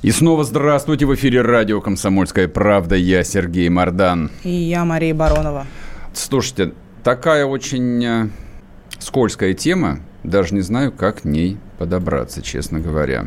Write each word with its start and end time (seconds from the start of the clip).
И 0.00 0.12
снова 0.12 0.44
здравствуйте. 0.44 1.06
В 1.06 1.14
эфире 1.16 1.42
радио 1.42 1.80
«Комсомольская 1.80 2.46
правда». 2.46 2.94
Я 2.94 3.24
Сергей 3.24 3.68
Мордан. 3.68 4.30
И 4.44 4.48
я 4.48 4.84
Мария 4.84 5.12
Баронова. 5.12 5.66
Слушайте, 6.14 6.72
такая 7.02 7.44
очень 7.44 8.04
э, 8.04 8.28
скользкая 9.00 9.54
тема. 9.54 9.98
Даже 10.22 10.54
не 10.54 10.60
знаю, 10.60 10.92
как 10.92 11.22
к 11.22 11.24
ней 11.24 11.56
подобраться, 11.78 12.42
честно 12.42 12.78
говоря. 12.78 13.26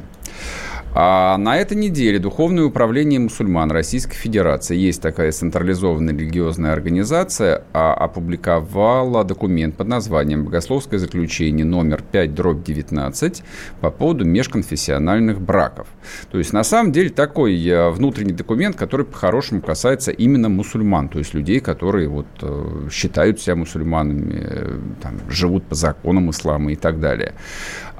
А 0.94 1.38
на 1.38 1.58
этой 1.58 1.78
неделе 1.78 2.20
Духовное 2.20 2.66
управление 2.66 3.20
мусульман 3.20 3.72
Российской 3.72 4.16
Федерации, 4.16 4.76
есть 4.76 5.02
такая 5.02 5.32
централизованная 5.32 6.14
религиозная 6.14 6.74
организация, 6.74 7.64
а, 7.74 7.94
опубликовала 7.94 9.24
документ 9.24 9.76
под 9.78 9.88
названием 9.88 10.44
«Богословское 10.44 11.00
заключение 11.00 11.66
номер 11.66 12.04
5 12.12 12.36
дробь 12.36 12.68
19» 12.68 13.42
по 13.80 13.90
поводу 13.90 14.26
межконфессиональных 14.26 15.40
браков. 15.40 15.88
То 16.30 16.38
есть, 16.38 16.52
на 16.52 16.64
самом 16.64 16.92
деле, 16.92 17.10
такой 17.10 17.66
э, 17.66 17.90
внутренний 17.90 18.34
документ, 18.34 18.76
который 18.76 19.06
по-хорошему 19.06 19.62
касается 19.62 20.12
именно 20.12 20.50
мусульман, 20.50 21.08
то 21.08 21.20
есть 21.20 21.34
людей, 21.34 21.60
которые 21.62 22.10
вот, 22.10 22.28
э, 22.42 22.90
считают 22.92 23.40
себя 23.40 23.56
мусульманами, 23.56 24.36
э, 24.42 24.80
там, 25.02 25.14
живут 25.30 25.64
по 25.64 25.76
законам 25.76 26.30
ислама 26.30 26.74
и 26.74 26.76
так 26.76 27.00
далее. 27.00 27.34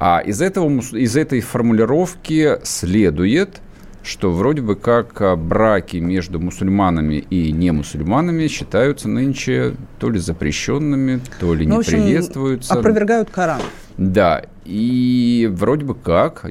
А 0.04 0.18
из, 0.18 0.42
этого, 0.42 0.68
из 0.98 1.16
этой 1.16 1.42
формулировки 1.42 2.58
следует, 2.64 3.62
что 4.02 4.32
вроде 4.32 4.64
бы 4.64 4.76
как 4.76 5.22
а, 5.22 5.36
браки 5.36 5.98
между 5.98 6.40
мусульманами 6.40 7.18
и 7.30 7.52
немусульманами 7.52 8.48
считаются 8.48 9.08
нынче 9.08 9.76
то 10.00 10.10
ли 10.10 10.18
запрещенными, 10.18 11.22
то 11.40 11.54
ли 11.54 11.68
ну, 11.68 11.74
не 11.76 11.80
общем, 11.82 12.02
приветствуются. 12.02 12.74
Опровергают 12.74 13.30
Коран. 13.30 13.62
Да, 13.98 14.44
и 14.66 15.48
вроде 15.54 15.86
бы 15.86 15.94
как, 15.94 16.48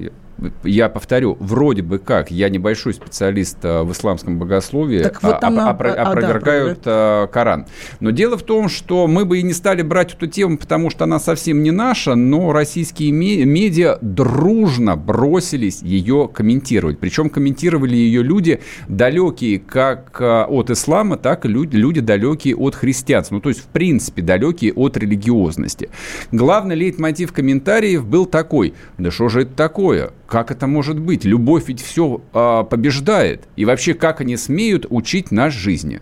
я 0.64 0.88
повторю, 0.88 1.36
вроде 1.40 1.82
бы 1.82 1.98
как, 1.98 2.30
я 2.30 2.48
небольшой 2.48 2.94
специалист 2.94 3.58
э, 3.62 3.82
в 3.82 3.92
исламском 3.92 4.38
богословии, 4.38 5.02
так 5.02 5.22
вот 5.22 5.40
там 5.40 5.58
а, 5.58 5.72
опро- 5.72 5.92
опровергают 5.92 6.80
а, 6.84 7.22
да, 7.22 7.32
Коран. 7.32 7.66
Но 8.00 8.10
дело 8.10 8.36
в 8.36 8.42
том, 8.42 8.68
что 8.68 9.06
мы 9.06 9.24
бы 9.24 9.38
и 9.38 9.42
не 9.42 9.52
стали 9.52 9.82
брать 9.82 10.14
эту 10.14 10.26
тему, 10.26 10.58
потому 10.58 10.90
что 10.90 11.04
она 11.04 11.18
совсем 11.18 11.62
не 11.62 11.70
наша, 11.70 12.14
но 12.14 12.52
российские 12.52 13.12
медиа 13.12 13.98
дружно 14.00 14.96
бросились 14.96 15.82
ее 15.82 16.28
комментировать. 16.32 16.98
Причем 16.98 17.30
комментировали 17.30 17.96
ее 17.96 18.22
люди 18.22 18.60
далекие 18.88 19.58
как 19.58 20.20
э, 20.20 20.44
от 20.44 20.70
ислама, 20.70 21.16
так 21.16 21.44
и 21.44 21.48
люди, 21.48 21.76
люди 21.76 22.00
далекие 22.00 22.56
от 22.56 22.74
христианства. 22.74 23.36
Ну, 23.36 23.40
то 23.40 23.48
есть, 23.48 23.60
в 23.60 23.66
принципе, 23.66 24.22
далекие 24.22 24.72
от 24.72 24.96
религиозности. 24.96 25.90
Главный 26.32 26.76
лейтмотив 26.76 27.32
комментариев 27.32 28.04
был 28.06 28.26
такой, 28.26 28.74
да 28.98 29.10
что 29.10 29.28
же 29.28 29.42
это 29.42 29.54
такое? 29.54 30.10
Как 30.30 30.52
это 30.52 30.68
может 30.68 30.96
быть? 30.96 31.24
Любовь 31.24 31.64
ведь 31.66 31.82
все 31.82 32.22
а, 32.32 32.62
побеждает. 32.62 33.48
И 33.56 33.64
вообще, 33.64 33.94
как 33.94 34.20
они 34.20 34.36
смеют 34.36 34.86
учить 34.88 35.32
нас 35.32 35.52
жизни? 35.52 36.00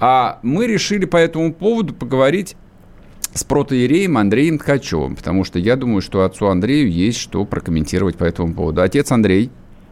А 0.00 0.40
мы 0.42 0.66
решили 0.66 1.04
по 1.04 1.18
этому 1.18 1.52
поводу 1.52 1.92
поговорить 1.92 2.56
с 3.34 3.44
протоиереем 3.44 4.16
Андреем 4.16 4.58
Ткачевым, 4.58 5.16
потому 5.16 5.44
что 5.44 5.58
я 5.58 5.76
думаю, 5.76 6.00
что 6.00 6.24
отцу 6.24 6.46
Андрею 6.46 6.90
есть 6.90 7.18
что 7.18 7.44
прокомментировать 7.44 8.16
по 8.16 8.24
этому 8.24 8.54
поводу. 8.54 8.80
Отец 8.80 9.12
Андрей. 9.12 9.50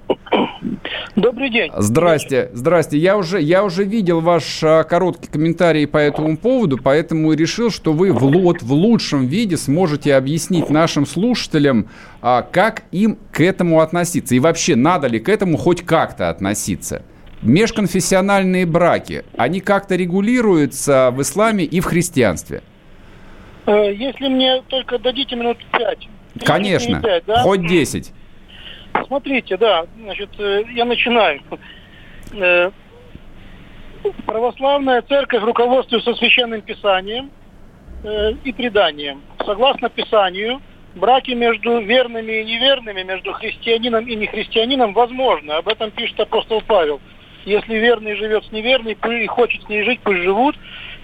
Добрый 1.17 1.51
день. 1.51 1.71
Здрасте, 1.77 2.51
здрасте. 2.53 2.99
Я 2.99 3.17
уже, 3.17 3.41
я 3.41 3.65
уже 3.65 3.85
видел 3.85 4.21
ваш 4.21 4.63
а, 4.63 4.85
короткий 4.85 5.29
комментарий 5.29 5.87
по 5.87 5.99
этому 5.99 6.37
поводу, 6.37 6.79
поэтому 6.79 7.33
решил, 7.33 7.71
что 7.71 7.93
вы 7.93 8.13
в, 8.13 8.19
вот, 8.21 8.63
в 8.63 8.73
лучшем 8.73 9.27
виде 9.27 9.57
сможете 9.57 10.15
объяснить 10.15 10.71
нашим 10.71 11.07
слушателям, 11.07 11.89
а, 12.23 12.43
как 12.43 12.85
им 12.93 13.19
к 13.33 13.41
этому 13.41 13.81
относиться. 13.81 14.35
И 14.35 14.39
вообще, 14.39 14.77
надо 14.77 15.07
ли 15.09 15.19
к 15.19 15.29
этому 15.29 15.57
хоть 15.57 15.83
как-то 15.83 16.29
относиться. 16.29 17.03
Межконфессиональные 17.43 18.67
браки, 18.67 19.25
они 19.37 19.61
как-то 19.61 19.95
регулируются 19.95 21.11
в 21.13 21.23
исламе 21.23 21.65
и 21.65 21.81
в 21.81 21.85
христианстве? 21.85 22.63
Э, 23.67 23.95
если 23.95 24.29
мне 24.29 24.63
только 24.69 24.99
дадите 24.99 25.37
минут 25.37 25.59
пять. 25.73 26.09
Конечно, 26.45 27.01
5, 27.01 27.25
да? 27.27 27.43
хоть 27.43 27.67
десять. 27.67 28.13
Смотрите, 29.07 29.57
да, 29.57 29.87
значит, 30.01 30.31
э, 30.39 30.65
я 30.75 30.85
начинаю. 30.85 31.41
Э, 32.33 32.71
православная 34.27 35.03
церковь 35.03 35.43
руководствуется 35.43 36.15
священным 36.15 36.63
писанием 36.63 37.31
э, 38.05 38.33
и 38.45 38.53
преданием. 38.53 39.23
Согласно 39.45 39.89
писанию, 39.89 40.61
браки 40.95 41.33
между 41.33 41.81
верными 41.81 42.41
и 42.41 42.45
неверными, 42.45 43.03
между 43.03 43.33
христианином 43.33 44.07
и 44.07 44.15
нехристианином 44.15 44.93
возможны. 44.93 45.53
Об 45.53 45.69
этом 45.69 45.91
пишет 45.91 46.19
апостол 46.21 46.63
Павел. 46.67 47.01
Если 47.45 47.77
верный 47.77 48.15
живет 48.17 48.45
с 48.45 48.53
неверной 48.53 48.97
и 49.23 49.27
хочет 49.27 49.63
с 49.63 49.69
ней 49.69 49.83
жить, 49.83 50.01
пусть 50.03 50.21
живут. 50.21 50.57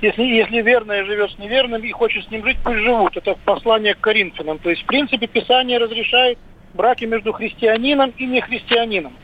Если, 0.03 0.23
если 0.23 0.61
верная 0.61 1.05
живет 1.05 1.31
с 1.31 1.39
неверным 1.39 1.83
и 1.83 1.91
хочет 1.91 2.25
с 2.25 2.31
ним 2.31 2.45
жить, 2.45 2.59
пусть 2.63 2.81
живут. 2.81 3.17
Это 3.17 3.37
послание 3.45 3.95
к 3.95 4.01
Коринфянам. 4.01 4.59
То 4.59 4.71
есть, 4.71 4.83
в 4.83 4.87
принципе, 4.87 5.27
Писание 5.27 5.79
разрешает 5.79 6.39
браки 6.75 7.05
между 7.05 7.33
христианином 7.33 8.13
и 8.17 8.27
нехристианином. 8.27 9.17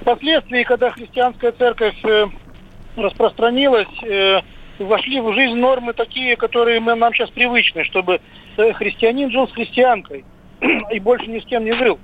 Впоследствии, 0.00 0.62
когда 0.62 0.90
христианская 0.90 1.52
церковь 1.52 1.96
э, 2.04 2.26
распространилась, 2.96 3.88
э, 4.02 4.40
вошли 4.78 5.20
в 5.20 5.32
жизнь 5.34 5.56
нормы 5.56 5.92
такие, 5.92 6.36
которые 6.36 6.80
мы, 6.80 6.94
нам 6.94 7.12
сейчас 7.12 7.30
привычны, 7.30 7.84
чтобы 7.84 8.20
э, 8.56 8.72
христианин 8.72 9.30
жил 9.30 9.46
с 9.46 9.52
христианкой 9.52 10.24
и 10.90 10.98
больше 11.00 11.26
ни 11.26 11.38
с 11.38 11.44
кем 11.44 11.64
не 11.64 11.72
жил. 11.72 11.98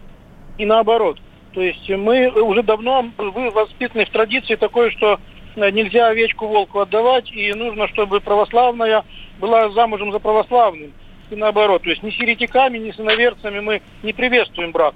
И 0.59 0.67
наоборот. 0.67 1.19
То 1.53 1.63
есть 1.63 1.89
мы 1.89 2.29
уже 2.29 2.63
давно 2.63 3.11
вы 3.17 3.51
воспитаны 3.51 4.05
в 4.05 4.11
традиции 4.11 4.57
такой, 4.57 4.91
что 4.91 5.19
нельзя 5.57 6.09
овечку 6.09 6.47
волку 6.47 6.81
отдавать, 6.81 7.33
и 7.33 7.51
нужно, 7.55 7.89
чтобы 7.89 8.21
православная 8.21 9.05
была 9.41 9.71
замужем 9.71 10.13
за 10.13 10.19
православным 10.19 10.93
и 11.31 11.37
наоборот. 11.37 11.83
То 11.83 11.91
есть 11.91 12.03
ни 12.03 12.11
с 12.11 12.15
еретиками, 12.15 12.79
ни 12.79 12.91
с 12.91 13.01
иноверцами 13.01 13.61
мы 13.61 13.83
не 14.03 14.13
приветствуем 14.13 14.73
брак. 14.73 14.95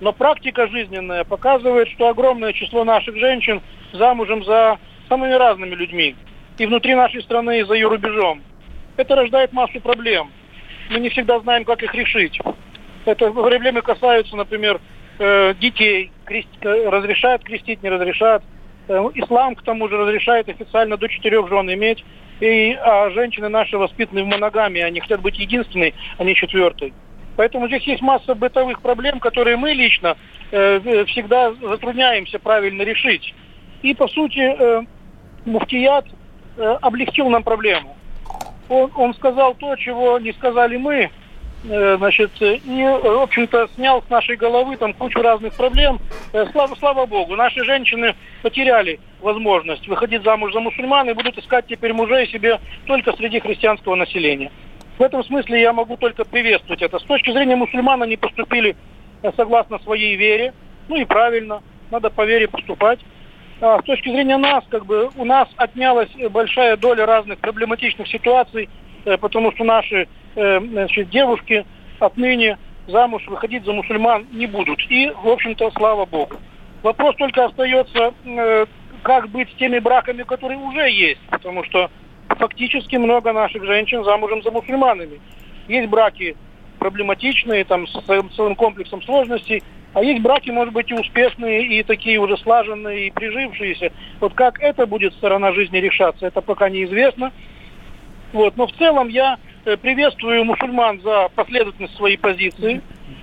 Но 0.00 0.12
практика 0.12 0.66
жизненная 0.66 1.24
показывает, 1.24 1.88
что 1.88 2.08
огромное 2.08 2.52
число 2.52 2.84
наших 2.84 3.16
женщин 3.16 3.62
замужем 3.92 4.44
за 4.44 4.78
самыми 5.08 5.32
разными 5.32 5.74
людьми. 5.74 6.16
И 6.58 6.66
внутри 6.66 6.94
нашей 6.94 7.22
страны, 7.22 7.60
и 7.60 7.64
за 7.64 7.74
ее 7.74 7.88
рубежом. 7.88 8.42
Это 8.96 9.16
рождает 9.16 9.52
массу 9.52 9.80
проблем. 9.80 10.30
Мы 10.90 11.00
не 11.00 11.08
всегда 11.08 11.40
знаем, 11.40 11.64
как 11.64 11.82
их 11.82 11.94
решить. 11.94 12.38
Это 13.04 13.30
проблемы 13.30 13.82
касаются, 13.82 14.36
например, 14.36 14.80
э, 15.18 15.54
детей. 15.60 16.10
Крест... 16.24 16.48
Разрешают 16.62 17.42
крестить, 17.42 17.82
не 17.82 17.88
разрешают. 17.88 18.42
Э, 18.86 19.08
ислам, 19.14 19.54
к 19.54 19.62
тому 19.62 19.88
же, 19.88 19.96
разрешает 19.96 20.48
официально 20.48 20.96
до 20.96 21.08
четырех 21.08 21.48
жен 21.48 21.72
иметь. 21.72 22.04
И 22.40 22.72
а 22.72 23.10
женщины 23.10 23.48
наши 23.48 23.78
воспитаны 23.78 24.24
в 24.24 24.26
моногамии, 24.26 24.82
они 24.82 25.00
хотят 25.00 25.20
быть 25.20 25.38
единственной, 25.38 25.94
а 26.18 26.24
не 26.24 26.34
четвертой. 26.34 26.92
Поэтому 27.36 27.68
здесь 27.68 27.84
есть 27.84 28.02
масса 28.02 28.34
бытовых 28.34 28.80
проблем, 28.80 29.20
которые 29.20 29.56
мы 29.56 29.72
лично 29.72 30.16
э, 30.50 31.04
всегда 31.06 31.52
затрудняемся 31.54 32.38
правильно 32.38 32.82
решить. 32.82 33.34
И, 33.82 33.94
по 33.94 34.08
сути, 34.08 34.40
э, 34.40 34.82
Муфтият 35.44 36.06
э, 36.56 36.78
облегчил 36.80 37.28
нам 37.28 37.42
проблему. 37.42 37.96
Он, 38.68 38.90
он 38.96 39.14
сказал 39.14 39.54
то, 39.54 39.76
чего 39.76 40.18
не 40.18 40.32
сказали 40.32 40.76
мы, 40.76 41.10
Э, 41.10 41.23
значит, 41.64 42.30
и, 42.40 42.58
в 42.62 43.22
общем-то, 43.22 43.68
снял 43.74 44.02
с 44.02 44.10
нашей 44.10 44.36
головы 44.36 44.76
там 44.76 44.92
кучу 44.92 45.20
разных 45.22 45.54
проблем. 45.54 45.98
Э, 46.32 46.46
слава, 46.52 46.74
слава 46.74 47.06
богу, 47.06 47.36
наши 47.36 47.64
женщины 47.64 48.14
потеряли 48.42 49.00
возможность 49.20 49.88
выходить 49.88 50.22
замуж 50.22 50.52
за 50.52 50.60
мусульман 50.60 51.08
и 51.08 51.14
будут 51.14 51.38
искать 51.38 51.66
теперь 51.66 51.94
мужей 51.94 52.26
себе 52.28 52.60
только 52.86 53.12
среди 53.16 53.40
христианского 53.40 53.94
населения. 53.94 54.52
В 54.98 55.02
этом 55.02 55.24
смысле 55.24 55.60
я 55.60 55.72
могу 55.72 55.96
только 55.96 56.24
приветствовать 56.24 56.82
это. 56.82 56.98
С 56.98 57.04
точки 57.04 57.30
зрения 57.32 57.56
мусульман 57.56 58.02
они 58.02 58.16
поступили 58.16 58.76
э, 59.22 59.32
согласно 59.36 59.78
своей 59.78 60.16
вере, 60.16 60.52
ну 60.88 60.96
и 60.96 61.04
правильно, 61.04 61.62
надо 61.90 62.10
по 62.10 62.26
вере 62.26 62.46
поступать. 62.46 63.00
А 63.60 63.80
с 63.80 63.84
точки 63.84 64.10
зрения 64.10 64.36
нас, 64.36 64.64
как 64.68 64.84
бы 64.84 65.08
у 65.16 65.24
нас 65.24 65.48
отнялась 65.56 66.10
большая 66.30 66.76
доля 66.76 67.06
разных 67.06 67.38
проблематичных 67.38 68.06
ситуаций, 68.08 68.68
потому 69.20 69.52
что 69.52 69.64
наши 69.64 70.08
Э, 70.36 70.60
значит, 70.60 71.10
девушки 71.10 71.64
отныне 72.00 72.58
замуж 72.88 73.24
выходить 73.28 73.64
за 73.64 73.72
мусульман 73.72 74.26
не 74.32 74.46
будут. 74.46 74.80
И, 74.88 75.10
в 75.22 75.28
общем-то, 75.28 75.70
слава 75.76 76.04
богу. 76.06 76.36
Вопрос 76.82 77.14
только 77.16 77.44
остается, 77.44 78.12
э, 78.24 78.66
как 79.02 79.28
быть 79.28 79.50
с 79.50 79.54
теми 79.54 79.78
браками, 79.78 80.22
которые 80.22 80.58
уже 80.58 80.90
есть, 80.90 81.20
потому 81.30 81.62
что 81.64 81.90
фактически 82.28 82.96
много 82.96 83.32
наших 83.32 83.64
женщин 83.64 84.02
замужем 84.04 84.42
за 84.42 84.50
мусульманами. 84.50 85.20
Есть 85.68 85.88
браки 85.88 86.36
проблематичные, 86.78 87.64
там, 87.64 87.86
с 87.86 87.94
целым 88.34 88.56
комплексом 88.56 89.00
сложностей, 89.02 89.62
а 89.94 90.02
есть 90.02 90.20
браки, 90.20 90.50
может 90.50 90.74
быть, 90.74 90.90
и 90.90 90.94
успешные, 90.94 91.64
и 91.66 91.82
такие 91.82 92.18
уже 92.18 92.36
слаженные, 92.38 93.06
и 93.06 93.10
прижившиеся. 93.10 93.92
Вот 94.20 94.34
как 94.34 94.60
это 94.60 94.84
будет 94.86 95.14
сторона 95.14 95.52
жизни 95.52 95.78
решаться, 95.78 96.26
это 96.26 96.40
пока 96.42 96.68
неизвестно. 96.68 97.32
Вот. 98.34 98.56
Но 98.56 98.66
в 98.66 98.72
целом 98.72 99.08
я 99.08 99.38
э, 99.64 99.76
приветствую 99.76 100.44
мусульман 100.44 101.00
за 101.00 101.30
последовательность 101.36 101.96
своей 101.96 102.18
позиции. 102.18 102.82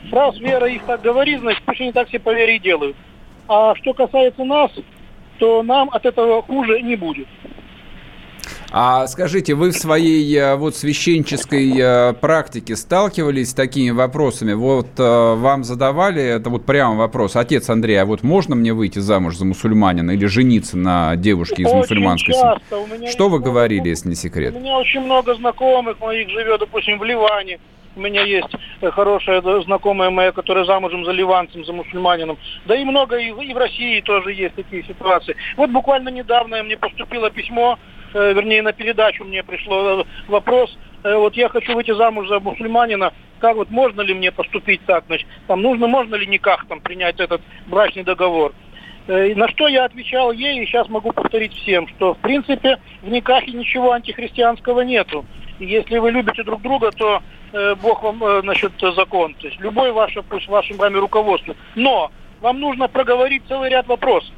Раз 0.10 0.40
вера 0.40 0.68
их 0.68 0.84
так 0.86 1.02
говорит, 1.02 1.42
значит, 1.42 1.62
пусть 1.66 1.82
они 1.82 1.92
так 1.92 2.08
себе 2.08 2.22
по 2.22 2.34
вере 2.34 2.56
и 2.56 2.60
делают. 2.60 2.96
А 3.48 3.76
что 3.76 3.94
касается 3.94 4.44
нас, 4.46 4.72
то 5.38 5.62
нам 5.64 5.90
от 5.92 6.06
этого 6.06 6.42
хуже 6.42 6.82
не 6.82 6.96
будет. 6.96 7.28
А 8.74 9.06
скажите, 9.08 9.54
вы 9.54 9.72
в 9.72 9.76
своей 9.76 10.34
э, 10.38 10.56
вот 10.56 10.78
священческой 10.78 11.74
э, 11.78 12.14
практике 12.14 12.78
сталкивались 12.78 13.50
с 13.50 13.54
такими 13.54 13.90
вопросами? 13.90 14.54
Вот 14.54 14.88
э, 14.98 15.34
вам 15.36 15.66
задавали, 15.66 16.24
это 16.24 16.50
вот 16.50 16.66
прямо 16.66 16.96
вопрос, 16.96 17.36
отец 17.36 17.70
Андрей, 17.70 17.98
а 17.98 18.06
вот 18.06 18.24
можно 18.24 18.56
мне 18.56 18.72
выйти 18.72 19.00
замуж 19.00 19.36
за 19.36 19.44
мусульманина 19.44 20.12
или 20.12 20.26
жениться 20.26 20.78
на 20.78 21.18
девушке 21.18 21.64
из 21.64 21.68
очень 21.68 21.78
мусульманской 21.80 22.34
семьи? 22.34 23.10
Что 23.10 23.28
вы 23.28 23.40
говорили, 23.40 23.90
если 23.90 24.08
не 24.08 24.16
секрет? 24.16 24.56
У 24.56 24.60
меня 24.62 24.78
очень 24.78 25.02
много 25.02 25.36
знакомых 25.36 26.00
моих 26.00 26.30
живет, 26.30 26.62
допустим, 26.62 26.98
в 26.98 27.04
Ливане. 27.04 27.60
У 27.98 28.00
меня 28.00 28.24
есть 28.24 28.56
хорошая 28.94 29.42
знакомая 29.64 30.12
моя, 30.12 30.32
которая 30.32 30.64
замужем 30.64 31.04
за 31.04 31.12
ливанцем, 31.12 31.66
за 31.66 31.74
мусульманином. 31.74 32.38
Да 32.66 32.78
и 32.78 32.86
много 32.86 33.18
и 33.18 33.54
в 33.54 33.58
России 33.58 34.00
тоже 34.00 34.32
есть 34.32 34.56
такие 34.56 34.86
ситуации. 34.86 35.36
Вот 35.58 35.72
буквально 35.72 36.08
недавно 36.08 36.64
мне 36.64 36.78
поступило 36.78 37.30
письмо 37.30 37.78
вернее, 38.14 38.62
на 38.62 38.74
передачу 38.74 39.24
мне 39.24 39.44
пришло 39.44 40.02
э, 40.02 40.04
вопрос, 40.28 40.78
э, 41.04 41.16
вот 41.16 41.36
я 41.36 41.50
хочу 41.50 41.74
выйти 41.74 41.94
замуж 41.94 42.28
за 42.28 42.40
мусульманина, 42.40 43.14
как 43.40 43.56
вот 43.56 43.70
можно 43.70 44.02
ли 44.02 44.14
мне 44.14 44.32
поступить 44.32 44.82
так, 44.86 45.06
значит, 45.08 45.28
там 45.48 45.62
нужно, 45.62 45.88
можно 45.88 46.16
ли 46.16 46.28
никак 46.28 46.66
там 46.66 46.80
принять 46.82 47.20
этот 47.20 47.42
брачный 47.68 48.04
договор. 48.04 48.54
На 49.08 49.50
что 49.50 49.68
я 49.68 49.86
отвечал 49.86 50.32
ей, 50.32 50.62
и 50.62 50.66
сейчас 50.66 50.88
могу 50.88 51.12
повторить 51.12 51.54
всем, 51.54 51.88
что 51.88 52.14
в 52.14 52.20
принципе 52.20 52.78
в 53.02 53.10
Никахе 53.10 53.52
ничего 53.52 53.94
антихристианского 53.94 54.82
нету. 54.82 55.26
И 55.62 55.66
если 55.66 55.98
вы 55.98 56.12
любите 56.12 56.44
друг 56.44 56.62
друга, 56.62 56.92
то 56.92 57.22
э, 57.52 57.76
Бог 57.76 58.04
вам 58.04 58.24
э, 58.24 58.42
насчет 58.42 58.72
закон. 58.96 59.34
То 59.36 59.48
есть 59.48 59.60
любой 59.60 59.92
ваше, 59.92 60.22
пусть 60.24 60.48
вашим 60.48 60.78
вами 60.78 60.98
руководству. 60.98 61.56
Но 61.76 62.12
вам 62.42 62.60
нужно 62.60 62.88
проговорить 62.88 63.44
целый 63.48 63.70
ряд 63.70 63.88
вопросов. 63.88 64.34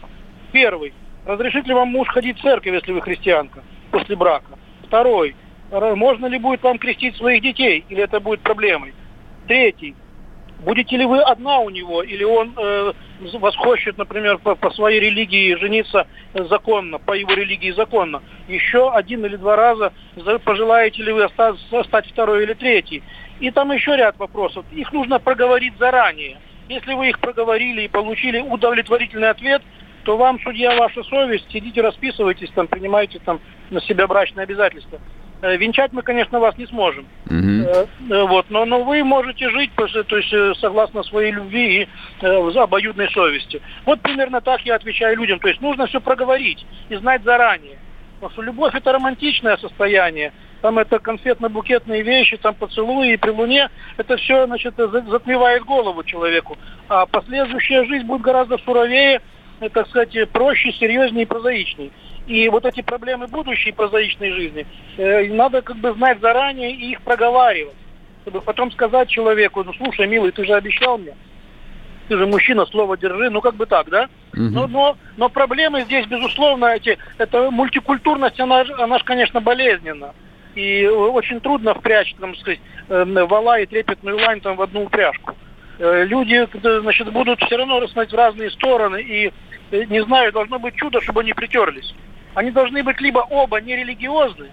Первый. 0.52 0.94
Разрешит 1.26 1.66
ли 1.68 1.74
вам 1.74 1.90
муж 1.90 2.08
ходить 2.10 2.38
в 2.38 2.42
церковь, 2.42 2.74
если 2.74 2.92
вы 2.92 3.02
христианка, 3.02 3.64
после 3.92 4.16
брака? 4.16 4.58
Второй. 4.88 5.36
Можно 5.72 6.28
ли 6.28 6.38
будет 6.38 6.62
вам 6.64 6.78
крестить 6.78 7.16
своих 7.16 7.42
детей, 7.42 7.86
или 7.90 8.04
это 8.04 8.20
будет 8.20 8.42
проблемой? 8.42 8.94
Третий. 9.48 9.96
Будете 10.60 10.96
ли 10.96 11.06
вы 11.06 11.22
одна 11.22 11.60
у 11.60 11.70
него, 11.70 12.04
или 12.04 12.24
он 12.24 12.54
э, 12.56 12.94
вас 13.34 13.56
хочет, 13.56 13.98
например, 13.98 14.38
по, 14.38 14.56
по 14.56 14.70
своей 14.72 15.00
религии 15.00 15.56
жениться 15.56 16.08
законно, 16.34 17.00
по 17.00 17.14
его 17.14 17.34
религии 17.34 17.72
законно? 17.72 18.22
Еще 18.48 18.90
один 18.92 19.26
или 19.26 19.36
два 19.36 19.56
раза 19.56 19.92
пожелаете 20.46 21.04
ли 21.04 21.12
вы 21.12 21.24
остаться, 21.24 21.84
стать 21.84 22.08
второй 22.08 22.44
или 22.44 22.54
третий? 22.54 23.04
И 23.40 23.52
там 23.52 23.72
еще 23.72 23.98
ряд 23.98 24.18
вопросов. 24.20 24.66
Их 24.72 24.94
нужно 24.94 25.20
проговорить 25.20 25.74
заранее. 25.80 26.38
Если 26.70 26.94
вы 26.94 27.10
их 27.10 27.20
проговорили 27.20 27.82
и 27.82 27.90
получили 27.90 28.40
удовлетворительный 28.40 29.32
ответ, 29.32 29.62
то 30.04 30.18
вам, 30.18 30.40
судья, 30.42 30.76
ваша 30.76 31.04
совесть, 31.04 31.52
сидите, 31.52 31.82
расписывайтесь, 31.82 32.50
там, 32.52 32.68
принимайте 32.68 33.20
там 33.20 33.40
на 33.70 33.82
себя 33.82 34.08
брачные 34.08 34.44
обязательства. 34.44 35.00
Э, 35.42 35.58
венчать 35.58 35.92
мы, 35.92 36.04
конечно, 36.04 36.40
вас 36.40 36.58
не 36.58 36.66
сможем. 36.68 37.06
Угу. 37.26 38.28
Вот, 38.28 38.46
но, 38.50 38.66
но 38.66 38.84
вы 38.84 39.04
можете 39.04 39.50
жить, 39.50 39.72
то 39.76 40.18
есть, 40.18 40.60
согласно 40.60 41.04
своей 41.04 41.32
любви 41.32 41.84
и 41.84 41.88
э, 42.22 42.52
обоюдной 42.56 43.10
совести. 43.12 43.62
Вот 43.86 44.00
примерно 44.02 44.40
так 44.40 44.62
я 44.62 44.76
отвечаю 44.76 45.18
людям. 45.18 45.40
То 45.40 45.50
есть 45.50 45.60
нужно 45.60 45.88
все 45.88 46.00
проговорить 46.00 46.66
и 46.90 46.96
знать 46.96 47.24
заранее. 47.24 47.78
Потому 48.16 48.32
что 48.32 48.42
любовь 48.42 48.74
это 48.74 48.94
романтичное 48.94 49.58
состояние. 49.58 50.32
Там 50.62 50.80
это 50.80 50.96
конфетно-букетные 50.96 52.04
вещи, 52.04 52.38
там 52.38 52.56
поцелуи 52.56 53.12
и 53.12 53.18
при 53.18 53.32
луне. 53.32 53.70
Это 53.98 54.16
все, 54.16 54.46
значит, 54.46 54.76
затмевает 54.78 55.66
голову 55.66 56.06
человеку. 56.06 56.58
А 56.88 57.06
последующая 57.06 57.84
жизнь 57.84 58.06
будет 58.06 58.22
гораздо 58.22 58.58
суровее, 58.60 59.22
так 59.70 59.88
сказать, 59.90 60.16
проще, 60.32 60.72
серьезнее 60.72 61.24
и 61.24 61.28
прозаичнее. 61.28 61.92
И 62.28 62.48
вот 62.50 62.66
эти 62.66 62.82
проблемы 62.82 63.28
будущей 63.28 63.72
прозаичной 63.72 64.32
жизни 64.32 64.66
э, 64.98 65.28
надо 65.34 65.62
как 65.62 65.78
бы 65.78 65.94
знать 65.94 66.20
заранее 66.22 66.72
и 66.72 66.92
их 66.92 67.02
проговаривать. 67.02 67.76
Чтобы 68.22 68.42
потом 68.42 68.72
сказать 68.72 69.10
человеку, 69.10 69.64
ну 69.64 69.74
слушай, 69.74 70.08
милый, 70.08 70.32
ты 70.32 70.46
же 70.46 70.54
обещал 70.54 70.98
мне, 70.98 71.14
ты 72.08 72.18
же 72.18 72.26
мужчина, 72.26 72.66
слово 72.66 72.98
держи, 72.98 73.30
ну 73.30 73.42
как 73.42 73.56
бы 73.56 73.66
так, 73.66 73.90
да? 73.90 74.10
Угу. 74.34 74.42
Но, 74.42 74.68
но, 74.68 74.98
но 75.18 75.30
проблемы 75.30 75.82
здесь, 75.82 76.06
безусловно, 76.08 76.68
эти, 76.68 76.98
это 77.18 77.52
мультикультурность, 77.52 78.40
она, 78.40 78.64
она 78.80 78.98
же, 78.98 79.04
конечно, 79.04 79.42
болезненна. 79.42 80.14
И 80.56 80.86
очень 80.86 81.42
трудно 81.42 81.74
впрячь, 81.74 82.14
там, 82.20 82.36
сказать, 82.36 82.60
э, 82.88 83.04
вала 83.04 83.60
и 83.60 83.66
трепетную 83.66 84.18
лань 84.18 84.40
там 84.40 84.56
в 84.56 84.62
одну 84.62 84.84
упряжку. 84.84 85.36
Э, 85.80 86.06
люди 86.06 86.48
значит, 86.82 87.12
будут 87.12 87.42
все 87.42 87.58
равно 87.58 87.80
рассмотреть 87.80 88.14
в 88.14 88.18
разные 88.18 88.52
стороны. 88.52 89.02
И, 89.02 89.32
э, 89.72 89.84
не 89.86 90.04
знаю, 90.04 90.32
должно 90.32 90.60
быть 90.60 90.76
чудо, 90.76 91.02
чтобы 91.02 91.22
они 91.22 91.34
притерлись. 91.34 91.94
Они 92.36 92.52
должны 92.52 92.84
быть 92.84 93.00
либо 93.00 93.20
оба 93.20 93.62
нерелигиозны, 93.62 94.50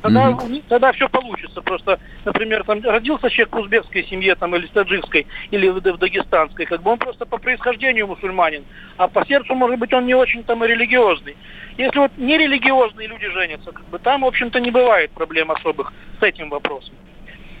тогда, 0.00 0.30
mm-hmm. 0.30 0.64
тогда 0.68 0.92
все 0.92 1.08
получится. 1.08 1.60
Просто, 1.60 1.98
например, 2.24 2.64
там 2.64 2.80
родился 2.82 3.28
человек 3.28 3.54
в 3.54 3.58
узбекской 3.58 4.04
семье 4.04 4.34
там, 4.34 4.56
или 4.56 4.66
таджикской, 4.66 5.26
или 5.50 5.68
в, 5.68 5.80
в 5.80 5.98
дагестанской, 5.98 6.64
как 6.64 6.82
бы 6.82 6.92
он 6.92 6.98
просто 6.98 7.26
по 7.26 7.38
происхождению 7.38 8.06
мусульманин, 8.06 8.64
а 8.96 9.08
по 9.08 9.26
сердцу, 9.26 9.54
может 9.54 9.78
быть, 9.78 9.92
он 9.92 10.06
не 10.06 10.14
очень 10.14 10.42
там 10.44 10.64
и 10.64 10.68
религиозный. 10.68 11.36
Если 11.76 11.98
вот 11.98 12.12
нерелигиозные 12.16 13.08
люди 13.08 13.28
женятся, 13.28 13.72
как 13.72 13.84
бы 13.88 13.98
там, 13.98 14.22
в 14.22 14.26
общем-то, 14.26 14.58
не 14.60 14.70
бывает 14.70 15.10
проблем 15.10 15.50
особых 15.50 15.92
с 16.18 16.22
этим 16.22 16.48
вопросом. 16.48 16.94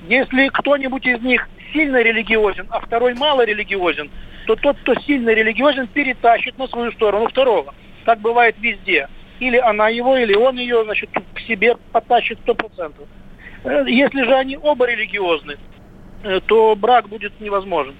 Если 0.08 0.48
кто-нибудь 0.48 1.04
из 1.04 1.20
них 1.20 1.48
сильно 1.76 2.02
религиозен, 2.02 2.66
а 2.70 2.80
второй 2.80 3.14
мало 3.14 3.44
религиозен, 3.44 4.10
то 4.46 4.56
тот, 4.56 4.78
кто 4.78 4.94
сильно 5.00 5.30
религиозен, 5.30 5.86
перетащит 5.88 6.56
на 6.58 6.66
свою 6.68 6.92
сторону 6.92 7.28
второго. 7.28 7.74
Так 8.04 8.20
бывает 8.20 8.56
везде. 8.58 9.08
Или 9.40 9.58
она 9.58 9.88
его, 9.90 10.16
или 10.16 10.34
он 10.34 10.56
ее, 10.56 10.84
значит, 10.84 11.10
к 11.34 11.40
себе 11.40 11.76
потащит 11.92 12.38
сто 12.40 12.54
процентов. 12.54 13.06
Э, 13.64 13.84
если 13.86 14.22
же 14.22 14.34
они 14.34 14.56
оба 14.56 14.86
религиозны, 14.86 15.56
э, 16.22 16.40
то 16.46 16.74
брак 16.74 17.08
будет 17.08 17.38
невозможен. 17.40 17.94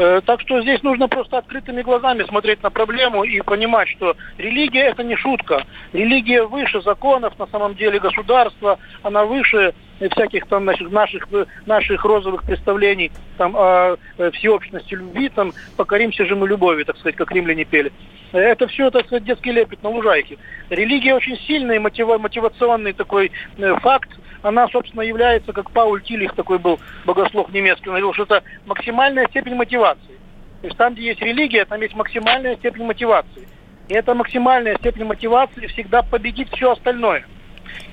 Э, 0.00 0.20
так 0.24 0.40
что 0.42 0.62
здесь 0.62 0.80
нужно 0.84 1.08
просто 1.08 1.38
открытыми 1.38 1.82
глазами 1.82 2.22
смотреть 2.22 2.62
на 2.62 2.70
проблему 2.70 3.24
и 3.24 3.40
понимать, 3.40 3.88
что 3.88 4.14
религия 4.36 4.82
это 4.90 5.02
не 5.02 5.16
шутка. 5.16 5.66
Религия 5.92 6.44
выше 6.44 6.80
законов, 6.82 7.36
на 7.36 7.48
самом 7.48 7.74
деле 7.74 7.98
государства, 7.98 8.78
она 9.02 9.24
выше 9.24 9.74
всяких 10.12 10.46
там 10.46 10.66
наших, 10.66 10.92
наших, 10.92 11.26
наших 11.66 12.04
розовых 12.04 12.44
представлений 12.44 13.10
там, 13.38 13.56
о 13.56 13.96
всеобщности 14.34 14.94
любви, 14.94 15.30
там, 15.30 15.52
покоримся 15.76 16.24
же 16.26 16.36
мы 16.36 16.46
любови, 16.46 16.84
так 16.84 16.96
сказать, 16.98 17.16
как 17.16 17.32
римляне 17.32 17.64
пели. 17.64 17.90
Это 18.30 18.68
все, 18.68 18.92
так 18.92 19.06
сказать, 19.06 19.24
детский 19.24 19.50
лепет 19.50 19.82
на 19.82 19.88
лужайке. 19.88 20.38
Религия 20.70 21.16
очень 21.16 21.36
сильный 21.38 21.80
мотива, 21.80 22.18
мотивационный 22.18 22.92
такой 22.92 23.32
э, 23.56 23.74
факт, 23.80 24.10
она, 24.42 24.68
собственно, 24.68 25.02
является, 25.02 25.52
как 25.52 25.70
Пауль 25.70 26.02
Тилих, 26.02 26.34
такой 26.34 26.58
был 26.58 26.78
богослов 27.04 27.52
немецкий, 27.52 27.86
говорил, 27.86 28.12
что 28.12 28.24
это 28.24 28.42
максимальная 28.66 29.26
степень 29.28 29.54
мотивации. 29.54 30.18
То 30.60 30.66
есть 30.66 30.76
там, 30.76 30.94
где 30.94 31.06
есть 31.06 31.20
религия, 31.20 31.64
там 31.64 31.80
есть 31.80 31.94
максимальная 31.94 32.56
степень 32.56 32.84
мотивации. 32.84 33.48
И 33.88 33.94
эта 33.94 34.14
максимальная 34.14 34.76
степень 34.76 35.04
мотивации 35.04 35.66
всегда 35.66 36.02
победит 36.02 36.48
все 36.50 36.72
остальное, 36.72 37.24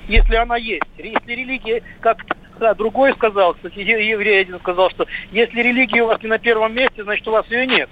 если 0.08 0.34
она 0.36 0.56
есть. 0.56 0.82
Если 0.98 1.32
религия, 1.32 1.82
как 2.00 2.18
да, 2.58 2.74
другой 2.74 3.12
сказал, 3.14 3.54
кстати, 3.54 3.78
еврей 3.78 4.40
один 4.42 4.58
сказал, 4.58 4.90
что 4.90 5.06
если 5.30 5.62
религия 5.62 6.02
у 6.02 6.06
вас 6.06 6.22
не 6.22 6.28
на 6.28 6.38
первом 6.38 6.74
месте, 6.74 7.02
значит 7.02 7.26
у 7.28 7.32
вас 7.32 7.46
ее 7.50 7.66
нет. 7.66 7.88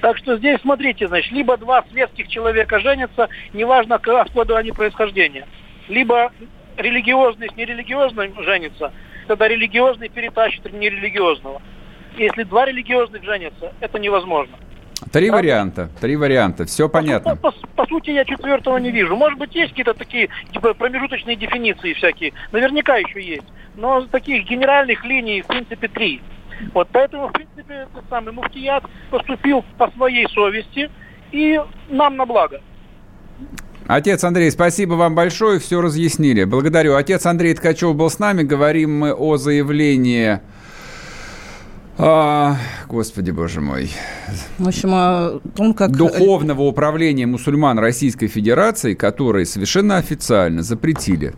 Так 0.00 0.18
что 0.18 0.36
здесь, 0.36 0.60
смотрите, 0.60 1.08
значит, 1.08 1.32
либо 1.32 1.56
два 1.56 1.82
светских 1.90 2.28
человека 2.28 2.80
женятся, 2.80 3.28
неважно, 3.52 3.96
откуда 3.96 4.58
они 4.58 4.72
происхождения. 4.72 5.46
Либо 5.88 6.32
религиозный 6.76 7.48
с 7.48 7.56
нерелигиозным 7.56 8.32
женится, 8.42 8.92
тогда 9.26 9.48
религиозный 9.48 10.08
перетащит 10.08 10.72
нерелигиозного. 10.72 11.62
Если 12.16 12.44
два 12.44 12.64
религиозных 12.64 13.22
женятся, 13.24 13.72
это 13.80 13.98
невозможно. 13.98 14.56
Три 15.12 15.30
да? 15.30 15.36
варианта, 15.36 15.90
три 16.00 16.16
варианта, 16.16 16.64
все 16.64 16.88
понятно. 16.88 17.36
По, 17.36 17.50
по, 17.50 17.66
по 17.76 17.86
сути, 17.86 18.10
я 18.10 18.24
четвертого 18.24 18.78
не 18.78 18.90
вижу. 18.90 19.14
Может 19.14 19.38
быть, 19.38 19.54
есть 19.54 19.70
какие-то 19.70 19.94
такие 19.94 20.28
типа, 20.52 20.74
промежуточные 20.74 21.36
дефиниции 21.36 21.92
всякие. 21.92 22.32
Наверняка 22.52 22.96
еще 22.96 23.22
есть. 23.22 23.46
Но 23.76 24.06
таких 24.06 24.48
генеральных 24.48 25.04
линий, 25.04 25.42
в 25.42 25.46
принципе, 25.46 25.88
три. 25.88 26.22
Вот 26.72 26.88
поэтому, 26.90 27.28
в 27.28 27.32
принципе, 27.32 27.74
этот 27.74 28.08
самый 28.08 28.32
муфтият 28.32 28.84
поступил 29.10 29.64
по 29.76 29.90
своей 29.90 30.26
совести 30.30 30.90
и 31.30 31.60
нам 31.88 32.16
на 32.16 32.24
благо. 32.24 32.62
Отец 33.86 34.24
Андрей, 34.24 34.50
спасибо 34.50 34.94
вам 34.94 35.14
большое, 35.14 35.60
все 35.60 35.80
разъяснили. 35.80 36.44
Благодарю. 36.44 36.96
Отец 36.96 37.24
Андрей 37.26 37.54
Ткачев 37.54 37.94
был 37.94 38.10
с 38.10 38.18
нами. 38.18 38.42
Говорим 38.42 38.98
мы 38.98 39.12
о 39.12 39.36
заявлении... 39.36 40.40
А, 41.98 42.56
господи, 42.88 43.30
боже 43.30 43.62
мой. 43.62 43.90
В 44.58 44.68
общем, 44.68 44.90
о 44.92 45.40
том, 45.54 45.72
как... 45.72 45.92
Духовного 45.92 46.62
управления 46.62 47.26
мусульман 47.26 47.78
Российской 47.78 48.26
Федерации, 48.26 48.92
которые 48.94 49.46
совершенно 49.46 49.96
официально 49.96 50.62
запретили 50.62 51.34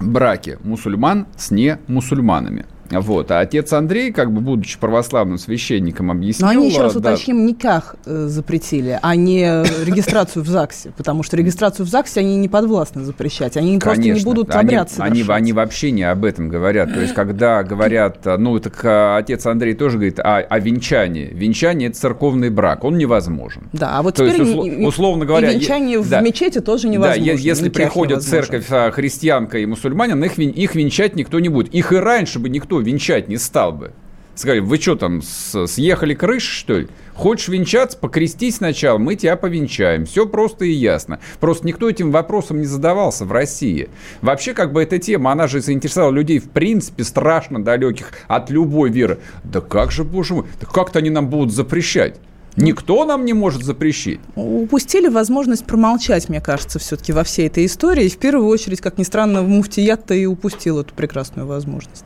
браки 0.00 0.58
мусульман 0.64 1.26
с 1.36 1.50
не 1.50 1.78
мусульманами. 1.86 2.66
Вот. 2.90 3.30
А 3.30 3.40
отец 3.40 3.72
Андрей, 3.72 4.12
как 4.12 4.32
бы 4.32 4.40
будучи 4.40 4.78
православным 4.78 5.38
священником, 5.38 6.10
объяснил... 6.10 6.46
Но 6.46 6.52
они, 6.52 6.68
еще 6.68 6.82
раз 6.82 6.94
да, 6.94 7.12
уточним, 7.12 7.46
никак 7.46 7.96
э, 8.06 8.26
запретили, 8.28 8.98
а 9.00 9.16
не 9.16 9.62
регистрацию 9.84 10.42
в 10.44 10.48
ЗАГСе, 10.48 10.92
потому 10.96 11.22
что 11.22 11.36
регистрацию 11.36 11.86
в 11.86 11.88
ЗАГСе 11.88 12.20
они 12.20 12.36
не 12.36 12.48
подвластны 12.48 13.04
запрещать, 13.04 13.56
они 13.56 13.78
Конечно, 13.78 13.82
просто 13.82 14.02
не 14.02 14.24
будут 14.24 14.50
они, 14.50 14.60
обряд 14.60 14.90
они, 14.98 15.24
они 15.28 15.52
вообще 15.52 15.90
не 15.90 16.02
об 16.04 16.24
этом 16.24 16.48
говорят. 16.48 16.92
То 16.92 17.00
есть, 17.00 17.14
когда 17.14 17.62
говорят, 17.62 18.24
ну, 18.24 18.58
так 18.58 18.80
а, 18.84 19.16
отец 19.18 19.46
Андрей 19.46 19.74
тоже 19.74 19.96
говорит 19.96 20.20
о, 20.20 20.38
о 20.38 20.58
венчании. 20.58 21.30
Венчание– 21.32 21.88
это 21.90 21.98
церковный 21.98 22.50
брак, 22.50 22.84
он 22.84 22.98
невозможен. 22.98 23.68
Да, 23.72 23.98
а 23.98 24.02
вот 24.02 24.14
То 24.14 24.26
теперь 24.26 24.40
есть, 24.40 24.52
услов, 24.52 24.68
условно 24.80 25.24
говоря... 25.26 25.50
И 25.50 25.58
венчание 25.58 26.00
в 26.00 26.08
да, 26.08 26.20
мечети 26.20 26.60
тоже 26.60 26.88
невозможно. 26.88 27.24
Да, 27.24 27.32
если 27.32 27.68
приходит 27.68 28.22
церковь 28.22 28.66
а, 28.70 28.90
христианка 28.90 29.58
и 29.58 29.66
мусульманин, 29.66 30.22
их, 30.24 30.38
их 30.38 30.74
венчать 30.74 31.16
никто 31.16 31.40
не 31.40 31.48
будет. 31.48 31.74
Их 31.74 31.92
и 31.92 31.96
раньше 31.96 32.38
бы 32.38 32.48
никто 32.48 32.75
венчать 32.80 33.28
не 33.28 33.36
стал 33.36 33.72
бы. 33.72 33.92
Сказали, 34.34 34.58
вы 34.60 34.76
что 34.76 34.96
там, 34.96 35.22
съехали 35.22 36.12
крыш, 36.12 36.42
что 36.42 36.80
ли? 36.80 36.88
Хочешь 37.14 37.48
венчаться, 37.48 37.96
покрестись 37.96 38.56
сначала, 38.56 38.98
мы 38.98 39.14
тебя 39.14 39.34
повенчаем. 39.36 40.04
Все 40.04 40.26
просто 40.26 40.66
и 40.66 40.72
ясно. 40.72 41.20
Просто 41.40 41.66
никто 41.66 41.88
этим 41.88 42.10
вопросом 42.10 42.60
не 42.60 42.66
задавался 42.66 43.24
в 43.24 43.32
России. 43.32 43.88
Вообще, 44.20 44.52
как 44.52 44.74
бы 44.74 44.82
эта 44.82 44.98
тема, 44.98 45.32
она 45.32 45.46
же 45.46 45.62
заинтересовала 45.62 46.12
людей, 46.12 46.38
в 46.38 46.50
принципе, 46.50 47.04
страшно 47.04 47.64
далеких 47.64 48.12
от 48.28 48.50
любой 48.50 48.90
веры. 48.90 49.20
Да 49.42 49.62
как 49.62 49.90
же, 49.90 50.04
боже 50.04 50.34
мой, 50.34 50.44
да 50.60 50.66
как-то 50.66 50.98
они 50.98 51.08
нам 51.08 51.30
будут 51.30 51.54
запрещать? 51.54 52.16
Никто 52.56 53.06
нам 53.06 53.24
не 53.24 53.32
может 53.32 53.62
запрещить. 53.62 54.20
Упустили 54.34 55.08
возможность 55.08 55.64
промолчать, 55.64 56.28
мне 56.28 56.42
кажется, 56.42 56.78
все-таки 56.78 57.12
во 57.12 57.24
всей 57.24 57.46
этой 57.46 57.64
истории. 57.64 58.04
И 58.04 58.10
в 58.10 58.18
первую 58.18 58.48
очередь, 58.48 58.82
как 58.82 58.98
ни 58.98 59.02
странно, 59.02 59.40
муфтият-то 59.40 60.12
и 60.12 60.26
упустил 60.26 60.80
эту 60.80 60.94
прекрасную 60.94 61.46
возможность. 61.46 62.04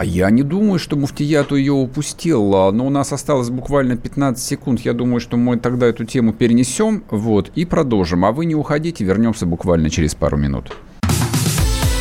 А 0.00 0.04
я 0.04 0.30
не 0.30 0.44
думаю, 0.44 0.78
что 0.78 0.94
Муфтияту 0.94 1.56
ее 1.56 1.72
упустил, 1.72 2.54
а, 2.54 2.70
но 2.70 2.86
у 2.86 2.88
нас 2.88 3.12
осталось 3.12 3.50
буквально 3.50 3.96
15 3.96 4.40
секунд. 4.40 4.78
Я 4.82 4.92
думаю, 4.92 5.18
что 5.18 5.36
мы 5.36 5.56
тогда 5.56 5.88
эту 5.88 6.04
тему 6.04 6.32
перенесем 6.32 7.02
вот, 7.10 7.50
и 7.56 7.64
продолжим. 7.64 8.24
А 8.24 8.30
вы 8.30 8.44
не 8.44 8.54
уходите, 8.54 9.02
вернемся 9.02 9.44
буквально 9.44 9.90
через 9.90 10.14
пару 10.14 10.36
минут. 10.36 10.72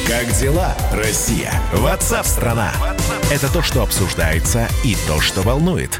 Как 0.07 0.31
дела, 0.39 0.75
Россия? 0.93 1.51
Ватсап-страна! 1.73 2.71
Это 3.31 3.51
то, 3.51 3.63
что 3.63 3.81
обсуждается 3.81 4.67
и 4.85 4.95
то, 5.07 5.19
что 5.19 5.41
волнует. 5.41 5.99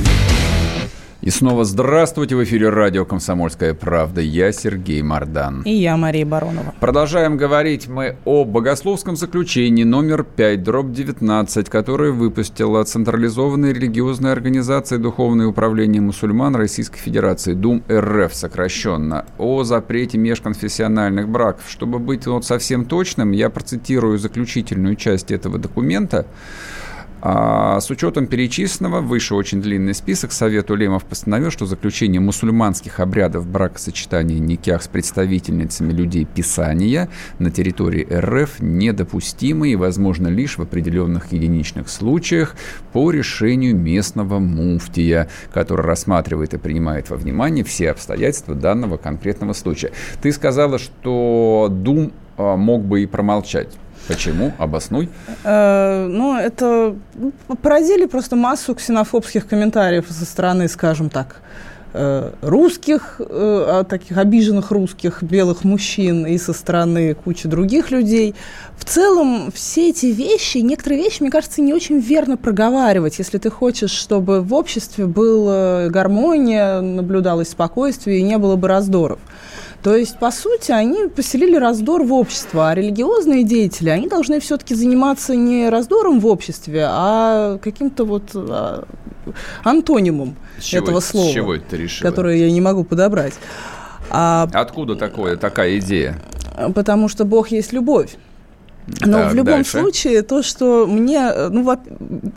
И 1.21 1.29
снова 1.29 1.65
здравствуйте 1.65 2.35
в 2.35 2.43
эфире 2.43 2.69
радио 2.69 3.05
«Комсомольская 3.05 3.75
правда». 3.75 4.21
Я 4.21 4.51
Сергей 4.51 5.03
Мордан. 5.03 5.61
И 5.61 5.71
я 5.71 5.95
Мария 5.95 6.25
Баронова. 6.25 6.73
Продолжаем 6.79 7.37
говорить 7.37 7.87
мы 7.87 8.15
о 8.25 8.43
богословском 8.43 9.15
заключении 9.15 9.83
номер 9.83 10.23
5, 10.23 10.63
дробь 10.63 10.91
19, 10.93 11.69
которое 11.69 12.11
выпустила 12.11 12.83
Централизованная 12.83 13.71
религиозная 13.71 14.31
организация 14.31 14.97
«Духовное 14.97 15.45
управление 15.45 16.01
мусульман 16.01 16.55
Российской 16.55 16.97
Федерации», 16.97 17.53
ДУМ 17.53 17.83
РФ 17.87 18.33
сокращенно, 18.33 19.25
о 19.37 19.63
запрете 19.63 20.17
межконфессиональных 20.17 21.29
браков. 21.29 21.65
Чтобы 21.69 21.99
быть 21.99 22.25
вот 22.25 22.45
совсем 22.45 22.83
точным, 22.83 23.29
я 23.29 23.51
процитирую 23.51 24.17
заключительную 24.17 24.95
часть 24.95 25.29
этого 25.29 25.59
документа. 25.59 26.25
А 27.23 27.79
с 27.79 27.91
учетом 27.91 28.25
перечисленного, 28.25 28.99
выше 28.99 29.35
очень 29.35 29.61
длинный 29.61 29.93
список, 29.93 30.31
Совет 30.31 30.71
Улемов 30.71 31.05
постановил, 31.05 31.51
что 31.51 31.67
заключение 31.67 32.19
мусульманских 32.19 32.99
обрядов 32.99 33.45
бракосочетания 33.45 34.39
никях 34.39 34.81
с 34.81 34.87
представительницами 34.87 35.93
людей 35.93 36.25
Писания 36.25 37.09
на 37.37 37.51
территории 37.51 38.07
РФ 38.11 38.59
недопустимо 38.59 39.67
и 39.67 39.75
возможно 39.75 40.29
лишь 40.29 40.57
в 40.57 40.63
определенных 40.63 41.31
единичных 41.31 41.89
случаях 41.89 42.55
по 42.91 43.11
решению 43.11 43.75
местного 43.75 44.39
муфтия, 44.39 45.29
который 45.53 45.85
рассматривает 45.85 46.55
и 46.55 46.57
принимает 46.57 47.11
во 47.11 47.17
внимание 47.17 47.63
все 47.63 47.91
обстоятельства 47.91 48.55
данного 48.55 48.97
конкретного 48.97 49.53
случая. 49.53 49.91
Ты 50.23 50.31
сказала, 50.31 50.79
что 50.79 51.67
Дум 51.69 52.13
а, 52.37 52.55
мог 52.55 52.83
бы 52.83 53.03
и 53.03 53.05
промолчать. 53.05 53.77
Почему? 54.11 54.51
Обоснуй. 54.57 55.09
Э, 55.43 56.07
ну, 56.07 56.37
это 56.37 56.95
ну, 57.15 57.31
породили 57.61 58.05
просто 58.05 58.35
массу 58.35 58.75
ксенофобских 58.75 59.47
комментариев 59.47 60.05
со 60.09 60.25
стороны, 60.25 60.67
скажем 60.67 61.09
так, 61.09 61.41
э, 61.93 62.31
русских, 62.41 63.15
э, 63.19 63.25
а, 63.25 63.83
таких 63.83 64.17
обиженных 64.17 64.71
русских, 64.71 65.23
белых 65.23 65.63
мужчин 65.63 66.25
и 66.25 66.37
со 66.37 66.53
стороны 66.53 67.13
кучи 67.13 67.47
других 67.47 67.91
людей. 67.91 68.35
В 68.77 68.85
целом, 68.85 69.51
все 69.53 69.89
эти 69.89 70.07
вещи, 70.07 70.57
некоторые 70.57 71.01
вещи, 71.01 71.21
мне 71.21 71.31
кажется, 71.31 71.61
не 71.61 71.73
очень 71.73 71.99
верно 71.99 72.37
проговаривать, 72.37 73.19
если 73.19 73.37
ты 73.37 73.49
хочешь, 73.49 73.91
чтобы 73.91 74.41
в 74.41 74.53
обществе 74.53 75.05
была 75.05 75.87
гармония, 75.87 76.81
наблюдалось 76.81 77.49
спокойствие 77.49 78.19
и 78.19 78.23
не 78.23 78.37
было 78.37 78.55
бы 78.55 78.67
раздоров. 78.67 79.19
То 79.83 79.95
есть, 79.95 80.19
по 80.19 80.29
сути, 80.29 80.71
они 80.71 81.07
поселили 81.07 81.55
раздор 81.55 82.03
в 82.03 82.13
общество, 82.13 82.69
а 82.69 82.75
религиозные 82.75 83.43
деятели, 83.43 83.89
они 83.89 84.07
должны 84.07 84.39
все-таки 84.39 84.75
заниматься 84.75 85.35
не 85.35 85.69
раздором 85.69 86.19
в 86.19 86.27
обществе, 86.27 86.85
а 86.87 87.57
каким-то 87.57 88.05
вот 88.05 88.29
а, 88.35 88.85
антонимом 89.63 90.35
с 90.59 90.73
этого 90.73 91.01
чего, 91.01 91.01
слова, 91.01 91.33
чего 91.33 91.55
это 91.55 91.75
решила? 91.75 92.07
которое 92.07 92.37
я 92.37 92.51
не 92.51 92.61
могу 92.61 92.83
подобрать. 92.83 93.33
А, 94.11 94.47
Откуда 94.53 94.95
такое, 94.95 95.35
такая 95.35 95.79
идея? 95.79 96.21
Потому 96.75 97.07
что 97.07 97.25
Бог 97.25 97.49
есть 97.49 97.73
любовь. 97.73 98.17
Но 98.87 99.19
так, 99.19 99.31
в 99.31 99.35
любом 99.35 99.53
дальше. 99.55 99.79
случае, 99.79 100.21
то, 100.21 100.41
что 100.41 100.87
мне... 100.87 101.17
Э, 101.17 101.49
ну, 101.49 101.77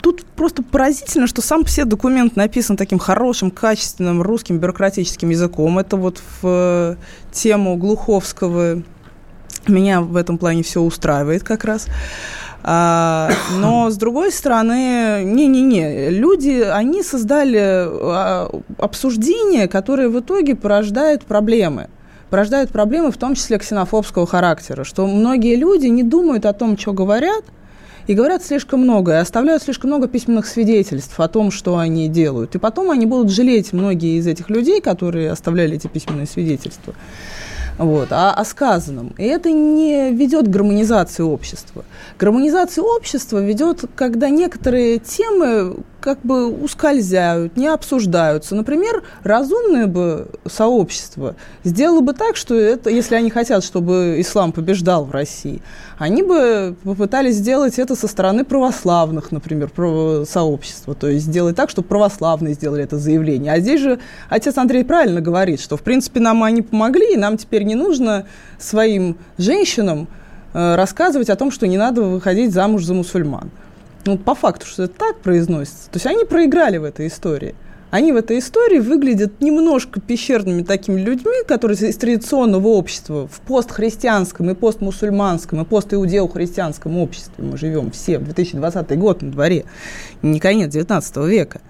тут 0.00 0.24
просто 0.36 0.62
поразительно, 0.62 1.26
что 1.26 1.42
сам 1.42 1.64
все 1.64 1.84
документ 1.84 2.36
написан 2.36 2.76
таким 2.76 2.98
хорошим, 2.98 3.50
качественным 3.50 4.22
русским 4.22 4.58
бюрократическим 4.58 5.30
языком. 5.30 5.78
Это 5.78 5.96
вот 5.96 6.20
в 6.42 6.44
э, 6.44 6.96
тему 7.32 7.76
Глуховского 7.76 8.82
меня 9.68 10.00
в 10.00 10.16
этом 10.16 10.38
плане 10.38 10.62
все 10.62 10.80
устраивает 10.80 11.42
как 11.42 11.64
раз. 11.64 11.86
А, 12.62 13.30
но 13.58 13.90
с 13.90 13.96
другой 13.96 14.32
стороны, 14.32 15.22
не-не-не, 15.24 16.10
люди, 16.10 16.60
они 16.60 17.02
создали 17.02 17.60
а, 17.60 18.50
обсуждение, 18.78 19.68
которое 19.68 20.08
в 20.08 20.20
итоге 20.20 20.54
порождает 20.54 21.24
проблемы 21.24 21.88
порождают 22.34 22.70
проблемы, 22.70 23.12
в 23.12 23.16
том 23.16 23.36
числе 23.36 23.58
ксенофобского 23.58 24.26
характера, 24.26 24.82
что 24.82 25.06
многие 25.06 25.54
люди 25.54 25.86
не 25.86 26.02
думают 26.02 26.46
о 26.46 26.52
том, 26.52 26.76
что 26.76 26.92
говорят, 26.92 27.44
и 28.08 28.14
говорят 28.14 28.44
слишком 28.44 28.80
много, 28.80 29.12
и 29.12 29.14
оставляют 29.14 29.62
слишком 29.62 29.90
много 29.90 30.08
письменных 30.08 30.48
свидетельств 30.48 31.20
о 31.20 31.28
том, 31.28 31.52
что 31.52 31.78
они 31.78 32.08
делают. 32.08 32.56
И 32.56 32.58
потом 32.58 32.90
они 32.90 33.06
будут 33.06 33.30
жалеть 33.30 33.72
многие 33.72 34.18
из 34.18 34.26
этих 34.26 34.50
людей, 34.50 34.80
которые 34.80 35.30
оставляли 35.30 35.76
эти 35.76 35.86
письменные 35.86 36.26
свидетельства 36.26 36.94
вот, 37.78 38.08
а 38.10 38.32
о 38.32 38.44
сказанном. 38.44 39.14
И 39.18 39.24
это 39.24 39.50
не 39.50 40.12
ведет 40.12 40.46
к 40.46 40.50
гармонизации 40.50 41.22
общества. 41.22 41.84
Гармонизация 42.18 42.82
общества 42.82 43.38
ведет, 43.38 43.84
когда 43.96 44.28
некоторые 44.28 44.98
темы, 44.98 45.76
как 46.04 46.20
бы 46.20 46.48
ускользают, 46.48 47.56
не 47.56 47.66
обсуждаются. 47.66 48.54
Например, 48.54 49.02
разумное 49.22 49.86
бы 49.86 50.28
сообщество 50.44 51.34
сделало 51.64 52.02
бы 52.02 52.12
так, 52.12 52.36
что 52.36 52.54
это, 52.54 52.90
если 52.90 53.14
они 53.14 53.30
хотят, 53.30 53.64
чтобы 53.64 54.16
ислам 54.18 54.52
побеждал 54.52 55.06
в 55.06 55.12
России, 55.12 55.62
они 55.96 56.22
бы 56.22 56.76
попытались 56.84 57.36
сделать 57.36 57.78
это 57.78 57.96
со 57.96 58.06
стороны 58.06 58.44
православных, 58.44 59.32
например, 59.32 59.70
сообщества. 60.28 60.94
То 60.94 61.08
есть 61.08 61.24
сделать 61.24 61.56
так, 61.56 61.70
чтобы 61.70 61.88
православные 61.88 62.52
сделали 62.52 62.84
это 62.84 62.98
заявление. 62.98 63.54
А 63.54 63.60
здесь 63.60 63.80
же 63.80 63.98
отец 64.28 64.58
Андрей 64.58 64.84
правильно 64.84 65.22
говорит, 65.22 65.58
что, 65.58 65.78
в 65.78 65.82
принципе, 65.82 66.20
нам 66.20 66.44
они 66.44 66.60
помогли, 66.60 67.14
и 67.14 67.16
нам 67.16 67.38
теперь 67.38 67.62
не 67.62 67.76
нужно 67.76 68.26
своим 68.58 69.16
женщинам 69.38 70.06
э, 70.52 70.74
рассказывать 70.74 71.30
о 71.30 71.36
том, 71.36 71.50
что 71.50 71.66
не 71.66 71.78
надо 71.78 72.02
выходить 72.02 72.52
замуж 72.52 72.84
за 72.84 72.92
мусульман. 72.92 73.50
Ну, 74.06 74.18
по 74.18 74.34
факту, 74.34 74.66
что 74.66 74.84
это 74.84 74.94
так 74.94 75.20
произносится. 75.20 75.90
То 75.90 75.96
есть 75.96 76.06
они 76.06 76.24
проиграли 76.24 76.76
в 76.78 76.84
этой 76.84 77.06
истории 77.06 77.54
они 77.94 78.10
в 78.10 78.16
этой 78.16 78.40
истории 78.40 78.80
выглядят 78.80 79.40
немножко 79.40 80.00
пещерными 80.00 80.62
такими 80.62 81.00
людьми, 81.00 81.44
которые 81.46 81.78
из 81.78 81.96
традиционного 81.96 82.66
общества 82.66 83.28
в 83.28 83.40
постхристианском 83.42 84.50
и 84.50 84.54
постмусульманском 84.54 85.62
и 85.62 85.64
постиудео-христианском 85.64 86.98
обществе 86.98 87.44
мы 87.44 87.56
живем 87.56 87.92
все, 87.92 88.18
2020 88.18 88.98
год 88.98 89.22
на 89.22 89.30
дворе, 89.30 89.64
не 90.22 90.40
конец 90.40 90.72
19 90.72 91.16
века. 91.18 91.60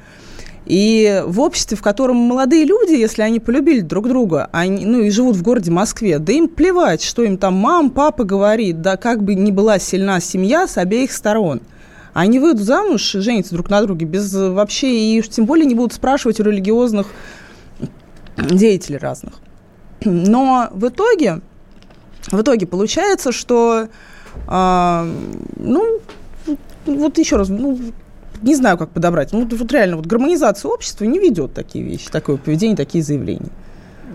И 0.64 1.22
в 1.26 1.40
обществе, 1.40 1.76
в 1.76 1.82
котором 1.82 2.16
молодые 2.16 2.64
люди, 2.64 2.94
если 2.94 3.20
они 3.20 3.38
полюбили 3.38 3.80
друг 3.80 4.08
друга, 4.08 4.48
они, 4.50 4.86
ну 4.86 5.02
и 5.02 5.10
живут 5.10 5.36
в 5.36 5.42
городе 5.42 5.70
Москве, 5.70 6.18
да 6.18 6.32
им 6.32 6.48
плевать, 6.48 7.02
что 7.02 7.22
им 7.22 7.36
там 7.36 7.52
мам, 7.52 7.90
папа 7.90 8.24
говорит, 8.24 8.80
да 8.80 8.96
как 8.96 9.22
бы 9.22 9.34
ни 9.34 9.50
была 9.50 9.78
сильна 9.78 10.20
семья 10.20 10.66
с 10.66 10.78
обеих 10.78 11.12
сторон– 11.12 11.60
они 12.14 12.38
выйдут 12.38 12.62
замуж, 12.62 13.02
женятся 13.12 13.54
друг 13.54 13.68
на 13.68 13.82
друге 13.82 14.06
без 14.06 14.32
вообще, 14.32 15.18
и 15.18 15.22
тем 15.22 15.46
более 15.46 15.66
не 15.66 15.74
будут 15.74 15.92
спрашивать 15.92 16.40
у 16.40 16.44
религиозных 16.44 17.08
деятелей 18.36 18.98
разных. 18.98 19.34
Но 20.04 20.68
в 20.72 20.88
итоге, 20.88 21.40
в 22.30 22.40
итоге 22.40 22.66
получается, 22.66 23.32
что, 23.32 23.88
а, 24.46 25.06
ну, 25.56 26.00
вот 26.86 27.18
еще 27.18 27.36
раз, 27.36 27.48
ну, 27.48 27.78
не 28.42 28.54
знаю, 28.54 28.78
как 28.78 28.90
подобрать. 28.90 29.32
Ну, 29.32 29.48
вот 29.50 29.72
реально, 29.72 29.96
вот 29.96 30.06
гармонизация 30.06 30.70
общества 30.70 31.04
не 31.04 31.18
ведет 31.18 31.52
такие 31.52 31.84
вещи, 31.84 32.10
такое 32.10 32.36
поведение, 32.36 32.76
такие 32.76 33.02
заявления. 33.02 33.50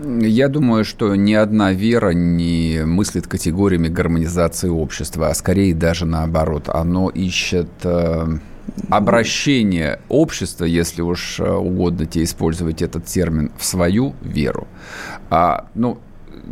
Я 0.02 0.48
думаю, 0.48 0.84
что 0.84 1.14
ни 1.14 1.34
одна 1.34 1.72
вера 1.72 2.10
не 2.10 2.82
мыслит 2.86 3.26
категориями 3.26 3.88
гармонизации 3.88 4.68
общества, 4.68 5.28
а 5.28 5.34
скорее 5.34 5.74
даже 5.74 6.06
наоборот. 6.06 6.68
Оно 6.68 7.10
ищет 7.10 7.68
э, 7.82 8.26
обращение 8.88 10.00
общества, 10.08 10.64
если 10.64 11.02
уж 11.02 11.40
э, 11.40 11.50
угодно 11.50 12.06
тебе 12.06 12.24
использовать 12.24 12.80
этот 12.80 13.04
термин, 13.04 13.50
в 13.58 13.64
свою 13.64 14.14
веру. 14.22 14.66
А, 15.28 15.66
ну, 15.74 15.98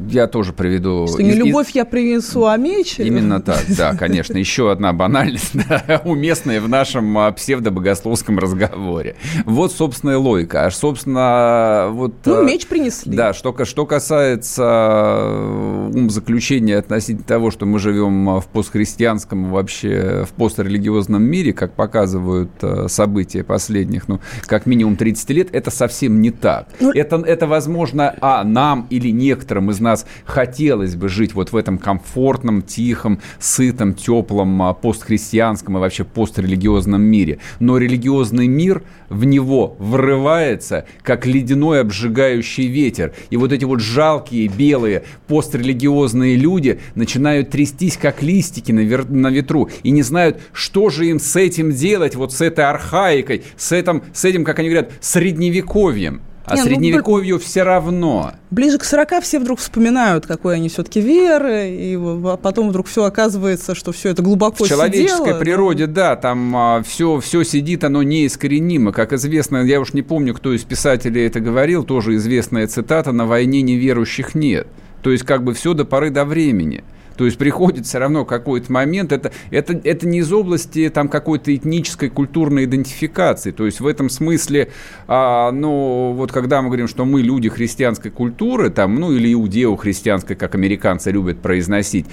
я 0.09 0.27
тоже 0.27 0.53
приведу... 0.53 1.07
Что 1.07 1.23
не 1.23 1.33
любовь 1.33 1.71
я 1.71 1.85
принесу, 1.85 2.47
а 2.47 2.57
меч? 2.57 2.99
Именно 2.99 3.41
так, 3.41 3.65
да, 3.77 3.95
конечно. 3.95 4.37
Еще 4.37 4.71
одна 4.71 4.93
банальность, 4.93 5.53
да, 5.69 6.03
уместная 6.05 6.61
в 6.61 6.69
нашем 6.69 7.17
а, 7.19 7.33
псевдобогословском 7.33 8.39
разговоре. 8.39 9.17
Вот, 9.45 9.73
собственная 9.73 10.19
логика. 10.19 10.67
А, 10.67 10.71
собственно, 10.71 11.89
вот... 11.91 12.15
Ну, 12.25 12.41
а, 12.41 12.45
меч 12.45 12.67
принесли. 12.67 13.17
Да, 13.17 13.33
что, 13.33 13.65
что 13.65 13.87
касается 13.87 14.63
а, 14.65 15.91
умозаключения 15.93 16.79
относительно 16.79 17.27
того, 17.27 17.51
что 17.51 17.67
мы 17.67 17.79
живем 17.79 18.41
в 18.41 18.47
постхристианском, 18.47 19.51
вообще 19.51 20.25
в 20.29 20.33
пострелигиозном 20.35 21.23
мире, 21.23 21.53
как 21.53 21.73
показывают 21.73 22.51
события 22.89 23.45
последних, 23.45 24.09
ну, 24.09 24.21
как 24.47 24.67
минимум 24.67 24.97
30 24.97 25.31
лет, 25.31 25.49
это 25.53 25.71
совсем 25.71 26.21
не 26.21 26.31
так. 26.31 26.69
Ну, 26.81 26.91
это, 26.93 27.17
это 27.17 27.47
возможно, 27.47 28.15
а 28.21 28.45
нам 28.45 28.87
или 28.91 29.11
некоторым 29.11 29.71
из 29.71 29.78
нас 29.81 30.07
хотелось 30.25 30.97
бы 30.97 31.09
жить 31.09 31.35
вот 31.35 31.53
в 31.53 31.57
этом 31.57 31.79
комфортном, 31.79 32.63
тихом, 32.63 33.21
сытом, 33.39 33.95
теплом, 33.95 34.63
а, 34.63 34.75
постхристианском 34.75 35.77
и 35.77 35.81
вообще 35.81 36.05
пострелигиозном 36.05 37.03
мире. 37.03 37.39
Но 37.61 37.79
религиозный 37.79 38.47
мир 38.47 38.83
в 39.09 39.25
него 39.25 39.77
врывается, 39.79 40.87
как 41.03 41.27
ледяной 41.27 41.81
обжигающий 41.81 42.67
ветер. 42.67 43.15
И 43.31 43.37
вот 43.37 43.53
эти 43.53 43.65
вот 43.65 43.81
жалкие, 43.81 44.49
белые, 44.49 45.05
пострелигиозные 45.27 46.37
люди 46.37 46.81
начинают 46.95 47.51
трястись, 47.51 47.97
как 47.97 48.23
листики 48.23 48.73
на, 48.73 48.81
вер... 48.81 49.09
на 49.09 49.29
ветру, 49.29 49.71
и 49.83 49.91
не 49.91 50.03
знают, 50.03 50.41
что 50.53 50.91
же 50.91 51.07
им 51.07 51.19
с 51.19 51.37
этим 51.37 51.73
делать, 51.73 52.15
вот 52.15 52.33
с 52.33 52.41
этой 52.41 52.65
архаикой, 52.65 53.43
с 53.57 53.73
этим, 53.73 54.03
с 54.13 54.25
этим 54.25 54.45
как 54.45 54.59
они 54.59 54.69
говорят, 54.69 54.93
средневековьем. 55.01 56.23
А 56.49 56.55
Не, 56.55 56.63
ну, 56.63 56.67
средневековью 56.67 57.37
ну, 57.37 57.41
все 57.41 57.63
равно. 57.63 58.33
Ближе 58.51 58.79
к 58.79 58.85
40 58.85 59.23
все 59.23 59.39
вдруг 59.39 59.59
вспоминают, 59.59 60.27
какой 60.27 60.57
они 60.57 60.69
все-таки 60.69 61.01
веры, 61.01 61.69
и 61.71 61.99
потом 62.43 62.71
вдруг 62.71 62.87
все 62.87 63.05
оказывается, 63.05 63.75
что 63.75 63.93
все 63.93 64.11
это 64.11 64.23
глубоко 64.23 64.65
В 64.65 64.69
человеческой 64.69 65.19
сидело, 65.19 65.39
природе, 65.39 65.87
да, 65.87 66.17
там 66.17 66.57
а, 66.57 66.83
все, 66.83 67.21
все 67.21 67.45
сидит, 67.45 67.85
оно 67.85 68.03
неискоренимо. 68.03 68.93
Как 68.93 69.13
известно, 69.13 69.59
я 69.59 69.81
уж 69.81 69.93
не 69.93 70.03
помню, 70.03 70.35
кто 70.35 70.53
из 70.53 70.65
писателей 70.65 71.27
это 71.27 71.41
говорил, 71.41 71.85
тоже 71.85 72.17
известная 72.17 72.67
цитата, 72.67 73.13
на 73.13 73.27
войне 73.27 73.63
неверующих 73.63 74.35
нет. 74.35 74.67
То 75.03 75.11
есть 75.11 75.25
как 75.25 75.45
бы 75.45 75.55
все 75.55 75.75
до 75.75 75.85
поры 75.85 76.11
до 76.11 76.25
времени. 76.25 76.85
То 77.19 77.25
есть 77.25 77.37
приходит 77.37 77.85
все 77.85 77.99
равно 77.99 78.25
какой-то 78.25 78.71
момент, 78.71 79.11
это, 79.11 79.33
это, 79.51 79.79
это 79.83 80.07
не 80.07 80.21
из 80.21 80.33
области 80.33 80.89
там 80.89 81.09
какой-то 81.09 81.55
этнической, 81.55 82.11
культурной 82.11 82.65
идентификации. 82.65 83.51
То 83.51 83.67
есть 83.67 83.81
в 83.81 83.87
этом 83.89 84.09
смысле, 84.09 84.69
а, 85.09 85.51
ну, 85.51 86.13
вот 86.17 86.31
когда 86.31 86.63
мы 86.63 86.69
говорим, 86.69 86.87
что 86.87 87.05
мы 87.05 87.21
люди 87.21 87.49
христианской 87.49 88.13
культуры, 88.13 88.71
там, 88.71 88.95
ну, 88.95 89.11
или 89.11 89.33
иудео-христианской, 89.33 90.37
как 90.37 90.55
американцы 90.55 91.11
любят 91.11 91.41
произносить, 91.41 92.07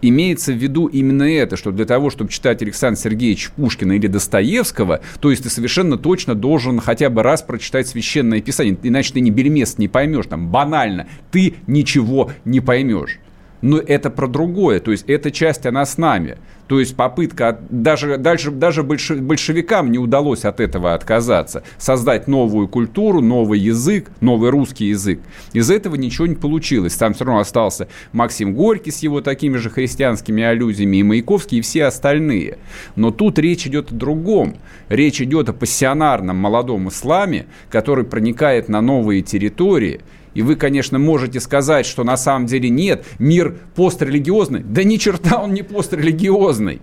имеется 0.00 0.52
в 0.52 0.56
виду 0.56 0.86
именно 0.86 1.24
это, 1.24 1.56
что 1.56 1.72
для 1.72 1.84
того, 1.84 2.10
чтобы 2.10 2.30
читать 2.30 2.62
Александра 2.62 3.00
Сергеевича 3.00 3.50
Пушкина 3.56 3.94
или 3.94 4.06
Достоевского, 4.06 5.00
то 5.18 5.32
есть 5.32 5.42
ты 5.42 5.50
совершенно 5.50 5.98
точно 5.98 6.36
должен 6.36 6.78
хотя 6.78 7.10
бы 7.10 7.24
раз 7.24 7.42
прочитать 7.42 7.88
Священное 7.88 8.40
Писание, 8.40 8.78
иначе 8.84 9.14
ты 9.14 9.20
ни 9.22 9.30
бельмес 9.30 9.78
не 9.78 9.88
поймешь, 9.88 10.26
там, 10.26 10.50
банально, 10.50 11.08
ты 11.32 11.54
ничего 11.66 12.30
не 12.44 12.60
поймешь 12.60 13.18
но 13.62 13.78
это 13.78 14.10
про 14.10 14.26
другое. 14.26 14.80
То 14.80 14.90
есть 14.90 15.04
эта 15.08 15.30
часть, 15.30 15.64
она 15.64 15.86
с 15.86 15.96
нами. 15.96 16.36
То 16.68 16.80
есть 16.80 16.96
попытка, 16.96 17.60
даже, 17.70 18.16
дальше, 18.16 18.50
даже 18.50 18.82
большевикам 18.82 19.92
не 19.92 19.98
удалось 19.98 20.44
от 20.44 20.58
этого 20.58 20.94
отказаться. 20.94 21.64
Создать 21.76 22.28
новую 22.28 22.66
культуру, 22.66 23.20
новый 23.20 23.58
язык, 23.58 24.10
новый 24.20 24.50
русский 24.50 24.86
язык. 24.86 25.20
Из 25.52 25.70
этого 25.70 25.96
ничего 25.96 26.26
не 26.26 26.34
получилось. 26.34 26.94
Там 26.94 27.14
все 27.14 27.24
равно 27.24 27.40
остался 27.40 27.88
Максим 28.12 28.54
Горький 28.54 28.90
с 28.90 29.00
его 29.00 29.20
такими 29.20 29.58
же 29.58 29.70
христианскими 29.70 30.42
аллюзиями, 30.42 30.98
и 30.98 31.02
Маяковский, 31.02 31.58
и 31.58 31.62
все 31.62 31.84
остальные. 31.84 32.58
Но 32.96 33.10
тут 33.10 33.38
речь 33.38 33.66
идет 33.66 33.92
о 33.92 33.94
другом. 33.94 34.56
Речь 34.88 35.20
идет 35.20 35.48
о 35.50 35.52
пассионарном 35.52 36.36
молодом 36.36 36.88
исламе, 36.88 37.46
который 37.70 38.04
проникает 38.04 38.68
на 38.68 38.80
новые 38.80 39.22
территории– 39.22 40.00
и 40.34 40.42
вы, 40.42 40.56
конечно, 40.56 40.98
можете 40.98 41.40
сказать, 41.40 41.86
что 41.86 42.04
на 42.04 42.16
самом 42.16 42.46
деле 42.46 42.70
нет, 42.70 43.04
мир 43.18 43.56
пострелигиозный. 43.74 44.60
Да 44.60 44.84
ни 44.84 44.96
черта 44.96 45.42
он 45.42 45.52
не 45.52 45.62
пострелигиозный. 45.62 46.80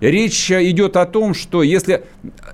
Речь 0.00 0.50
идет 0.50 0.96
о 0.96 1.06
том, 1.06 1.34
что 1.34 1.62
если... 1.62 2.04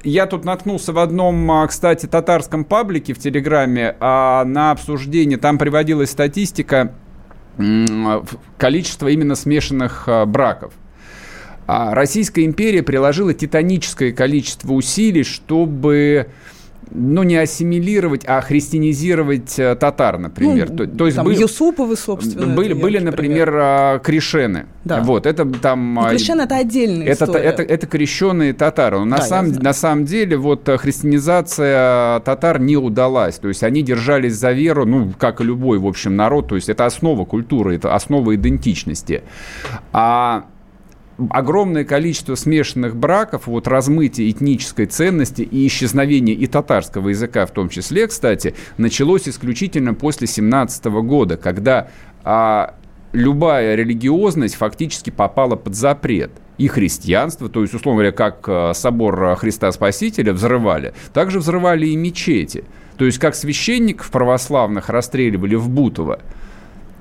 Я 0.04 0.26
тут 0.26 0.44
наткнулся 0.44 0.92
в 0.92 0.98
одном, 0.98 1.50
а, 1.50 1.66
кстати, 1.66 2.06
татарском 2.06 2.64
паблике 2.64 3.14
в 3.14 3.18
Телеграме 3.18 3.96
а 4.00 4.44
на 4.44 4.70
обсуждение, 4.70 5.38
там 5.38 5.58
приводилась 5.58 6.10
статистика 6.10 6.94
количества 8.56 9.08
именно 9.08 9.34
смешанных 9.34 10.04
а, 10.06 10.24
браков. 10.24 10.72
А 11.66 11.94
Российская 11.94 12.44
империя 12.44 12.82
приложила 12.82 13.34
титаническое 13.34 14.12
количество 14.12 14.72
усилий, 14.72 15.24
чтобы 15.24 16.28
ну, 16.90 17.22
не 17.22 17.36
ассимилировать, 17.36 18.24
а 18.26 18.40
христианизировать 18.40 19.58
э, 19.58 19.74
татар, 19.76 20.18
например. 20.18 20.70
Ну, 20.70 20.76
то, 20.76 20.86
то 20.86 21.06
есть 21.06 21.16
там 21.16 21.26
были, 21.26 21.40
Юсуповы, 21.40 21.96
собственно. 21.96 22.54
Были, 22.54 22.72
были 22.72 22.98
например, 22.98 23.46
пример. 23.46 23.60
А, 23.62 23.98
крещены. 23.98 24.66
Да. 24.84 25.00
Вот, 25.00 25.26
это 25.26 25.44
там... 25.46 25.94
Но 25.94 26.10
крещены– 26.10 26.42
это 26.42 26.56
отдельная 26.56 27.06
это, 27.06 27.24
история. 27.24 27.44
Это, 27.44 27.62
это, 27.62 27.74
это 27.74 27.86
крещенные 27.86 28.52
татары. 28.52 28.98
Но 28.98 29.04
на, 29.04 29.16
да, 29.18 29.22
самом, 29.22 29.52
на 29.52 29.72
самом 29.72 30.04
деле 30.04 30.36
вот 30.36 30.68
э, 30.68 30.76
христианизация 30.76 32.20
татар 32.20 32.60
не 32.60 32.76
удалась. 32.76 33.38
То 33.38 33.48
есть 33.48 33.62
они 33.62 33.82
держались 33.82 34.34
за 34.34 34.52
веру, 34.52 34.84
ну, 34.86 35.12
как 35.18 35.40
и 35.40 35.44
любой, 35.44 35.78
в 35.78 35.86
общем, 35.86 36.16
народ. 36.16 36.48
То 36.48 36.56
есть 36.56 36.68
это 36.68 36.86
основа 36.86 37.24
культуры, 37.24 37.76
это 37.76 37.94
основа 37.94 38.34
идентичности. 38.34 39.22
А 39.92 40.46
огромное 41.30 41.84
количество 41.84 42.34
смешанных 42.34 42.96
браков, 42.96 43.46
вот 43.46 43.68
размытие 43.68 44.30
этнической 44.30 44.86
ценности 44.86 45.42
и 45.42 45.66
исчезновение 45.66 46.34
и 46.34 46.46
татарского 46.46 47.10
языка 47.10 47.46
в 47.46 47.50
том 47.50 47.68
числе, 47.68 48.06
кстати, 48.06 48.54
началось 48.78 49.28
исключительно 49.28 49.94
после 49.94 50.26
17 50.26 50.84
года, 50.86 51.36
когда 51.36 51.88
а, 52.24 52.74
любая 53.12 53.74
религиозность 53.74 54.56
фактически 54.56 55.10
попала 55.10 55.56
под 55.56 55.74
запрет. 55.74 56.30
и 56.58 56.68
христианство, 56.68 57.48
то 57.48 57.62
есть, 57.62 57.74
условно 57.74 58.02
говоря, 58.02 58.12
как 58.12 58.44
э, 58.46 58.72
собор 58.74 59.34
Христа 59.36 59.72
Спасителя 59.72 60.32
взрывали, 60.32 60.94
также 61.12 61.40
взрывали 61.40 61.86
и 61.86 61.96
мечети. 61.96 62.64
То 62.98 63.06
есть, 63.06 63.18
как 63.18 63.34
священников 63.34 64.10
православных 64.10 64.88
расстреливали 64.88 65.56
в 65.56 65.68
Бутово, 65.68 66.20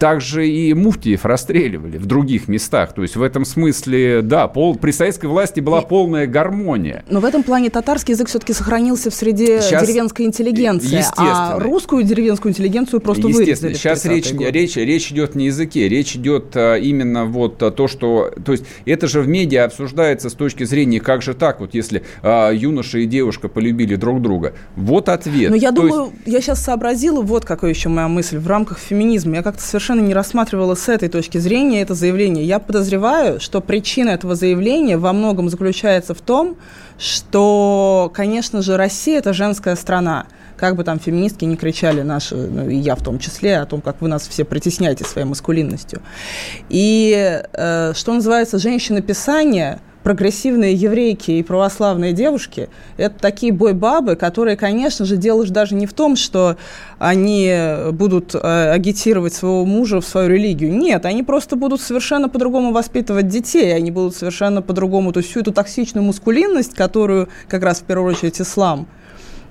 также 0.02 0.50
и 0.50 0.74
муфтиев 0.74 1.26
расстреливали 1.26 2.00
в 2.00 2.08
других 2.08 2.48
местах. 2.48 2.96
То 2.96 3.04
есть 3.04 3.16
в 3.16 3.22
этом 3.22 3.46
смысле, 3.46 4.24
да, 4.24 4.48
пол, 4.48 4.76
при 4.76 4.90
советской 4.90 5.28
власти 5.28 5.60
была 5.60 5.82
полная 5.82 6.26
гармония. 6.26 7.04
Но 7.08 7.20
в 7.20 7.26
этом 7.26 7.44
плане 7.44 7.70
татарский 7.70 8.16
язык 8.16 8.28
все-таки 8.28 8.54
сохранился 8.54 9.12
в 9.12 9.14
среде 9.14 9.62
Сейчас, 9.62 9.88
деревенской 9.88 10.26
интеллигенции, 10.26 11.04
а 11.18 11.60
русскую 11.60 12.02
деревенскую 12.04 12.52
интеллигенцию 12.52 13.00
просто 13.00 13.28
вырезали. 13.28 13.76
Сейчас 13.76 14.04
речь, 14.06 14.32
речь, 14.32 14.76
речь 14.76 15.12
идет 15.12 15.36
не 15.36 15.46
языке, 15.46 15.88
речь 15.88 16.16
идет 16.16 16.54
а, 16.56 16.78
именно 16.78 17.26
вот 17.26 17.62
а, 17.62 17.70
то, 17.70 17.88
что... 17.88 18.34
То 18.44 18.54
есть 18.54 18.66
это 18.86 19.06
же 19.08 19.22
в 19.22 19.28
медиа 19.28 19.66
обсуждается 19.66 20.32
с 20.32 20.34
точки 20.34 20.64
зрения, 20.64 21.00
как 21.00 21.22
же 21.22 21.36
так, 21.36 21.60
вот 21.60 21.76
если 21.76 22.02
а, 22.24 22.50
юноша 22.50 22.98
и 22.98 23.06
девушка 23.06 23.50
полюбили 23.50 23.94
друг 23.98 24.20
друга. 24.20 24.56
Вот 24.76 25.10
ответ. 25.10 25.52
Но 25.52 25.56
я 25.56 25.70
то 25.70 25.84
думаю, 25.84 26.14
есть... 26.26 26.34
я 26.34 26.42
сейчас 26.42 26.60
сообразила, 26.64 27.22
вот 27.22 27.46
какая 27.46 27.70
еще 27.70 27.90
моя 27.90 28.08
мысль, 28.08 28.40
в 28.40 28.48
рамках 28.48 28.80
феминизма. 28.80 29.36
Я 29.36 29.44
как-то 29.44 29.62
совершенно 29.62 29.91
совершенно 29.92 30.08
не 30.08 30.14
рассматривала 30.14 30.76
с 30.76 30.88
этой 30.88 31.10
точки 31.10 31.38
зрения 31.38 31.82
это 31.82 31.96
заявление. 31.96 32.46
Я 32.46 32.60
подозреваю, 32.60 33.42
что 33.42 33.60
причина 33.60 34.12
этого 34.12 34.36
заявления 34.36 34.98
во 34.98 35.12
многом 35.12 35.50
заключается 35.50 36.14
в 36.14 36.22
том, 36.22 36.56
что, 36.98 38.10
конечно 38.14 38.62
же, 38.62 38.78
Россия– 38.78 39.18
это 39.20 39.34
женская 39.34 39.76
страна. 39.76 40.28
Как 40.56 40.76
бы 40.76 40.84
там 40.86 40.98
феминистки 41.00 41.44
не 41.46 41.58
кричали 41.58 42.04
наши, 42.04 42.36
ну, 42.36 42.70
и 42.70 42.76
я 42.76 42.96
в 42.96 43.04
том 43.04 43.20
числе, 43.20 43.58
о 43.58 43.66
том, 43.66 43.82
как 43.82 44.02
вы 44.02 44.08
нас 44.08 44.28
все 44.28 44.46
притесняете 44.46 45.04
своей 45.04 45.28
маскулинностью. 45.28 46.02
И, 46.70 47.42
э, 47.54 47.94
что 47.94 48.14
называется, 48.14 48.60
женщина-писание– 48.60 49.80
прогрессивные 50.04 50.74
еврейки 50.74 51.32
и 51.32 51.44
православные 51.44 52.14
девушки– 52.14 52.70
это 52.98 53.20
такие 53.20 53.54
бойбабы, 53.54 54.16
которые, 54.16 54.58
конечно 54.58 55.06
же, 55.06 55.18
дело 55.18 55.46
же 55.46 55.52
даже 55.52 55.76
не 55.76 55.86
в 55.86 55.94
том, 55.94 56.16
что 56.16 56.58
они 57.00 57.54
будут 57.92 58.36
э, 58.36 58.72
агитировать 58.72 59.34
своего 59.34 59.66
мужа 59.66 60.02
в 60.02 60.06
свою 60.06 60.30
религию. 60.30 60.74
Нет, 60.74 61.06
они 61.06 61.24
просто 61.24 61.56
будут 61.56 61.82
совершенно 61.82 62.30
по-другому 62.30 62.72
воспитывать 62.72 63.28
детей, 63.28 63.76
они 63.76 63.92
будут 63.92 64.16
совершенно 64.16 64.62
по-другому, 64.62 65.12
то 65.12 65.20
есть 65.20 65.30
всю 65.30 65.42
эту 65.42 65.52
токсичную 65.52 66.04
мускулинность, 66.04 66.74
которую 66.74 67.30
как 67.48 67.64
раз 67.64 67.80
в 67.80 67.84
первую 67.84 68.14
очередь 68.14 68.42
ислам 68.42 68.88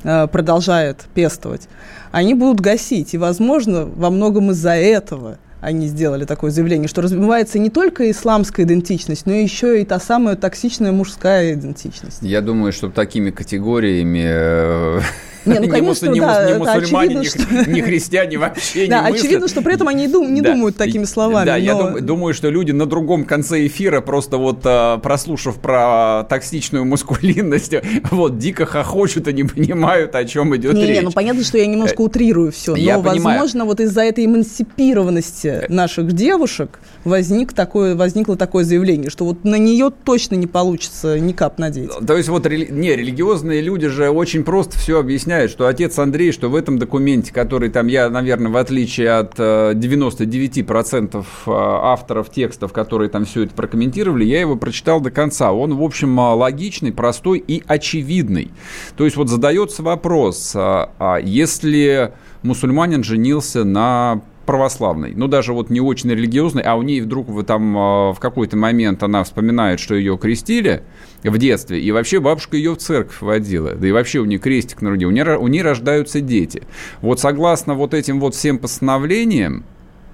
э, 0.03 0.27
продолжает 0.27 1.07
пестовать, 1.15 1.69
они 2.11 2.35
будут 2.35 2.61
гасить. 2.61 3.15
И, 3.15 3.19
возможно, 3.19 3.85
во 3.87 4.11
многом 4.11 4.51
из-за 4.51 4.75
этого– 4.75 5.39
они 5.61 5.87
сделали 5.87 6.25
такое 6.25 6.51
заявление, 6.51 6.89
что 6.89 7.03
развивается 7.03 7.59
не 7.59 7.71
только 7.71 8.11
исламская 8.11 8.65
идентичность, 8.65 9.27
но 9.27 9.33
еще 9.33 9.81
и 9.81 9.85
та 9.85 9.99
самая 10.01 10.37
токсичная 10.37 10.93
мужская 10.93 11.55
идентичность. 11.55 12.19
Я 12.23 12.41
думаю, 12.41 12.73
что 12.73 12.89
такими 12.89 13.31
категориями 13.31 14.25
э, 14.25 15.01
не, 15.59 15.67
ну, 15.67 15.69
конечно, 15.71 16.07
не, 16.07 16.21
да, 16.21 16.51
не 16.51 16.59
мусульмане, 16.59 17.21
очевидно, 17.21 17.65
что... 17.65 17.71
не 17.71 17.83
христиане 17.91 18.39
вообще 18.39 18.87
да, 18.87 19.09
не 19.11 19.17
очевидно, 19.17 19.49
что 19.49 19.63
при 19.63 19.75
этом 19.75 19.89
они 19.89 20.07
не 20.07 20.41
да. 20.41 20.53
думают 20.53 20.77
такими 20.77 21.05
словами. 21.05 21.47
Да, 21.47 21.53
но... 21.53 21.59
я 21.59 21.75
дум, 21.75 22.05
думаю, 22.05 22.35
что 22.35 22.51
люди 22.51 22.73
на 22.73 22.87
другом 22.87 23.25
конце 23.25 23.67
эфира, 23.67 24.01
просто 24.01 24.37
вот 24.37 24.61
а, 24.65 24.99
прослушав 24.99 25.61
про 25.61 26.25
токсичную 26.29 26.85
мускулинность, 26.85 27.75
вот 28.11 28.39
дико 28.39 28.67
хохочут 28.67 29.29
и 29.29 29.33
не 29.33 29.45
понимают, 29.45 30.15
о 30.15 30.25
чем 30.25 30.55
идет 30.57 30.75
не, 30.75 30.87
речь. 30.87 30.97
Не, 30.97 31.03
ну 31.03 31.13
понятно, 31.13 31.45
что 31.45 31.59
я 31.59 31.67
немножко 31.67 32.03
э, 32.03 32.07
утрирую 32.07 32.53
все, 32.53 32.73
но, 32.73 32.79
я 32.79 32.99
возможно, 32.99 33.65
вот 33.65 33.81
из-за 33.81 34.03
этой 34.03 34.27
эмансипированности 34.27 35.47
э. 35.47 35.67
наших 35.69 36.13
девушек 36.13 36.81
возник 37.05 37.53
такое, 37.53 37.97
возникло 37.97 38.37
такое 38.37 38.65
заявление, 38.65 39.11
что 39.11 39.25
вот 39.25 39.45
на 39.45 39.57
нее 39.57 39.91
точно 40.05 40.35
не 40.35 40.47
получится 40.47 41.19
ни 41.19 41.33
кап 41.33 41.59
надеть. 41.59 41.91
То 42.07 42.17
есть 42.17 42.29
вот, 42.29 42.47
не, 42.47 42.97
религиозные 42.97 43.61
люди 43.61 43.89
же 43.89 44.11
очень 44.11 44.45
просто 44.45 44.79
все 44.79 44.99
объясняют 44.99 45.40
объясняет, 45.41 45.51
что 45.51 45.67
отец 45.67 45.99
Андрей, 45.99 46.33
что 46.33 46.49
в 46.49 46.55
этом 46.55 46.79
документе, 46.79 47.33
который 47.33 47.71
там 47.71 47.87
я, 47.87 48.11
наверное, 48.11 48.51
в 48.51 48.57
отличие 48.57 49.11
от 49.11 49.39
99% 49.39 51.15
э, 51.15 51.19
э, 51.19 51.51
авторов 51.51 52.31
текстов, 52.31 52.73
которые 52.73 53.09
там 53.09 53.25
все 53.25 53.45
это 53.45 53.55
прокомментировали, 53.55 54.25
я 54.25 54.41
его 54.41 54.57
прочитал 54.57 55.01
до 55.01 55.11
конца. 55.11 55.53
Он, 55.53 55.77
в 55.77 55.83
общем, 55.83 56.19
э, 56.19 56.35
логичный, 56.35 56.93
простой 56.93 57.39
и 57.39 57.63
очевидный. 57.67 58.51
То 58.97 59.05
есть 59.05 59.17
вот 59.17 59.29
задается 59.29 59.83
вопрос, 59.83 60.53
а 60.55 61.19
если 61.23 62.13
мусульманин 62.43 63.05
женился 63.05 63.65
на 63.65 64.21
православной, 64.51 65.13
ну 65.15 65.29
даже 65.29 65.53
вот 65.53 65.71
не 65.71 65.81
очень 65.81 66.11
религиозной, 66.11 66.65
а 66.65 66.75
у 66.75 66.83
нее 66.83 67.05
вдруг 67.05 67.47
там 67.47 67.73
в 67.73 68.17
какой-то 68.19 68.57
момент 68.57 69.01
она 69.05 69.23
вспоминает, 69.23 69.79
что 69.79 69.95
ее 69.95 70.19
крестили, 70.19 70.83
в 71.23 71.39
детстве. 71.39 71.81
И 71.81 71.93
вообще 71.93 72.19
бабушка 72.19 72.57
ее 72.57 72.73
в 72.73 72.79
церковь 72.79 73.21
водила. 73.21 73.77
Да 73.77 73.87
и 73.87 73.93
вообще 73.93 74.19
у 74.19 74.25
нее 74.25 74.41
крестик 74.41 74.83
на 74.83 74.89
груди. 74.89 75.07
У 75.07 75.13
нее, 75.13 75.39
у 75.39 75.47
нее 75.47 75.63
рождаются 75.63 76.21
дети. 76.21 76.65
Вот 77.01 77.21
согласно 77.21 77.75
вот 77.75 77.95
этим 77.95 78.19
вот 78.19 78.35
всем 78.35 78.59
постановлениям, 78.59 79.65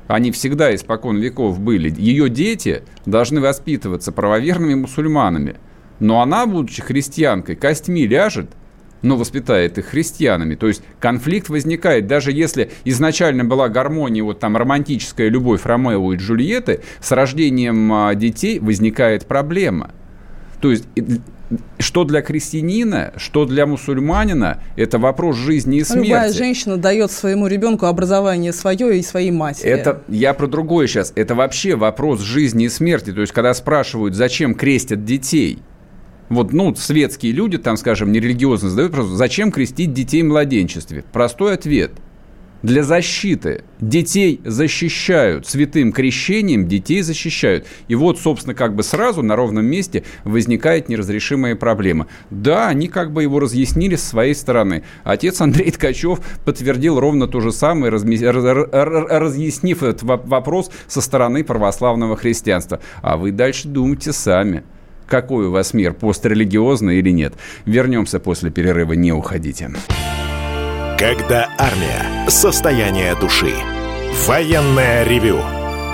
они 0.06 0.32
всегда 0.32 0.74
испокон 0.74 1.16
веков 1.16 1.58
были, 1.58 1.90
ее 1.96 2.28
дети 2.28 2.82
должны 3.06 3.40
воспитываться 3.40 4.12
правоверными 4.12 4.74
мусульманами. 4.74 5.56
Но 5.98 6.20
она, 6.20 6.44
будучи 6.44 6.82
христианкой, 6.82 7.56
костьми 7.56 8.06
ляжет, 8.06 8.50
но 9.02 9.16
воспитает 9.16 9.78
их 9.78 9.86
христианами. 9.86 10.54
То 10.54 10.68
есть 10.68 10.82
конфликт 11.00 11.48
возникает, 11.48 12.06
даже 12.06 12.32
если 12.32 12.70
изначально 12.84 13.44
была 13.44 13.68
гармония, 13.68 14.22
вот 14.22 14.40
там 14.40 14.56
романтическая 14.56 15.28
любовь 15.28 15.64
Ромео 15.64 16.12
и 16.12 16.16
Джульетты, 16.16 16.80
с 17.00 17.12
рождением 17.12 17.92
а, 17.92 18.14
детей 18.14 18.58
возникает 18.58 19.26
проблема– 19.26 19.90
то 20.60 20.70
есть 20.70 20.84
что 21.78 22.04
для 22.04 22.22
крестьянина, 22.22 23.12
что 23.16 23.44
для 23.44 23.66
мусульманина, 23.66 24.60
это 24.74 24.98
вопрос 24.98 25.36
жизни 25.36 25.78
и 25.78 25.84
смерти. 25.84 26.08
Любая 26.08 26.32
женщина 26.32 26.76
дает 26.76 27.12
своему 27.12 27.46
ребенку 27.46 27.86
образование 27.86 28.52
свое 28.52 28.98
и 28.98 29.02
своей 29.02 29.30
матери. 29.30 29.68
Это 29.68 30.02
я 30.08 30.34
про 30.34 30.48
другое 30.48 30.88
сейчас. 30.88 31.12
Это 31.14 31.36
вообще 31.36 31.76
вопрос 31.76 32.20
жизни 32.20 32.64
и 32.64 32.68
смерти. 32.68 33.12
То 33.12 33.20
есть, 33.20 33.32
когда 33.32 33.54
спрашивают, 33.54 34.16
зачем 34.16 34.56
крестят 34.56 35.04
детей, 35.04 35.60
вот, 36.28 36.52
ну, 36.52 36.74
светские 36.74 37.32
люди, 37.32 37.58
там, 37.58 37.76
скажем, 37.76 38.12
нерелигиозно 38.12 38.70
задают 38.70 38.92
вопрос, 38.92 39.10
зачем 39.10 39.52
крестить 39.52 39.92
детей 39.92 40.22
в 40.22 40.26
младенчестве? 40.26 41.04
Простой 41.12 41.54
ответ– 41.54 41.92
для 42.62 42.82
защиты. 42.82 43.64
Детей 43.80 44.40
защищают. 44.44 45.46
Святым 45.46 45.92
крещением 45.92 46.66
детей 46.66 47.02
защищают. 47.02 47.66
И 47.88 47.94
вот, 47.94 48.18
собственно, 48.18 48.54
как 48.54 48.74
бы 48.74 48.82
сразу 48.82 49.22
на 49.22 49.36
ровном 49.36 49.66
месте 49.66 50.02
возникает 50.24 50.88
неразрешимая 50.88 51.54
проблема. 51.54 52.08
Да, 52.30 52.68
они 52.68 52.88
как 52.88 53.12
бы 53.12 53.22
его 53.22 53.40
разъяснили 53.40 53.96
с 53.96 54.04
своей 54.04 54.34
стороны. 54.34 54.82
Отец 55.04 55.40
Андрей 55.40 55.70
Ткачев 55.70 56.20
подтвердил 56.44 56.98
ровно 56.98 57.28
то 57.28 57.40
же 57.40 57.52
самое, 57.52 57.92
разъяснив 57.92 59.82
этот 59.82 60.02
вопрос 60.02 60.70
со 60.88 61.00
стороны 61.00 61.44
православного 61.44 62.16
христианства. 62.16 62.80
А 63.02 63.16
вы 63.16 63.30
дальше 63.32 63.68
думайте 63.68 64.12
сами 64.12 64.64
какой 65.06 65.46
у 65.46 65.50
вас 65.50 65.74
мир, 65.74 65.92
пострелигиозный 65.94 66.98
или 66.98 67.10
нет. 67.10 67.34
Вернемся 67.64 68.18
после 68.20 68.50
перерыва, 68.50 68.92
не 68.94 69.12
уходите. 69.12 69.70
Когда 70.98 71.48
армия. 71.58 72.28
Состояние 72.28 73.14
души. 73.20 73.52
Военное 74.26 75.04
ревю 75.04 75.40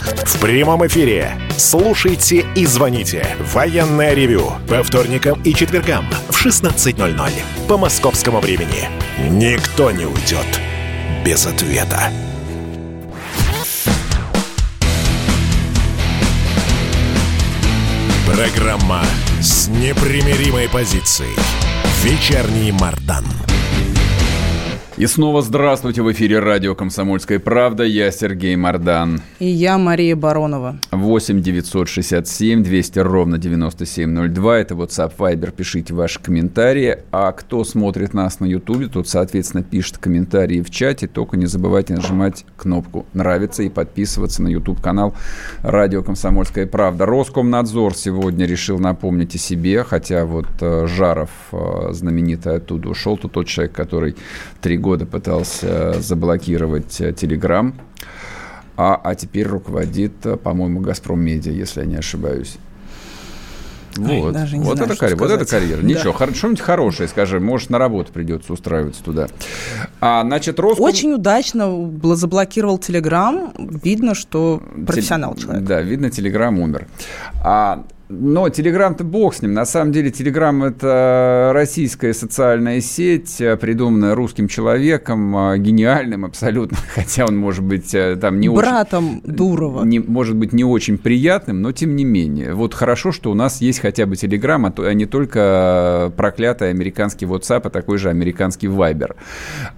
В 0.00 0.40
прямом 0.40 0.86
эфире. 0.86 1.32
Слушайте 1.56 2.46
и 2.54 2.66
звоните. 2.66 3.26
Военное 3.52 4.14
ревю. 4.14 4.52
По 4.68 4.82
вторникам 4.82 5.40
и 5.42 5.52
четвергам 5.54 6.06
в 6.28 6.46
16.00 6.46 7.30
по 7.66 7.76
московскому 7.76 8.40
времени. 8.40 8.88
Никто 9.30 9.90
не 9.90 10.04
уйдет 10.04 10.60
без 11.24 11.46
ответа. 11.46 12.10
Программа 18.26 19.02
с 19.40 19.68
непримиримой 19.68 20.68
позицией. 20.68 21.34
Вечерний 22.02 22.70
Мардан. 22.72 23.24
И 24.98 25.06
снова 25.06 25.42
здравствуйте 25.42 26.02
в 26.02 26.10
эфире 26.10 26.40
радио 26.40 26.74
«Комсомольская 26.74 27.38
правда». 27.38 27.84
Я 27.84 28.10
Сергей 28.10 28.56
Мордан. 28.56 29.20
И 29.38 29.46
я 29.46 29.78
Мария 29.78 30.16
Баронова. 30.16 30.80
8 30.90 31.40
967 31.40 32.64
200 32.64 32.98
ровно 32.98 33.38
9702. 33.38 34.58
Это 34.58 34.74
WhatsApp 34.74 35.12
Viber. 35.16 35.52
Пишите 35.52 35.94
ваши 35.94 36.18
комментарии. 36.18 36.98
А 37.12 37.30
кто 37.30 37.62
смотрит 37.62 38.12
нас 38.12 38.40
на 38.40 38.46
YouTube, 38.46 38.90
тот, 38.90 39.06
соответственно, 39.06 39.62
пишет 39.62 39.98
комментарии 39.98 40.62
в 40.62 40.70
чате. 40.70 41.06
Только 41.06 41.36
не 41.36 41.46
забывайте 41.46 41.94
нажимать 41.94 42.44
кнопку 42.56 43.06
«Нравится» 43.12 43.62
и 43.62 43.68
подписываться 43.68 44.42
на 44.42 44.48
YouTube-канал 44.48 45.14
радио 45.62 46.02
«Комсомольская 46.02 46.66
правда». 46.66 47.06
Роскомнадзор 47.06 47.94
сегодня 47.94 48.46
решил 48.46 48.80
напомнить 48.80 49.32
о 49.36 49.38
себе, 49.38 49.84
хотя 49.84 50.24
вот 50.24 50.48
э, 50.60 50.88
Жаров 50.88 51.30
э, 51.52 51.92
знаменитый 51.92 52.56
оттуда 52.56 52.88
ушел. 52.88 53.16
Тут 53.16 53.30
тот 53.30 53.46
человек, 53.46 53.72
который 53.76 54.16
три 54.60 54.76
года 54.76 54.87
года 54.88 55.04
пытался 55.04 56.00
заблокировать 56.00 56.98
э, 57.02 57.12
Телеграм, 57.12 57.74
а, 58.74 58.98
а 59.04 59.14
теперь 59.14 59.46
руководит, 59.46 60.24
э, 60.24 60.38
по-моему, 60.38 60.80
Газпром 60.80 61.20
Медиа, 61.20 61.52
если 61.52 61.80
я 61.80 61.86
не 61.86 61.96
ошибаюсь. 61.96 62.56
Вот, 63.96 64.10
Ой, 64.10 64.20
вот, 64.22 64.30
знаю, 64.30 64.46
это, 64.46 64.96
карьера, 64.96 65.18
вот 65.18 65.30
это 65.30 65.44
карьера. 65.44 65.82
Да. 65.82 65.86
Ничего, 65.86 66.14
хор- 66.14 66.34
что-нибудь 66.34 66.60
хорошее, 66.60 67.06
скажи. 67.06 67.38
Может, 67.38 67.68
на 67.68 67.76
работу 67.76 68.12
придется 68.12 68.50
устраиваться 68.54 69.04
туда. 69.04 69.26
А, 70.00 70.22
значит, 70.22 70.58
Роском... 70.58 70.86
Очень 70.86 71.12
удачно 71.12 71.92
заблокировал 72.14 72.78
Телеграм. 72.78 73.52
Видно, 73.58 74.14
что 74.14 74.62
профессионал 74.86 75.34
Теле... 75.34 75.44
человек. 75.44 75.64
Да, 75.64 75.82
видно, 75.82 76.10
Телеграм 76.10 76.58
умер. 76.58 76.86
А 77.44 77.84
но 78.08 78.48
Телеграм-то 78.48 79.04
бог 79.04 79.34
с 79.34 79.42
ним. 79.42 79.52
На 79.52 79.66
самом 79.66 79.92
деле 79.92 80.10
Телеграм– 80.10 80.62
это 80.64 81.50
российская 81.52 82.14
социальная 82.14 82.80
сеть, 82.80 83.40
э, 83.40 83.56
придуманная 83.56 84.14
русским 84.14 84.48
человеком, 84.48 85.36
э, 85.36 85.58
гениальным 85.58 86.24
абсолютно, 86.24 86.78
хотя 86.94 87.26
он 87.26 87.36
может 87.36 87.64
быть 87.64 87.94
э, 87.94 88.16
там 88.16 88.40
не 88.40 88.48
Братом 88.48 89.18
очень... 89.18 89.34
Дурова. 89.34 89.84
Не, 89.84 89.98
может 89.98 90.36
быть 90.36 90.52
не 90.52 90.64
очень 90.64 90.96
приятным, 90.96 91.60
но 91.60 91.72
тем 91.72 91.96
не 91.96 92.04
менее. 92.04 92.54
Вот 92.54 92.72
хорошо, 92.72 93.12
что 93.12 93.30
у 93.30 93.34
нас 93.34 93.60
есть 93.60 93.80
хотя 93.80 94.06
бы 94.06 94.16
Телеграм, 94.16 94.66
а, 94.66 94.72
а 94.78 94.94
не 94.94 95.06
только 95.06 96.12
проклятый 96.16 96.70
американский 96.70 97.26
WhatsApp, 97.26 97.62
а 97.64 97.70
такой 97.70 97.98
же 97.98 98.08
американский 98.08 98.68
Viber. 98.68 99.16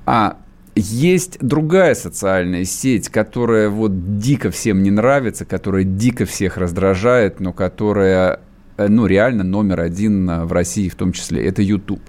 А 0.06 0.36
есть 0.80 1.38
другая 1.40 1.94
социальная 1.94 2.64
сеть, 2.64 3.08
которая 3.08 3.68
вот 3.68 4.18
дико 4.18 4.50
всем 4.50 4.82
не 4.82 4.90
нравится, 4.90 5.44
которая 5.44 5.84
дико 5.84 6.24
всех 6.24 6.56
раздражает, 6.56 7.40
но 7.40 7.52
которая 7.52 8.40
ну, 8.88 9.06
реально 9.06 9.44
номер 9.44 9.80
один 9.80 10.28
э, 10.28 10.44
в 10.44 10.52
России 10.52 10.88
в 10.88 10.94
том 10.94 11.12
числе, 11.12 11.44
это 11.44 11.62
YouTube. 11.62 12.00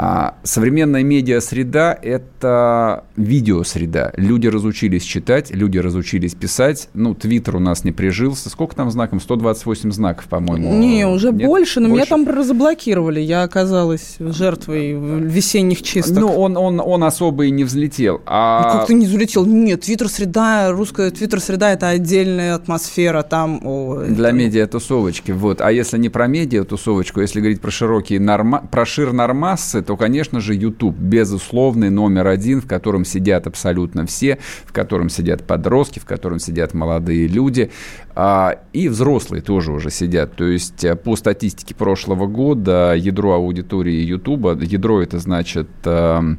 А 0.00 0.36
современная 0.44 1.02
медиа-среда– 1.02 1.98
это 2.02 3.02
видеосреда. 3.16 4.12
Люди 4.16 4.46
разучились 4.46 5.02
читать, 5.02 5.50
люди 5.50 5.78
разучились 5.78 6.36
писать. 6.36 6.88
Ну, 6.94 7.16
Твиттер 7.16 7.56
у 7.56 7.58
нас 7.58 7.82
не 7.82 7.90
прижился. 7.90 8.48
Сколько 8.48 8.76
там 8.76 8.92
знаков? 8.92 9.20
128 9.20 9.90
знаков, 9.90 10.26
по-моему. 10.26 10.72
Не, 10.72 11.04
уже 11.04 11.32
Нет? 11.32 11.48
больше, 11.48 11.80
но 11.80 11.88
больше? 11.88 12.02
меня 12.02 12.06
там 12.06 12.28
разблокировали. 12.32 13.18
Я 13.18 13.42
оказалась 13.42 14.18
жертвой 14.20 14.92
весенних 14.92 15.82
чисток. 15.82 16.18
Ну, 16.18 16.28
он, 16.28 16.56
он, 16.56 16.80
он 16.80 17.02
особо 17.02 17.46
и 17.46 17.50
не 17.50 17.64
взлетел. 17.64 18.20
А... 18.24 18.62
Ну, 18.62 18.78
как 18.78 18.86
ты 18.86 18.94
не 18.94 19.06
взлетел? 19.06 19.46
Нет, 19.46 19.80
Твиттер-среда, 19.80 20.70
русская 20.70 21.10
Твиттер-среда– 21.10 21.72
это 21.72 21.88
отдельная 21.88 22.54
атмосфера 22.54 23.24
там. 23.24 23.60
О, 23.64 24.04
Для 24.04 24.28
это... 24.28 24.36
медиа-тусовочки, 24.36 25.32
вот. 25.32 25.60
А 25.60 25.72
если 25.72 25.87
если 25.88 25.98
не 25.98 26.10
про 26.10 26.26
медиа 26.26 26.64
тусовочку, 26.64 27.22
если 27.22 27.40
говорить 27.40 27.62
про 27.62 27.70
широкие 27.70 28.20
норма, 28.20 28.60
про 28.70 28.84
шир 28.84 29.12
то, 29.12 29.96
конечно 29.96 30.38
же, 30.40 30.54
YouTube 30.54 30.96
безусловный 30.98 31.88
номер 31.88 32.26
один, 32.26 32.60
в 32.60 32.66
котором 32.66 33.06
сидят 33.06 33.46
абсолютно 33.46 34.04
все, 34.04 34.38
в 34.66 34.72
котором 34.72 35.08
сидят 35.08 35.46
подростки, 35.46 35.98
в 35.98 36.04
котором 36.04 36.40
сидят 36.40 36.74
молодые 36.74 37.26
люди, 37.26 37.70
а, 38.14 38.60
и 38.74 38.88
взрослые 38.88 39.40
тоже 39.40 39.72
уже 39.72 39.90
сидят. 39.90 40.36
То 40.36 40.44
есть 40.44 40.84
э, 40.84 40.94
по 40.94 41.16
статистике 41.16 41.74
прошлого 41.74 42.26
года 42.26 42.94
ядро 42.94 43.32
аудитории 43.32 44.04
YouTube, 44.04 44.62
ядро 44.62 45.00
это 45.00 45.18
значит 45.18 45.68
эм, 45.84 46.38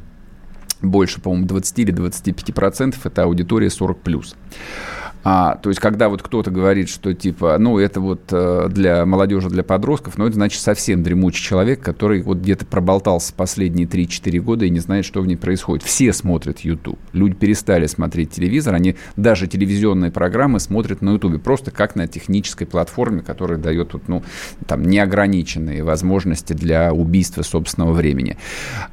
больше, 0.80 1.20
по-моему, 1.20 1.46
20 1.46 1.78
или 1.80 1.90
25 1.90 2.54
процентов, 2.54 3.04
это 3.04 3.24
аудитория 3.24 3.68
40 3.68 4.00
плюс. 4.00 4.36
А, 5.22 5.56
то 5.56 5.68
есть, 5.68 5.80
когда 5.80 6.08
вот 6.08 6.22
кто-то 6.22 6.50
говорит, 6.50 6.88
что 6.88 7.12
типа, 7.14 7.56
ну, 7.58 7.78
это 7.78 8.00
вот 8.00 8.22
э, 8.30 8.68
для 8.70 9.04
молодежи, 9.04 9.50
для 9.50 9.62
подростков, 9.62 10.16
ну, 10.16 10.26
это 10.26 10.34
значит 10.34 10.60
совсем 10.62 11.02
дремучий 11.02 11.44
человек, 11.44 11.80
который 11.80 12.22
вот 12.22 12.38
где-то 12.38 12.64
проболтался 12.64 13.34
последние 13.34 13.86
3-4 13.86 14.40
года 14.40 14.64
и 14.64 14.70
не 14.70 14.80
знает, 14.80 15.04
что 15.04 15.20
в 15.20 15.26
ней 15.26 15.36
происходит. 15.36 15.84
Все 15.84 16.12
смотрят 16.12 16.60
YouTube. 16.60 16.98
Люди 17.12 17.34
перестали 17.34 17.86
смотреть 17.86 18.30
телевизор, 18.30 18.74
они 18.74 18.96
даже 19.16 19.46
телевизионные 19.46 20.10
программы 20.10 20.58
смотрят 20.60 21.02
на 21.02 21.10
YouTube, 21.10 21.42
просто 21.42 21.70
как 21.70 21.96
на 21.96 22.06
технической 22.06 22.66
платформе, 22.66 23.20
которая 23.20 23.58
дает 23.58 23.92
вот, 23.92 24.08
ну, 24.08 24.22
там, 24.66 24.82
неограниченные 24.82 25.82
возможности 25.82 26.54
для 26.54 26.92
убийства 26.92 27.42
собственного 27.42 27.92
времени. 27.92 28.38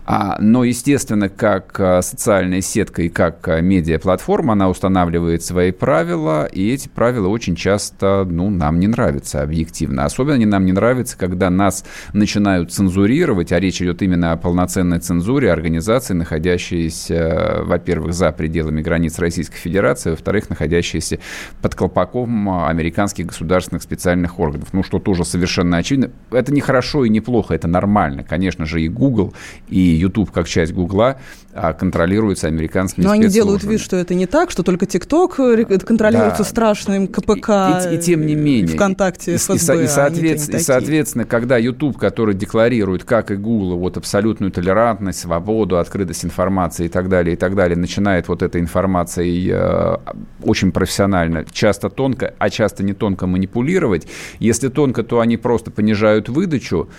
А, 0.06 0.38
но, 0.42 0.63
естественно, 0.63 1.30
как 1.30 1.80
э, 1.80 2.02
социальная 2.02 2.62
сетка 2.62 3.04
и 3.04 3.10
как 3.10 3.48
э, 3.48 3.62
медиаплатформа, 3.62 4.54
она 4.54 4.70
устанавливает 4.70 5.44
свои 5.44 5.72
правила, 5.72 6.16
правила, 6.17 6.45
и 6.45 6.73
эти 6.73 6.88
правила 6.88 7.27
очень 7.27 7.56
часто, 7.56 8.25
ну, 8.30 8.49
нам 8.49 8.80
не 8.80 8.88
нравятся 8.88 9.41
объективно. 9.41 10.06
Особенно 10.06 10.36
они 10.36 10.45
нам 10.45 10.65
не 10.65 10.71
нравятся, 10.71 11.17
когда 11.17 11.49
нас 11.49 11.86
начинают 12.13 12.71
цензурировать, 12.71 13.51
а 13.51 13.60
речь 13.60 13.82
идет 13.82 14.01
именно 14.01 14.32
о 14.32 14.38
полноценной 14.38 14.99
цензуре 14.99 15.51
организации, 15.51 16.13
находящиеся, 16.13 17.62
во-первых, 17.63 18.13
за 18.13 18.32
пределами 18.32 18.82
границ 18.82 19.19
Российской 19.19 19.58
Федерации, 19.58 20.12
во-вторых, 20.12 20.49
находящиеся 20.49 21.19
под 21.62 21.75
колпаком 21.75 22.65
американских 22.65 23.27
государственных 23.27 23.84
специальных 23.84 24.39
органов. 24.39 24.69
Ну, 24.73 24.84
что 24.84 24.99
тоже 24.99 25.23
совершенно 25.25 25.77
очевидно. 25.77 26.12
Это 26.32 26.53
не 26.53 26.62
хорошо 26.62 27.06
и 27.06 27.10
не 27.10 27.21
плохо, 27.21 27.53
это 27.53 27.67
нормально. 27.67 28.23
Конечно 28.23 28.65
же, 28.65 28.82
и 28.82 28.88
Google, 28.88 29.34
и 29.69 29.80
YouTube, 29.80 30.32
как 30.32 30.47
часть 30.47 30.73
Гугла, 30.73 31.17
а, 31.53 31.73
контролируются 31.73 32.47
американскими 32.47 33.03
Но 33.03 33.12
они 33.12 33.27
делают 33.27 33.63
вид, 33.63 33.80
что 33.80 33.95
это 33.95 34.13
не 34.13 34.25
так, 34.25 34.51
что 34.51 34.63
только 34.63 34.86
TikTok 34.86 35.65
контролирует 35.77 35.84
контролируется 36.08 36.43
да. 36.43 36.50
страшным 36.50 37.08
КПК. 37.08 37.82
И, 37.89 37.93
и, 37.93 37.98
и 37.98 38.02
тем 38.02 38.26
не 38.26 38.36
менее. 38.36 38.76
ВКонтакте, 38.76 39.34
и, 39.34 39.38
ФСБ, 39.38 39.82
и, 39.82 39.84
и, 39.84 39.88
соответственно, 39.88 40.58
и, 40.58 40.60
соответственно, 40.60 41.26
когда 41.26 41.58
YouTube, 41.58 41.98
который 41.98 42.36
декларирует, 42.36 43.04
как 43.04 43.32
и 43.32 43.36
Google, 43.36 43.78
вот 43.78 43.98
абсолютную 43.98 44.52
толерантность, 44.52 45.20
свободу, 45.20 45.78
открытость 45.78 46.26
информации 46.26 46.86
и 46.86 46.89
так 46.89 47.10
далее, 47.10 47.34
и 47.34 47.38
так 47.38 47.56
далее, 47.56 47.78
начинает 47.78 48.28
вот 48.28 48.41
этой 48.41 48.62
информацией 48.62 49.52
э, 49.54 49.98
очень 50.43 50.72
профессионально, 50.72 51.46
часто 51.52 51.89
тонко, 51.89 52.34
а 52.38 52.50
часто 52.50 52.84
не 52.84 52.93
тонко 52.93 53.28
манипулировать. 53.28 54.08
Если 54.39 54.70
тонко, 54.70 55.04
то 55.04 55.20
они 55.20 55.38
просто 55.38 55.72
понижают 55.72 56.30
выдачу 56.30 56.89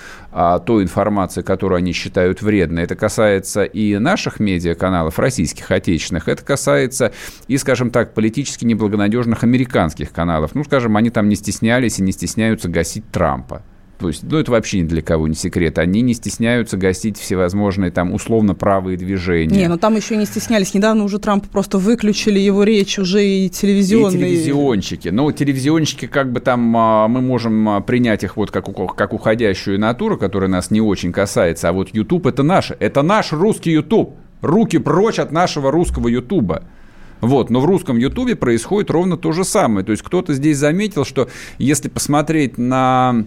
а, 0.40 0.60
той 0.60 0.84
информации, 0.84 1.42
которую 1.42 1.78
они 1.78 1.92
считают 1.92 2.42
вредной. 2.42 2.84
Это 2.84 2.94
касается 2.94 3.64
и 3.64 3.98
наших 3.98 4.38
медиаканалов, 4.38 5.18
российских, 5.18 5.70
отечественных. 5.72 6.28
Это 6.28 6.44
касается 6.44 7.12
и, 7.48 7.58
скажем 7.58 7.90
так, 7.90 8.14
политически 8.14 8.64
неблагонадежных 8.64 9.08
надежных 9.08 9.42
американских 9.42 10.12
каналов. 10.12 10.54
Ну, 10.54 10.62
скажем, 10.62 10.96
они 10.96 11.10
там 11.10 11.28
не 11.28 11.34
стеснялись 11.34 11.98
и 11.98 12.02
не 12.02 12.12
стесняются 12.12 12.68
гасить 12.68 13.10
Трампа. 13.10 13.62
То 13.98 14.08
есть, 14.08 14.22
ну, 14.22 14.38
это 14.38 14.52
вообще 14.52 14.80
ни 14.80 14.86
для 14.86 15.02
кого 15.02 15.26
не 15.26 15.34
секрет. 15.34 15.78
Они 15.78 16.02
не 16.02 16.14
стесняются 16.14 16.76
гасить 16.76 17.18
всевозможные 17.18 17.90
там 17.90 18.14
условно 18.14 18.54
правые 18.54 18.96
движения. 18.96 19.56
Не, 19.56 19.68
но 19.68 19.76
там 19.76 19.96
еще 19.96 20.16
не 20.16 20.24
стеснялись. 20.24 20.72
Недавно 20.72 21.02
уже 21.02 21.18
Трамп 21.18 21.48
просто 21.48 21.78
выключили 21.78 22.38
его 22.38 22.62
речь 22.62 22.98
уже 22.98 23.26
и 23.26 23.48
телевизионные. 23.48 24.32
И 24.32 24.36
телевизионщики. 24.36 25.08
Ну, 25.08 25.32
телевизионщики 25.32 26.06
как 26.06 26.30
бы 26.30 26.38
там 26.38 26.76
а, 26.76 27.08
мы 27.08 27.20
можем 27.20 27.68
а, 27.68 27.80
принять 27.80 28.22
их 28.22 28.36
вот 28.36 28.52
как, 28.52 28.66
как 28.94 29.12
уходящую 29.12 29.80
натуру, 29.80 30.16
которая 30.16 30.48
нас 30.48 30.70
не 30.70 30.80
очень 30.80 31.12
касается. 31.12 31.68
А 31.68 31.72
вот 31.72 31.88
YouTube 31.92 32.26
это 32.26 32.44
наше. 32.44 32.76
Это 32.78 33.02
наш 33.02 33.32
русский 33.32 33.72
YouTube. 33.72 34.14
Руки 34.42 34.78
прочь 34.78 35.18
от 35.18 35.32
нашего 35.32 35.72
русского 35.72 36.06
Ютуба. 36.06 36.62
Вот, 37.20 37.50
но 37.50 37.60
в 37.60 37.64
русском 37.64 37.96
Ютубе 37.96 38.36
происходит 38.36 38.90
ровно 38.90 39.16
то 39.16 39.32
же 39.32 39.44
самое. 39.44 39.84
То 39.84 39.92
есть 39.92 40.02
кто-то 40.02 40.34
здесь 40.34 40.56
заметил, 40.58 41.04
что 41.04 41.28
если 41.58 41.88
посмотреть 41.88 42.58
на 42.58 43.24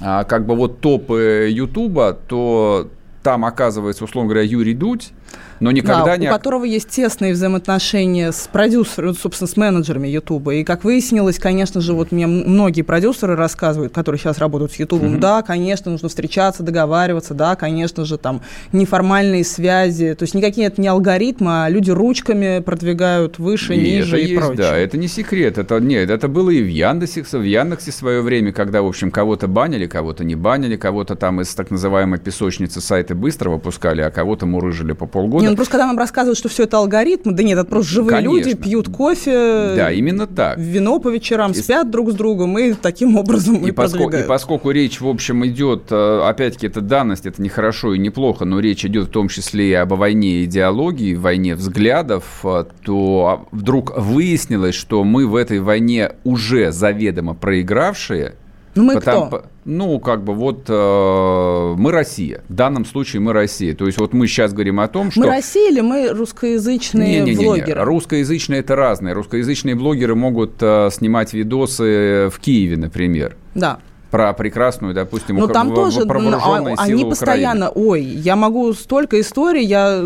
как 0.00 0.46
бы 0.46 0.54
вот 0.54 0.80
топы 0.80 1.48
Ютуба, 1.50 2.12
то 2.12 2.88
там 3.22 3.44
оказывается, 3.44 4.04
условно 4.04 4.30
говоря, 4.30 4.46
Юрий 4.46 4.74
Дудь, 4.74 5.12
но 5.60 5.70
никогда 5.70 6.04
да, 6.04 6.16
не... 6.16 6.28
у 6.28 6.30
которого 6.30 6.64
есть 6.64 6.88
тесные 6.88 7.32
взаимоотношения 7.32 8.32
с 8.32 8.48
продюсером, 8.50 9.14
собственно, 9.14 9.48
с 9.48 9.56
менеджерами 9.56 10.08
Ютуба. 10.08 10.54
И, 10.54 10.64
как 10.64 10.84
выяснилось, 10.84 11.38
конечно 11.38 11.80
же, 11.80 11.94
вот 11.94 12.12
мне 12.12 12.26
многие 12.26 12.82
продюсеры 12.82 13.36
рассказывают, 13.36 13.92
которые 13.92 14.20
сейчас 14.20 14.38
работают 14.38 14.72
с 14.72 14.76
Ютубом, 14.76 15.16
mm-hmm. 15.16 15.20
да, 15.20 15.42
конечно, 15.42 15.90
нужно 15.90 16.08
встречаться, 16.08 16.62
договариваться, 16.62 17.34
да, 17.34 17.56
конечно 17.56 18.04
же, 18.04 18.18
там 18.18 18.42
неформальные 18.72 19.44
связи, 19.44 20.14
то 20.14 20.22
есть 20.22 20.34
никакие 20.34 20.68
это 20.68 20.80
не 20.80 20.88
алгоритмы, 20.88 21.64
а 21.64 21.68
люди 21.68 21.90
ручками 21.90 22.60
продвигают 22.60 23.38
выше, 23.38 23.74
и 23.74 23.80
ниже 23.80 24.16
это 24.16 24.26
и 24.26 24.30
есть, 24.30 24.40
прочее. 24.40 24.56
Да, 24.56 24.76
это 24.76 24.96
не 24.96 25.08
секрет, 25.08 25.58
это 25.58 25.78
нет, 25.80 26.10
это 26.10 26.28
было 26.28 26.50
и 26.50 26.62
в 26.62 26.68
Яндексе, 26.68 27.22
в 27.22 27.42
Яндексе 27.42 27.90
в 27.90 27.94
свое 27.94 28.22
время, 28.22 28.52
когда, 28.52 28.82
в 28.82 28.86
общем, 28.86 29.10
кого-то 29.10 29.48
банили, 29.48 29.86
кого-то 29.86 30.24
не 30.24 30.36
банили, 30.36 30.76
кого-то 30.76 31.16
там 31.16 31.40
из 31.40 31.54
так 31.54 31.70
называемой 31.70 32.18
песочницы 32.18 32.80
сайта 32.80 33.14
быстро 33.14 33.50
выпускали, 33.50 34.02
а 34.02 34.10
кого-то 34.10 34.46
мурыжили 34.46 34.92
по 34.92 35.06
полгода. 35.18 35.44
Не, 35.44 35.50
ну 35.50 35.56
просто 35.56 35.72
когда 35.72 35.86
нам 35.86 35.98
рассказывают, 35.98 36.38
что 36.38 36.48
все 36.48 36.64
это 36.64 36.78
алгоритмы, 36.78 37.32
да 37.32 37.42
нет, 37.42 37.58
это 37.58 37.68
просто 37.68 37.92
живые 37.92 38.16
Конечно. 38.16 38.36
люди 38.36 38.54
пьют 38.54 38.88
кофе, 38.88 39.74
да, 39.76 39.90
именно 39.90 40.26
так. 40.26 40.58
вино 40.58 40.98
по 40.98 41.08
вечерам, 41.08 41.52
и... 41.52 41.54
спят 41.54 41.90
друг 41.90 42.10
с 42.10 42.14
другом 42.14 42.58
и 42.58 42.72
таким 42.74 43.16
образом 43.16 43.56
и, 43.64 43.68
и, 43.68 43.72
поскольку, 43.72 44.16
и 44.16 44.22
поскольку 44.22 44.70
речь, 44.70 45.00
в 45.00 45.08
общем, 45.08 45.46
идет, 45.46 45.90
э, 45.90 46.20
опять-таки, 46.24 46.66
это 46.66 46.80
данность, 46.80 47.26
это 47.26 47.42
не 47.42 47.48
хорошо 47.48 47.94
и 47.94 47.98
не 47.98 48.10
плохо, 48.10 48.44
но 48.44 48.60
речь 48.60 48.84
идет 48.84 49.08
в 49.08 49.10
том 49.10 49.28
числе 49.28 49.70
и 49.70 49.74
об 49.74 49.92
войне 49.92 50.44
идеологии, 50.44 51.14
войне 51.14 51.54
взглядов, 51.54 52.24
э, 52.44 52.64
то 52.84 53.46
вдруг 53.50 53.96
выяснилось, 53.96 54.74
что 54.74 55.04
мы 55.04 55.26
в 55.26 55.34
этой 55.34 55.60
войне 55.60 56.12
уже 56.24 56.72
заведомо 56.72 57.34
проигравшие, 57.34 58.34
ну 58.78 58.84
мы 58.84 58.94
Потому, 58.94 59.26
кто? 59.26 59.44
Ну, 59.64 59.98
как 59.98 60.22
бы 60.22 60.34
вот 60.34 60.66
э, 60.68 61.74
мы 61.76 61.90
Россия. 61.90 62.44
В 62.48 62.54
данном 62.54 62.84
случае 62.84 63.20
мы 63.20 63.32
Россия. 63.32 63.74
То 63.74 63.86
есть 63.86 63.98
вот 63.98 64.12
мы 64.12 64.28
сейчас 64.28 64.52
говорим 64.52 64.78
о 64.78 64.86
том, 64.86 65.10
что... 65.10 65.20
Мы 65.20 65.26
Россия 65.26 65.72
или 65.72 65.80
мы 65.80 66.10
русскоязычные 66.10 67.22
не, 67.22 67.32
не, 67.32 67.34
не, 67.34 67.44
блогеры? 67.44 67.80
Не. 67.80 67.84
Русскоязычные 67.84 68.60
это 68.60 68.76
разные. 68.76 69.14
Русскоязычные 69.14 69.74
блогеры 69.74 70.14
могут 70.14 70.52
э, 70.60 70.90
снимать 70.92 71.32
видосы 71.32 72.30
в 72.32 72.38
Киеве, 72.38 72.76
например. 72.76 73.36
Да 73.56 73.80
про 74.12 74.32
прекрасную, 74.32 74.94
допустим, 74.94 75.36
Но 75.36 75.48
там 75.48 75.68
в, 75.68 75.74
тоже, 75.74 76.06
про 76.06 76.18
вооруженные 76.18 76.76
а, 76.76 76.82
они 76.82 77.04
постоянно, 77.04 77.68
ой, 77.68 78.02
я 78.02 78.36
могу 78.36 78.72
столько 78.72 79.20
историй, 79.20 79.66
я, 79.66 80.02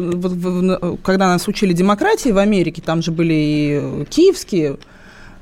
когда 1.04 1.28
нас 1.28 1.46
учили 1.46 1.72
демократии 1.72 2.30
в 2.30 2.38
Америке, 2.38 2.82
там 2.84 3.00
же 3.00 3.12
были 3.12 3.32
и 3.32 4.04
киевские 4.06 4.78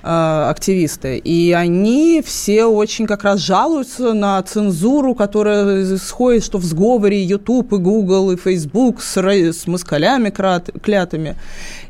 активисты, 0.03 1.19
и 1.19 1.53
они 1.53 2.23
все 2.25 2.65
очень 2.65 3.07
как 3.07 3.25
раз 3.25 3.41
жалуются 3.41 4.13
на 4.13 4.43
цензуру, 4.43 5.15
которая 5.15 5.95
исходит, 5.95 6.45
что 6.45 6.59
в 6.59 6.65
сговоре 6.65 7.23
YouTube 7.23 7.73
и 7.73 7.77
Google 7.77 8.33
и 8.33 8.37
Facebook 8.37 9.03
с, 9.03 9.17
с 9.17 9.67
москалями 9.67 10.31
клятыми, 10.31 11.37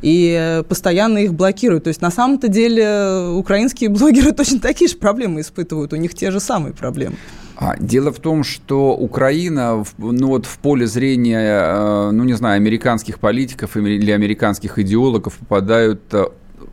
и 0.02 0.62
постоянно 0.68 1.18
их 1.18 1.34
блокируют. 1.34 1.84
То 1.84 1.88
есть 1.88 2.00
на 2.00 2.10
самом-то 2.10 2.48
деле 2.48 3.30
украинские 3.34 3.90
блогеры 3.90 4.32
точно 4.32 4.60
такие 4.60 4.88
же 4.88 4.96
проблемы 4.96 5.40
испытывают, 5.40 5.92
у 5.92 5.96
них 5.96 6.14
те 6.14 6.30
же 6.30 6.40
самые 6.40 6.72
проблемы. 6.72 7.16
А, 7.62 7.76
дело 7.78 8.10
в 8.10 8.18
том, 8.18 8.42
что 8.42 8.96
Украина 8.96 9.84
ну, 9.98 10.28
вот 10.28 10.46
в 10.46 10.58
поле 10.60 10.86
зрения, 10.86 11.60
э, 11.66 12.10
ну 12.10 12.24
не 12.24 12.32
знаю, 12.32 12.56
американских 12.56 13.18
политиков 13.18 13.76
или 13.76 14.10
американских 14.10 14.78
идеологов 14.78 15.34
попадают 15.34 16.00
э, 16.12 16.24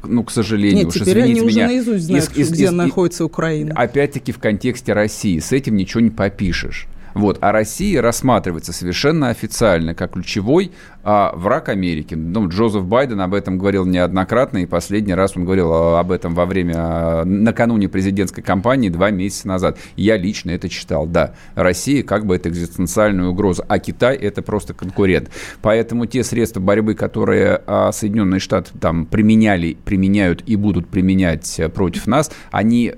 ну, 0.04 0.24
к 0.24 0.32
сожалению, 0.32 0.86
Нет, 0.86 0.88
уж 0.88 0.94
теперь 0.96 1.20
извините 1.20 1.42
они 1.42 1.50
меня. 1.50 1.66
уже 1.66 1.74
наизусть 1.74 2.06
знают, 2.06 2.32
из, 2.32 2.38
из, 2.38 2.52
где 2.52 2.66
из, 2.66 2.72
находится 2.72 3.26
Украина. 3.26 3.74
Опять-таки 3.76 4.32
в 4.32 4.40
контексте 4.40 4.94
России. 4.94 5.40
С 5.40 5.52
этим 5.52 5.76
ничего 5.76 6.02
не 6.02 6.10
попишешь. 6.10 6.88
Вот. 7.18 7.38
А 7.42 7.52
Россия 7.52 8.02
рассматривается 8.02 8.74
совершенно 8.74 9.30
официально 9.30 9.94
как 9.94 10.14
ключевой 10.14 10.72
а, 11.04 11.32
враг 11.36 11.70
Америки. 11.70 12.16
Ну, 12.16 12.48
Джозеф 12.50 12.84
Байден 12.84 13.22
об 13.22 13.34
этом 13.34 13.58
говорил 13.58 13.86
неоднократно, 13.86 14.60
и 14.60 14.66
последний 14.66 15.14
раз 15.14 15.36
он 15.36 15.46
говорил 15.46 15.72
а, 15.74 16.00
об 16.00 16.12
этом 16.12 16.36
во 16.36 16.46
время, 16.46 16.74
а, 16.78 17.24
накануне 17.26 17.90
президентской 17.90 18.42
кампании 18.42 18.90
два 18.90 19.10
месяца 19.10 19.48
назад. 19.48 19.78
Я 19.96 20.18
лично 20.18 20.52
это 20.52 20.70
читал, 20.70 21.08
да. 21.08 21.34
Россия 21.56 22.04
как 22.04 22.26
бы 22.26 22.36
это 22.36 22.50
экзистенциальная 22.50 23.28
угроза, 23.28 23.66
а 23.68 23.80
Китай 23.80 24.16
это 24.16 24.42
просто 24.42 24.74
конкурент. 24.74 25.30
Поэтому 25.62 26.06
те 26.06 26.24
средства 26.24 26.60
борьбы, 26.60 26.94
которые 26.94 27.62
а, 27.66 27.92
Соединенные 27.92 28.40
Штаты 28.40 28.72
там 28.80 29.06
применяли, 29.06 29.78
применяют 29.86 30.44
и 30.46 30.56
будут 30.56 30.88
применять 30.88 31.60
э, 31.60 31.70
против 31.70 32.08
нас, 32.08 32.32
они 32.52 32.94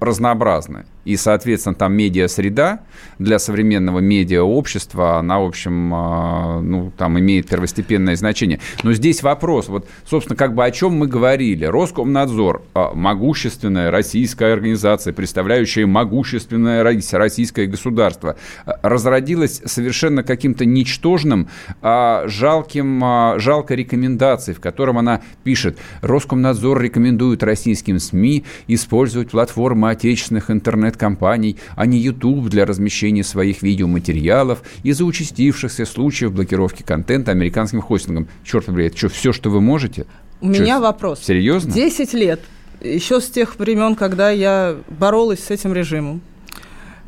разнообразны 0.00 0.84
и, 1.04 1.16
соответственно, 1.16 1.74
там 1.74 1.94
медиа-среда 1.94 2.80
для 3.18 3.38
современного 3.38 3.98
медиа-общества, 3.98 5.18
она, 5.18 5.40
в 5.40 5.46
общем, 5.46 5.92
а, 5.94 6.60
ну, 6.60 6.92
там 6.96 7.18
имеет 7.18 7.48
первостепенное 7.48 8.16
значение. 8.16 8.60
Но 8.82 8.92
здесь 8.92 9.22
вопрос, 9.22 9.68
вот, 9.68 9.88
собственно, 10.08 10.36
как 10.36 10.54
бы 10.54 10.64
о 10.64 10.70
чем 10.70 10.92
мы 10.94 11.06
говорили. 11.06 11.64
Роскомнадзор, 11.64 12.62
а, 12.74 12.94
могущественная 12.94 13.90
российская 13.90 14.52
организация, 14.52 15.12
представляющая 15.12 15.86
могущественное 15.86 16.82
российское 16.84 17.66
государство, 17.66 18.36
а, 18.64 18.78
разродилась 18.82 19.60
совершенно 19.64 20.22
каким-то 20.22 20.64
ничтожным, 20.64 21.48
жалким, 21.82 23.38
жалкой 23.38 23.76
рекомендацией, 23.76 24.56
в 24.56 24.60
котором 24.60 24.98
она 24.98 25.20
пишет, 25.44 25.78
Роскомнадзор 26.00 26.80
рекомендует 26.80 27.42
российским 27.42 27.98
СМИ 27.98 28.44
использовать 28.68 29.30
платформы 29.30 29.90
отечественных 29.90 30.50
интернет 30.50 30.91
интернет-компаний, 30.92 31.56
а 31.76 31.86
не 31.86 31.98
YouTube 31.98 32.48
для 32.48 32.64
размещения 32.64 33.24
своих 33.24 33.62
видеоматериалов 33.62 34.62
из-за 34.82 35.04
участившихся 35.04 35.84
случаев 35.86 36.32
блокировки 36.32 36.82
контента 36.82 37.30
американским 37.30 37.80
хостингом. 37.80 38.28
Черт 38.44 38.66
побери, 38.66 38.86
это 38.86 38.96
что, 38.96 39.08
все, 39.08 39.32
что 39.32 39.50
вы 39.50 39.60
можете? 39.60 40.06
У 40.40 40.52
что, 40.52 40.62
меня 40.62 40.80
вопрос. 40.80 41.20
Серьезно? 41.22 41.72
Десять 41.72 42.14
лет. 42.14 42.40
Еще 42.80 43.20
с 43.20 43.30
тех 43.30 43.58
времен, 43.58 43.94
когда 43.94 44.30
я 44.30 44.76
боролась 44.88 45.40
с 45.44 45.50
этим 45.50 45.72
режимом. 45.72 46.20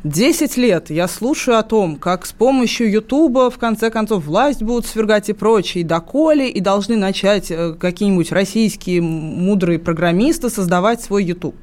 Десять 0.03 0.55
лет 0.55 0.91
я 0.91 1.07
слушаю 1.07 1.57
о 1.57 1.63
том, 1.63 1.95
как 1.95 2.27
с 2.27 2.31
помощью 2.31 2.91
Ютуба, 2.91 3.49
в 3.49 3.57
конце 3.57 3.89
концов, 3.89 4.25
власть 4.25 4.61
будут 4.61 4.85
свергать 4.85 5.29
и 5.29 5.33
прочее, 5.33 5.81
и 5.81 5.83
доколе, 5.83 6.47
и 6.47 6.59
должны 6.59 6.95
начать 6.95 7.49
э, 7.49 7.73
какие-нибудь 7.73 8.31
российские 8.31 9.01
мудрые 9.01 9.79
программисты 9.79 10.51
создавать 10.51 11.01
свой 11.01 11.23
Ютуб 11.23 11.55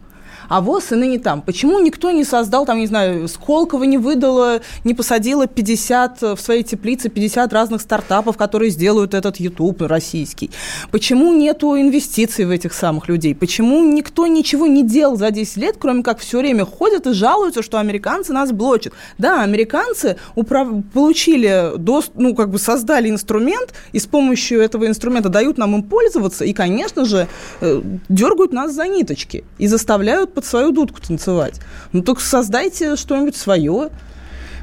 а 0.53 0.61
ВОЗ 0.61 0.93
и 0.93 0.97
ныне 0.97 1.19
там. 1.19 1.41
Почему 1.41 1.79
никто 1.79 2.11
не 2.11 2.25
создал, 2.25 2.67
там, 2.67 2.79
не 2.79 2.87
знаю, 2.87 3.27
Сколково 3.27 3.85
не 3.85 3.97
выдало, 3.97 4.61
не 4.85 4.93
посадило 4.93 5.47
50 5.47 6.21
в 6.21 6.37
своей 6.37 6.63
теплице, 6.63 7.09
50 7.09 7.51
разных 7.55 7.81
стартапов, 7.81 8.37
которые 8.37 8.71
сделают 8.71 9.15
этот 9.15 9.41
YouTube 9.41 9.81
российский? 9.81 10.51
Почему 10.91 11.33
нету 11.33 11.75
инвестиций 11.81 12.45
в 12.45 12.51
этих 12.51 12.75
самых 12.75 13.09
людей? 13.09 13.35
Почему 13.35 13.83
никто 13.83 14.27
ничего 14.27 14.67
не 14.67 14.83
делал 14.83 15.17
за 15.17 15.31
10 15.31 15.57
лет, 15.57 15.77
кроме 15.79 16.03
как 16.03 16.19
все 16.19 16.41
время 16.41 16.67
ходят 16.67 17.07
и 17.07 17.15
жалуются, 17.15 17.63
что 17.63 17.79
американцы 17.79 18.35
нас 18.35 18.53
блочат? 18.53 18.93
Да, 19.17 19.43
американцы 19.43 20.19
управ... 20.35 20.69
получили, 20.93 21.79
до... 21.79 22.03
ну, 22.15 22.35
как 22.35 22.51
бы 22.51 22.59
создали 22.59 23.09
инструмент, 23.09 23.73
и 23.93 23.99
с 23.99 24.05
помощью 24.05 24.61
этого 24.61 24.87
инструмента 24.87 25.31
дают 25.31 25.57
нам 25.57 25.77
им 25.77 25.83
пользоваться, 25.83 26.45
и, 26.45 26.53
конечно 26.53 27.07
же, 27.07 27.27
э, 27.63 27.81
дергают 28.11 28.53
нас 28.53 28.75
за 28.75 28.87
ниточки 28.87 29.45
и 29.57 29.67
заставляют 29.67 30.35
под 30.43 30.49
свою 30.49 30.73
дудку 30.73 31.01
танцевать. 31.01 31.61
Ну, 31.93 32.03
только 32.03 32.21
создайте 32.21 32.97
что-нибудь 32.97 33.37
свое. 33.37 33.91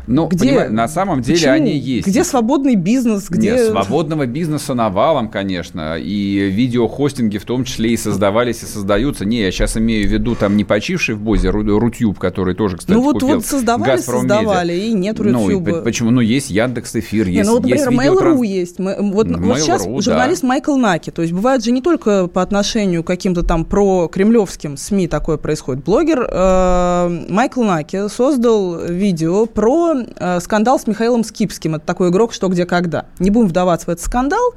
Ну, 0.09 0.27
где, 0.27 0.69
на 0.69 0.87
самом 0.87 1.21
деле 1.21 1.37
почему? 1.37 1.53
они 1.53 1.77
есть. 1.77 2.07
Где 2.07 2.23
свободный 2.23 2.75
бизнес? 2.75 3.29
Где... 3.29 3.51
Нет, 3.51 3.67
свободного 3.67 4.25
бизнеса 4.25 4.73
навалом, 4.73 5.29
конечно. 5.29 5.97
И 5.99 6.49
видеохостинги 6.49 7.37
в 7.37 7.45
том 7.45 7.63
числе 7.63 7.91
и 7.91 7.97
создавались, 7.97 8.63
и 8.63 8.65
создаются. 8.65 9.23
Не, 9.23 9.41
я 9.41 9.51
сейчас 9.51 9.77
имею 9.77 10.07
в 10.07 10.11
виду 10.11 10.35
там 10.35 10.57
не 10.57 10.65
почивший 10.65 11.13
в 11.13 11.21
Бозе 11.21 11.49
Рутюб, 11.49 12.17
который 12.17 12.55
тоже, 12.55 12.77
кстати, 12.77 12.97
Ну 12.97 13.03
вот, 13.03 13.21
вот 13.21 13.45
создавали, 13.45 14.01
создавали, 14.01 14.73
и 14.73 14.93
нет 14.93 15.19
Рутюба. 15.19 15.71
Ну, 15.71 15.79
и 15.79 15.83
почему? 15.83 16.09
Ну, 16.09 16.21
есть 16.21 16.49
Яндекс 16.49 16.95
Эфир, 16.95 17.27
есть 17.27 17.47
Ну, 17.47 17.59
вот, 17.59 17.63
например, 17.63 17.89
Mail.ru 17.89 18.45
есть. 18.45 18.79
Вот, 18.79 19.27
Mail.ru, 19.27 19.45
вот 19.45 19.59
сейчас 19.59 19.85
да. 19.85 20.01
журналист 20.01 20.41
Майкл 20.41 20.75
Наки. 20.75 21.11
То 21.11 21.21
есть 21.21 21.33
бывает 21.33 21.63
же 21.63 21.71
не 21.71 21.83
только 21.83 22.27
по 22.27 22.41
отношению 22.41 23.03
к 23.03 23.07
каким-то 23.07 23.43
там 23.43 23.63
про 23.63 24.07
кремлевским 24.07 24.75
СМИ 24.75 25.07
такое 25.07 25.37
происходит. 25.37 25.83
Блогер 25.83 26.27
э, 26.27 27.25
Майкл 27.29 27.63
Наки 27.63 28.09
создал 28.09 28.85
видео 28.85 29.45
про 29.45 29.98
э, 30.15 30.39
скандал 30.39 30.79
с 30.79 30.87
Михаилом 30.87 31.23
Скипским. 31.23 31.75
Это 31.75 31.85
такой 31.85 32.09
игрок 32.09 32.33
«Что, 32.33 32.47
где, 32.47 32.65
когда». 32.65 33.05
Не 33.19 33.29
будем 33.29 33.47
вдаваться 33.47 33.87
в 33.87 33.89
этот 33.89 34.03
скандал, 34.03 34.53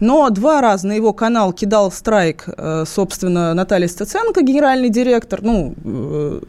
но 0.00 0.28
два 0.30 0.60
раза 0.60 0.86
на 0.86 0.92
его 0.92 1.12
канал 1.12 1.52
кидал 1.52 1.92
страйк, 1.92 2.44
э, 2.46 2.84
собственно, 2.86 3.54
Наталья 3.54 3.88
Стеценко, 3.88 4.42
генеральный 4.42 4.88
директор, 4.88 5.40
ну, 5.42 5.74
э, 5.84 6.40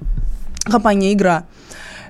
компания 0.66 1.14
«Игра» 1.14 1.46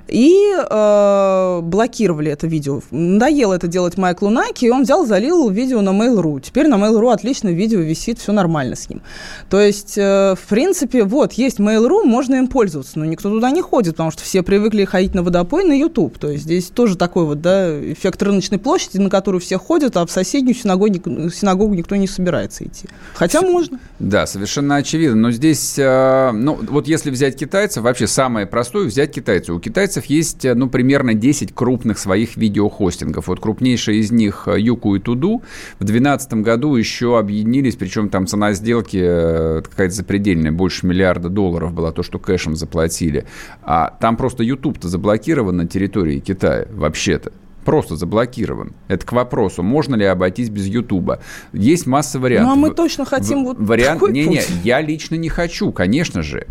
и 0.08 0.54
э, 0.58 1.60
блокировали 1.62 2.32
это 2.32 2.48
видео. 2.48 2.82
Надоело 2.92 3.54
это 3.54 3.68
делать 3.68 3.98
Майклу 3.98 4.30
Наки, 4.30 4.66
и 4.66 4.70
он 4.70 4.84
взял, 4.84 5.06
залил 5.06 5.50
видео 5.50 5.82
на 5.82 5.90
Mail.ru. 5.90 6.42
Теперь 6.42 6.68
на 6.68 6.76
Mail.ru 6.76 7.12
отлично 7.12 7.50
видео 7.50 7.80
висит, 7.80 8.20
все 8.20 8.32
нормально 8.32 8.76
с 8.76 8.90
ним. 8.90 9.02
То 9.50 9.60
есть, 9.60 9.98
э, 9.98 10.36
в 10.36 10.48
принципе, 10.48 11.04
вот, 11.04 11.34
есть 11.34 11.60
Mail.ru, 11.60 12.04
можно 12.04 12.36
им 12.36 12.48
пользоваться, 12.48 13.00
но 13.00 13.06
никто 13.06 13.30
туда 13.30 13.52
не 13.52 13.62
ходит, 13.62 13.94
потому 13.94 14.12
что 14.12 14.24
все 14.24 14.44
привыкли 14.44 14.86
ходить 14.86 15.14
на 15.14 15.24
водопой 15.24 15.64
на 15.64 15.74
YouTube. 15.74 16.18
То 16.18 16.30
есть, 16.30 16.44
здесь 16.44 16.68
тоже 16.68 16.98
такой 16.98 17.26
вот, 17.26 17.42
да, 17.42 17.70
эффект 17.92 18.22
рыночной 18.24 18.60
площади, 18.60 18.98
на 18.98 19.10
которую 19.10 19.42
все 19.42 19.58
ходят, 19.58 19.98
а 19.98 20.06
в 20.06 20.12
соседнюю 20.12 20.56
синагогу, 20.56 21.30
синагогу 21.30 21.74
никто 21.74 21.96
не 21.96 22.08
собирается 22.08 22.64
идти. 22.64 22.88
Хотя 23.14 23.42
можно. 23.42 23.80
Да, 24.00 24.28
совершенно 24.28 24.76
очевидно. 24.78 25.16
Но 25.16 25.32
здесь, 25.32 25.76
э, 25.78 26.32
ну, 26.32 26.58
вот 26.70 26.88
если 26.88 27.10
взять 27.10 27.36
китайцев, 27.38 27.84
вообще 27.84 28.08
самое 28.08 28.46
простое 28.46 28.86
взять 28.86 29.12
китайцев. 29.12 29.56
У 29.56 29.60
китайцев 29.60 29.97
китайцев 29.98 30.06
есть, 30.06 30.46
э, 30.46 30.54
ну, 30.54 30.70
примерно 30.70 31.14
10 31.14 31.54
крупных 31.54 31.98
своих 31.98 32.38
видеохостингов. 32.38 33.28
Вот 33.28 33.40
крупнейшая 33.40 33.96
из 33.98 34.12
них 34.12 34.48
э, 34.48 34.60
Юку 34.60 34.96
и 34.96 35.00
Туду 35.00 35.42
в 35.80 35.84
2012 35.84 36.34
году 36.36 36.76
еще 36.76 37.18
объединились, 37.18 37.76
причем 37.76 38.10
там 38.10 38.28
цена 38.28 38.54
сделки 38.54 39.00
э, 39.02 39.62
какая-то 39.62 39.94
запредельная, 39.94 40.52
больше 40.52 40.86
миллиарда 40.86 41.30
долларов 41.30 41.74
была 41.74 41.92
то, 41.92 42.04
что 42.04 42.20
кэшем 42.20 42.56
заплатили. 42.56 43.26
А 43.64 43.96
там 44.00 44.18
просто 44.18 44.44
YouTube-то 44.44 44.88
заблокирован 44.88 45.58
на 45.58 45.68
территории 45.68 46.20
Китая, 46.20 46.68
вообще-то. 46.72 47.32
Просто 47.66 47.98
заблокирован. 47.98 48.74
Это 48.88 49.06
к 49.06 49.12
вопросу, 49.12 49.62
можно 49.62 49.96
ли 49.96 50.06
обойтись 50.06 50.50
без 50.50 50.68
Ютуба. 50.68 51.20
Есть 51.52 51.86
масса 51.86 52.18
вариантов. 52.18 52.56
Ну, 52.56 52.66
а 52.66 52.68
мы 52.70 52.74
точно 52.74 53.04
хотим 53.04 53.44
в, 53.44 53.48
вот 53.48 53.58
вариант. 53.60 54.02
Не-не, 54.10 54.42
я 54.64 54.80
лично 54.80 55.16
не 55.16 55.28
хочу, 55.28 55.74
конечно 55.74 56.22
же. 56.22 56.48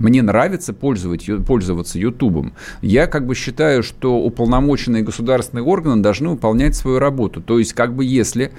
Мне 0.00 0.22
нравится 0.22 0.72
пользоваться 0.72 1.98
Ютубом. 1.98 2.54
Я 2.80 3.06
как 3.06 3.26
бы 3.26 3.34
считаю, 3.34 3.82
что 3.82 4.16
уполномоченные 4.16 5.02
государственные 5.02 5.62
органы 5.62 6.02
должны 6.02 6.30
выполнять 6.30 6.74
свою 6.74 6.98
работу. 6.98 7.42
То 7.42 7.58
есть, 7.58 7.74
как 7.74 7.94
бы 7.94 8.02
если 8.02 8.50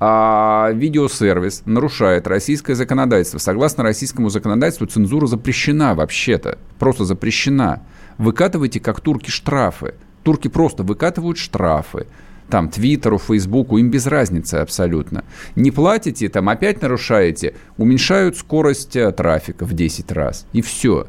а, 0.00 0.72
видеосервис 0.74 1.62
нарушает 1.66 2.26
российское 2.26 2.74
законодательство, 2.74 3.38
согласно 3.38 3.84
российскому 3.84 4.28
законодательству 4.28 4.88
цензура 4.88 5.28
запрещена 5.28 5.94
вообще-то. 5.94 6.58
Просто 6.80 7.04
запрещена. 7.04 7.82
Выкатывайте, 8.18 8.80
как 8.80 9.00
турки, 9.00 9.30
штрафы. 9.30 9.94
Турки 10.24 10.48
просто 10.48 10.82
выкатывают 10.82 11.38
штрафы 11.38 12.08
там, 12.48 12.68
Твиттеру, 12.68 13.18
Фейсбуку, 13.18 13.78
им 13.78 13.90
без 13.90 14.06
разницы 14.06 14.56
абсолютно. 14.56 15.24
Не 15.56 15.70
платите, 15.70 16.28
там 16.28 16.48
опять 16.48 16.82
нарушаете, 16.82 17.54
уменьшают 17.76 18.36
скорость 18.36 18.96
э, 18.96 19.12
трафика 19.12 19.64
в 19.64 19.72
10 19.74 20.12
раз. 20.12 20.46
И 20.52 20.62
все. 20.62 21.06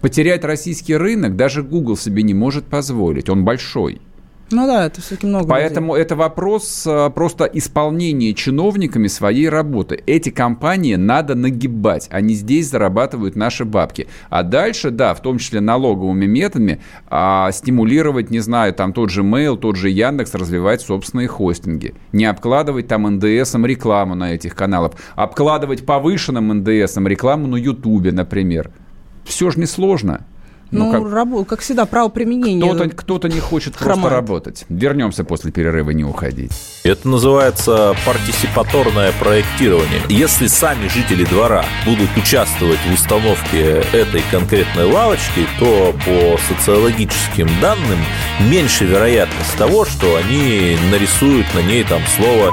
Потерять 0.00 0.44
российский 0.44 0.96
рынок 0.96 1.36
даже 1.36 1.62
Google 1.62 1.96
себе 1.96 2.22
не 2.22 2.34
может 2.34 2.66
позволить. 2.66 3.28
Он 3.28 3.44
большой. 3.44 4.00
Ну 4.50 4.66
да, 4.66 4.86
это 4.86 5.00
все-таки 5.02 5.26
много. 5.26 5.46
Поэтому 5.46 5.94
людей. 5.94 6.04
это 6.04 6.16
вопрос 6.16 6.84
а, 6.86 7.10
просто 7.10 7.44
исполнения 7.44 8.32
чиновниками 8.32 9.06
своей 9.06 9.48
работы. 9.48 10.02
Эти 10.06 10.30
компании 10.30 10.94
надо 10.94 11.34
нагибать. 11.34 12.08
Они 12.10 12.34
здесь 12.34 12.70
зарабатывают 12.70 13.36
наши 13.36 13.66
бабки. 13.66 14.08
А 14.30 14.42
дальше, 14.42 14.90
да, 14.90 15.14
в 15.14 15.20
том 15.20 15.38
числе 15.38 15.60
налоговыми 15.60 16.24
методами, 16.24 16.80
а, 17.08 17.50
стимулировать, 17.52 18.30
не 18.30 18.40
знаю, 18.40 18.72
там 18.72 18.94
тот 18.94 19.10
же 19.10 19.22
Mail, 19.22 19.58
тот 19.58 19.76
же 19.76 19.90
Яндекс 19.90 20.34
развивать 20.34 20.80
собственные 20.80 21.28
хостинги. 21.28 21.94
Не 22.12 22.24
обкладывать 22.24 22.88
там 22.88 23.02
НДСом 23.02 23.66
рекламу 23.66 24.14
на 24.14 24.32
этих 24.34 24.54
каналах. 24.54 24.92
Обкладывать 25.14 25.84
повышенным 25.84 26.48
НДСом 26.60 27.06
рекламу 27.06 27.48
на 27.48 27.56
Ютубе, 27.56 28.12
например. 28.12 28.70
Все 29.24 29.50
же 29.50 29.60
несложно. 29.60 30.24
Ну, 30.70 30.86
ну 30.86 30.92
как, 30.92 31.12
рабо- 31.12 31.44
как 31.44 31.60
всегда, 31.60 31.86
право 31.86 32.08
применения. 32.08 32.68
Кто-то, 32.68 32.90
кто-то 32.90 33.28
не 33.28 33.40
хочет 33.40 33.76
хромает. 33.76 34.00
просто 34.00 34.16
работать. 34.16 34.64
Вернемся 34.68 35.24
после 35.24 35.50
перерыва, 35.50 35.90
не 35.90 36.04
уходить. 36.04 36.52
Это 36.84 37.08
называется 37.08 37.94
партисипаторное 38.04 39.12
проектирование. 39.20 40.00
Если 40.08 40.46
сами 40.46 40.88
жители 40.88 41.24
двора 41.24 41.64
будут 41.84 42.08
участвовать 42.16 42.78
в 42.88 42.92
установке 42.94 43.82
этой 43.92 44.22
конкретной 44.30 44.84
лавочки, 44.84 45.46
то 45.58 45.94
по 46.04 46.38
социологическим 46.48 47.48
данным 47.60 47.98
меньше 48.40 48.84
вероятность 48.84 49.56
того, 49.56 49.84
что 49.84 50.16
они 50.16 50.76
нарисуют 50.90 51.46
на 51.54 51.60
ней 51.60 51.84
там 51.84 52.02
слово 52.16 52.52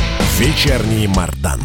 Вечерний 0.39 1.07
Мардан. 1.07 1.59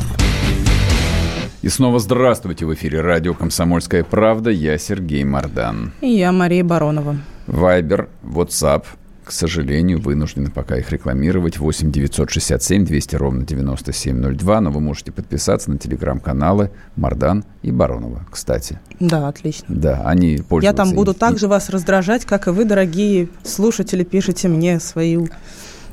И 1.63 1.69
снова 1.69 1.99
здравствуйте 1.99 2.67
в 2.67 2.75
эфире 2.75 3.01
радио 3.01 3.33
«Комсомольская 3.33 4.05
правда». 4.05 4.51
Я 4.51 4.77
Сергей 4.77 5.25
Мордан. 5.25 5.93
И 6.01 6.09
я 6.09 6.31
Мария 6.31 6.63
Баронова. 6.63 7.17
Вайбер, 7.47 8.09
WhatsApp, 8.23 8.85
к 9.25 9.33
сожалению, 9.33 10.01
вынуждены 10.01 10.51
пока 10.51 10.77
их 10.77 10.91
рекламировать. 10.93 11.59
8 11.59 11.91
967 11.91 12.85
200 12.85 13.17
ровно 13.17 13.45
9702. 13.47 14.61
Но 14.61 14.71
вы 14.71 14.81
можете 14.81 15.11
подписаться 15.11 15.71
на 15.71 15.79
телеграм-каналы 15.79 16.71
Мардан 16.97 17.45
и 17.63 17.71
Баронова, 17.73 18.27
кстати. 18.31 18.79
Да, 19.01 19.27
отлично. 19.29 19.67
Да, 19.69 20.03
они 20.05 20.37
пользуются. 20.37 20.83
Я 20.83 20.87
там 20.87 20.95
буду 20.95 21.15
так 21.15 21.39
же 21.39 21.49
вас 21.49 21.71
раздражать, 21.71 22.25
как 22.25 22.47
и 22.47 22.51
вы, 22.51 22.65
дорогие 22.65 23.29
слушатели, 23.43 24.05
пишите 24.05 24.49
мне 24.49 24.81
свою 24.81 25.29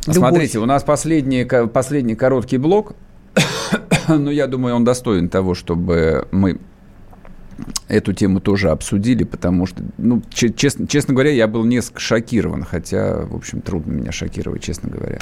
любовь. 0.08 0.18
Смотрите, 0.18 0.60
у 0.60 0.66
нас 0.66 0.84
последний, 0.84 1.46
последний 1.68 2.16
короткий 2.16 2.58
блок 2.58 2.94
но 4.08 4.32
я 4.32 4.48
думаю, 4.48 4.76
он 4.76 4.84
достоин 4.84 5.30
того, 5.30 5.54
чтобы 5.56 6.28
мы 6.32 6.60
эту 7.94 8.14
тему 8.14 8.40
тоже 8.40 8.70
обсудили, 8.70 9.24
потому 9.24 9.66
что, 9.66 9.84
ну, 9.98 10.22
честно, 10.34 10.88
честно 10.88 11.14
говоря, 11.14 11.32
я 11.32 11.48
был 11.48 11.64
несколько 11.64 12.00
шокирован, 12.00 12.64
хотя, 12.64 13.26
в 13.26 13.36
общем, 13.36 13.62
трудно 13.62 13.92
меня 13.92 14.12
шокировать, 14.12 14.64
честно 14.64 14.90
говоря. 14.90 15.20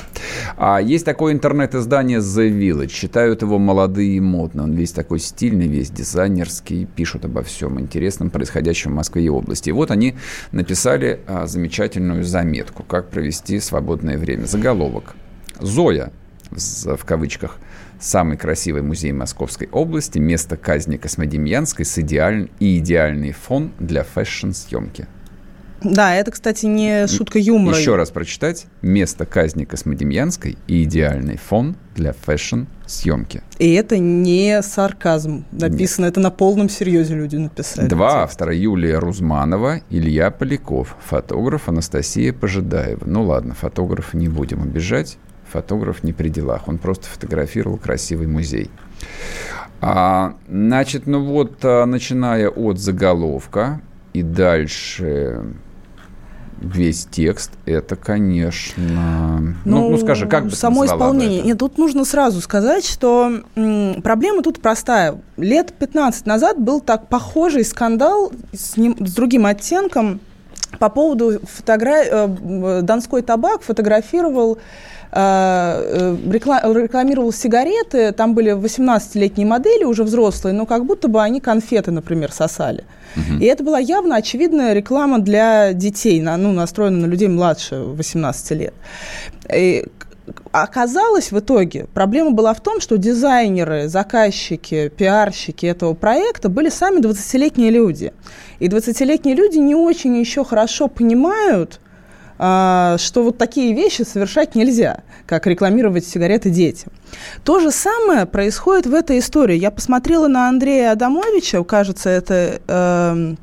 А 0.58 0.82
есть 0.82 1.06
такое 1.06 1.34
интернет-издание 1.34 2.20
The 2.20 2.50
Village, 2.50 2.88
читают 2.88 3.42
его 3.42 3.60
молодые 3.60 4.16
и 4.16 4.20
модно, 4.20 4.64
он 4.64 4.74
весь 4.74 4.92
такой 4.92 5.20
стильный, 5.20 5.68
весь 5.68 5.90
дизайнерский, 5.90 6.86
пишут 6.86 7.26
обо 7.26 7.44
всем 7.44 7.80
интересном, 7.80 8.30
происходящем 8.30 8.92
в 8.92 8.96
Москве 8.96 9.26
и 9.26 9.30
области. 9.30 9.70
И 9.70 9.74
вот 9.74 9.92
они 9.92 10.16
написали 10.52 11.20
а, 11.28 11.48
замечательную 11.48 12.24
заметку, 12.24 12.84
как 12.84 13.10
провести 13.10 13.60
свободное 13.60 14.18
время. 14.18 14.46
Заголовок. 14.46 15.16
Зоя, 15.60 16.12
в 16.52 17.06
кавычках– 17.06 17.58
самый 18.02 18.38
красивый 18.38 18.82
музей 18.82 19.12
Московской 19.12 19.70
области, 19.72 20.20
место 20.20 20.58
казни 20.58 20.98
Космодемьянской 20.98 21.86
с 21.86 21.98
идеаль... 22.00 22.50
и 22.60 22.80
идеальный 22.80 23.32
фон 23.32 23.72
для 23.80 24.04
фэшн-съемки. 24.04 25.08
Да, 25.84 26.14
это, 26.14 26.32
кстати, 26.32 26.68
не 26.68 27.08
шутка 27.08 27.40
юмора. 27.40 27.76
Еще 27.76 27.96
раз 27.96 28.12
прочитать. 28.12 28.68
Место 28.82 29.26
казни 29.26 29.66
Космодемьянской 29.66 30.58
и 30.68 30.84
идеальный 30.84 31.38
фон 31.38 31.76
для 31.96 32.14
фэшн-съемки. 32.14 33.42
И 33.58 33.74
это 33.74 33.98
не 33.98 34.62
сарказм. 34.62 35.46
Написано, 35.52 36.06
Нет. 36.06 36.14
это 36.14 36.20
на 36.20 36.30
полном 36.30 36.70
серьезе 36.70 37.16
люди 37.16 37.36
написали. 37.38 37.88
Два 37.88 38.24
автора. 38.24 38.56
Юлия 38.56 39.00
Рузманова, 39.00 39.82
Илья 39.90 40.30
Поляков. 40.30 40.96
Фотограф 41.04 41.68
Анастасия 41.68 42.32
Пожидаева. 42.32 43.02
Ну 43.06 43.24
ладно, 43.24 43.56
фотографа 43.56 44.18
не 44.18 44.28
будем 44.28 44.62
обижать 44.62 45.18
фотограф 45.52 46.04
не 46.04 46.14
при 46.14 46.30
делах. 46.30 46.68
Он 46.68 46.78
просто 46.78 47.08
фотографировал 47.08 47.78
красивый 47.78 48.28
музей. 48.28 48.70
А, 49.82 50.36
значит, 50.48 51.08
ну 51.08 51.26
вот, 51.26 51.54
а, 51.64 51.86
начиная 51.86 52.50
от 52.50 52.80
заголовка 52.80 53.82
и 54.14 54.22
дальше 54.22 55.44
весь 56.62 57.08
текст, 57.10 57.52
это, 57.66 57.96
конечно... 57.96 59.40
Ну, 59.40 59.56
ну, 59.66 59.90
ну 59.90 59.98
скажи, 59.98 60.28
как 60.28 60.46
бы 60.46 60.52
Само 60.52 60.86
исполнение. 60.86 61.42
Нет, 61.42 61.58
тут 61.58 61.80
нужно 61.80 62.06
сразу 62.06 62.40
сказать, 62.40 62.86
что 62.86 63.42
м, 63.56 64.02
проблема 64.04 64.44
тут 64.44 64.62
простая. 64.62 65.20
Лет 65.38 65.74
15 65.74 66.28
назад 66.28 66.60
был 66.60 66.80
так 66.80 67.08
похожий 67.08 67.66
скандал 67.66 68.32
с, 68.54 68.78
ним, 68.78 68.96
с 69.00 69.14
другим 69.14 69.48
оттенком 69.48 70.20
по 70.80 70.90
поводу 70.90 71.40
фотографии... 71.44 72.10
Э, 72.12 72.82
Донской 72.82 73.22
табак 73.22 73.62
фотографировал 73.62 74.58
Э, 75.14 76.16
э, 76.24 76.32
рекламировал 76.32 77.34
сигареты, 77.34 78.14
там 78.14 78.34
были 78.34 78.54
18-летние 78.54 79.46
модели, 79.46 79.84
уже 79.84 80.04
взрослые, 80.06 80.54
но 80.54 80.66
как 80.66 80.86
будто 80.86 81.10
бы 81.10 81.22
они 81.22 81.42
конфеты, 81.42 81.92
например, 81.92 82.32
сосали. 82.32 82.86
Угу. 83.18 83.42
И 83.42 83.46
это 83.46 83.62
была 83.62 83.78
явно 83.78 84.16
очевидная 84.16 84.72
реклама 84.72 85.20
для 85.20 85.74
детей, 85.74 86.22
ну, 86.22 86.54
настроена 86.54 87.08
на 87.08 87.12
людей 87.12 87.28
младше 87.28 87.76
18 87.76 88.52
лет. 88.52 88.74
И 89.54 89.86
оказалось 90.52 91.32
в 91.32 91.40
итоге, 91.40 91.88
проблема 91.94 92.32
была 92.32 92.54
в 92.54 92.62
том, 92.62 92.80
что 92.82 92.98
дизайнеры, 92.98 93.88
заказчики, 93.88 94.90
пиарщики 94.90 95.66
этого 95.66 95.94
проекта 95.94 96.50
были 96.50 96.70
сами 96.70 97.00
20-летние 97.00 97.72
люди. 97.72 98.14
И 98.60 98.68
20-летние 98.68 99.36
люди 99.36 99.58
не 99.58 99.76
очень 99.76 100.18
еще 100.18 100.44
хорошо 100.44 100.88
понимают, 100.88 101.80
а, 102.38 102.98
что 102.98 103.24
вот 103.24 103.38
такие 103.38 103.74
вещи 103.74 104.02
совершать 104.02 104.56
нельзя, 104.56 105.04
как 105.28 105.46
рекламировать 105.46 106.08
сигареты 106.08 106.50
детям. 106.50 106.92
То 107.44 107.60
же 107.60 107.72
самое 107.72 108.26
происходит 108.26 108.88
в 108.88 108.94
этой 108.94 109.20
истории. 109.20 109.58
Я 109.58 109.70
посмотрела 109.70 110.28
на 110.28 110.50
Андрея 110.50 110.92
Адамовича, 110.92 111.64
кажется, 111.64 112.10
это... 112.10 112.60
Э, 112.68 113.36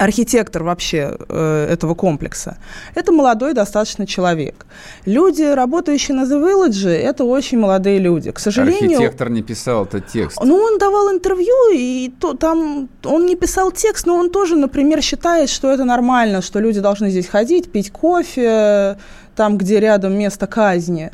архитектор 0.00 0.64
вообще 0.64 1.16
э, 1.28 1.66
этого 1.70 1.94
комплекса, 1.94 2.56
это 2.94 3.12
молодой 3.12 3.52
достаточно 3.52 4.06
человек. 4.06 4.66
Люди, 5.04 5.42
работающие 5.42 6.16
на 6.16 6.22
The 6.22 6.40
Village, 6.40 6.88
это 6.88 7.24
очень 7.24 7.58
молодые 7.58 7.98
люди. 7.98 8.30
К 8.32 8.38
сожалению... 8.38 8.96
Архитектор 8.96 9.28
не 9.28 9.42
писал 9.42 9.84
этот 9.84 10.06
текст. 10.06 10.38
Ну, 10.42 10.56
он 10.56 10.78
давал 10.78 11.12
интервью, 11.12 11.72
и 11.74 12.10
то, 12.18 12.32
там 12.34 12.88
он 13.04 13.26
не 13.26 13.36
писал 13.36 13.72
текст, 13.72 14.06
но 14.06 14.16
он 14.16 14.30
тоже, 14.30 14.56
например, 14.56 15.02
считает, 15.02 15.50
что 15.50 15.70
это 15.70 15.84
нормально, 15.84 16.40
что 16.40 16.60
люди 16.60 16.80
должны 16.80 17.10
здесь 17.10 17.26
ходить, 17.26 17.70
пить 17.70 17.90
кофе, 17.90 18.96
там, 19.36 19.58
где 19.58 19.80
рядом 19.80 20.18
место 20.18 20.46
казни. 20.46 21.10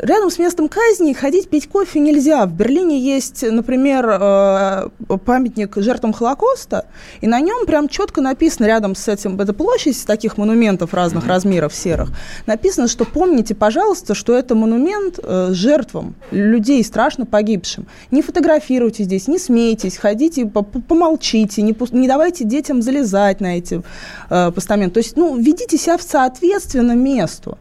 Рядом 0.00 0.30
с 0.30 0.38
местом 0.38 0.68
казни 0.68 1.12
ходить 1.12 1.50
пить 1.50 1.68
кофе 1.68 1.98
нельзя. 1.98 2.46
В 2.46 2.52
Берлине 2.52 3.00
есть, 3.00 3.42
например, 3.42 4.08
э, 4.08 4.88
памятник 5.24 5.74
жертвам 5.76 6.12
Холокоста, 6.12 6.86
и 7.20 7.26
на 7.26 7.40
нем 7.40 7.66
прям 7.66 7.88
четко 7.88 8.20
написано 8.20 8.66
рядом 8.66 8.94
с 8.94 9.08
этим, 9.08 9.40
это 9.40 9.52
площадь 9.52 10.06
таких 10.06 10.38
монументов 10.38 10.94
разных 10.94 11.26
размеров 11.26 11.74
серых, 11.74 12.10
написано, 12.46 12.86
что 12.86 13.04
помните, 13.04 13.56
пожалуйста, 13.56 14.14
что 14.14 14.38
это 14.38 14.54
монумент 14.54 15.18
э, 15.20 15.48
жертвам, 15.50 16.14
людей 16.30 16.84
страшно 16.84 17.26
погибшим. 17.26 17.88
Не 18.12 18.22
фотографируйте 18.22 19.02
здесь, 19.02 19.26
не 19.26 19.38
смейтесь, 19.38 19.96
ходите, 19.96 20.46
помолчите, 20.46 21.62
не, 21.62 21.76
не 21.90 22.06
давайте 22.06 22.44
детям 22.44 22.82
залезать 22.82 23.40
на 23.40 23.58
эти 23.58 23.82
э, 24.30 24.52
постаменты. 24.52 24.94
То 24.94 25.00
есть, 25.00 25.16
ну, 25.16 25.36
ведите 25.36 25.76
себя 25.76 25.96
в 25.96 26.02
соответственно 26.02 26.92
месту. 26.92 27.58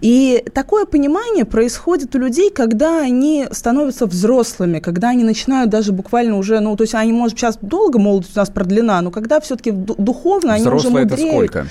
И 0.00 0.44
такое 0.52 0.84
понимание 0.84 1.44
происходит 1.44 2.14
у 2.14 2.18
людей, 2.18 2.50
когда 2.50 3.00
они 3.00 3.46
становятся 3.50 4.06
взрослыми, 4.06 4.78
когда 4.80 5.10
они 5.10 5.24
начинают 5.24 5.70
даже 5.70 5.92
буквально 5.92 6.36
уже, 6.36 6.60
ну, 6.60 6.76
то 6.76 6.82
есть 6.82 6.94
они, 6.94 7.12
может, 7.12 7.38
сейчас 7.38 7.58
долго 7.60 7.98
молодость 7.98 8.36
у 8.36 8.38
нас 8.38 8.50
продлена, 8.50 9.00
но 9.00 9.10
когда 9.10 9.40
все-таки 9.40 9.70
духовно 9.70 10.54
они 10.54 10.66
уже 10.66 10.90
мудреют. 10.90 11.12
это 11.12 11.28
сколько? 11.28 11.66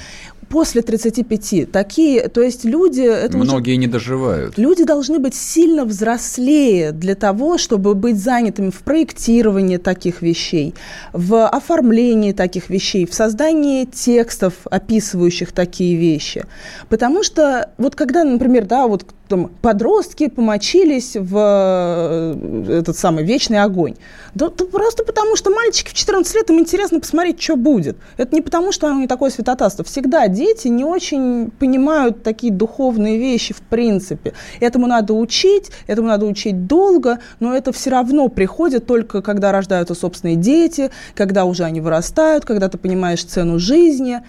после 0.49 0.81
35. 0.81 1.71
Такие, 1.71 2.29
то 2.29 2.41
есть 2.41 2.65
люди... 2.65 3.01
Это 3.01 3.37
Многие 3.37 3.71
уже, 3.71 3.79
не 3.79 3.87
доживают. 3.87 4.57
Люди 4.57 4.83
должны 4.83 5.19
быть 5.19 5.35
сильно 5.35 5.85
взрослее 5.85 6.91
для 6.91 7.15
того, 7.15 7.57
чтобы 7.57 7.93
быть 7.93 8.17
занятыми 8.17 8.69
в 8.69 8.79
проектировании 8.79 9.77
таких 9.77 10.21
вещей, 10.21 10.73
в 11.13 11.45
оформлении 11.47 12.31
таких 12.31 12.69
вещей, 12.69 13.05
в 13.05 13.13
создании 13.13 13.85
текстов, 13.85 14.53
описывающих 14.65 15.51
такие 15.51 15.97
вещи. 15.97 16.45
Потому 16.89 17.23
что 17.23 17.69
вот 17.77 17.95
когда, 17.95 18.14
например, 18.23 18.65
да, 18.65 18.87
вот 18.87 19.05
там, 19.27 19.49
подростки 19.61 20.29
помочились 20.29 21.15
в 21.15 21.35
э, 21.35 22.79
этот 22.79 22.97
самый 22.97 23.23
вечный 23.23 23.59
огонь. 23.59 23.95
Да, 24.35 24.49
да 24.49 24.65
просто 24.65 25.03
потому, 25.03 25.35
что 25.35 25.49
мальчики 25.49 25.89
в 25.89 25.93
14 25.93 26.35
лет, 26.35 26.49
им 26.49 26.59
интересно 26.59 26.99
посмотреть, 26.99 27.41
что 27.41 27.55
будет. 27.55 27.97
Это 28.17 28.35
не 28.35 28.41
потому, 28.41 28.71
что 28.71 28.87
они 28.87 29.07
такое 29.07 29.31
святотатство. 29.31 29.83
Всегда 29.83 30.27
дети 30.27 30.67
не 30.67 30.83
очень 30.83 31.51
понимают 31.51 32.23
такие 32.23 32.53
духовные 32.53 33.17
вещи 33.17 33.53
в 33.53 33.61
принципе. 33.61 34.33
Этому 34.59 34.87
надо 34.87 35.13
учить, 35.13 35.71
этому 35.87 36.07
надо 36.07 36.25
учить 36.25 36.67
долго, 36.67 37.19
но 37.39 37.55
это 37.55 37.71
все 37.71 37.89
равно 37.89 38.27
приходит 38.27 38.85
только 38.85 39.21
когда 39.21 39.51
рождаются 39.51 39.95
собственные 39.95 40.35
дети, 40.35 40.91
когда 41.15 41.45
уже 41.45 41.63
они 41.63 41.81
вырастают, 41.81 42.45
когда 42.45 42.69
ты 42.69 42.77
понимаешь 42.77 43.23
цену 43.23 43.57
жизни. 43.57 44.21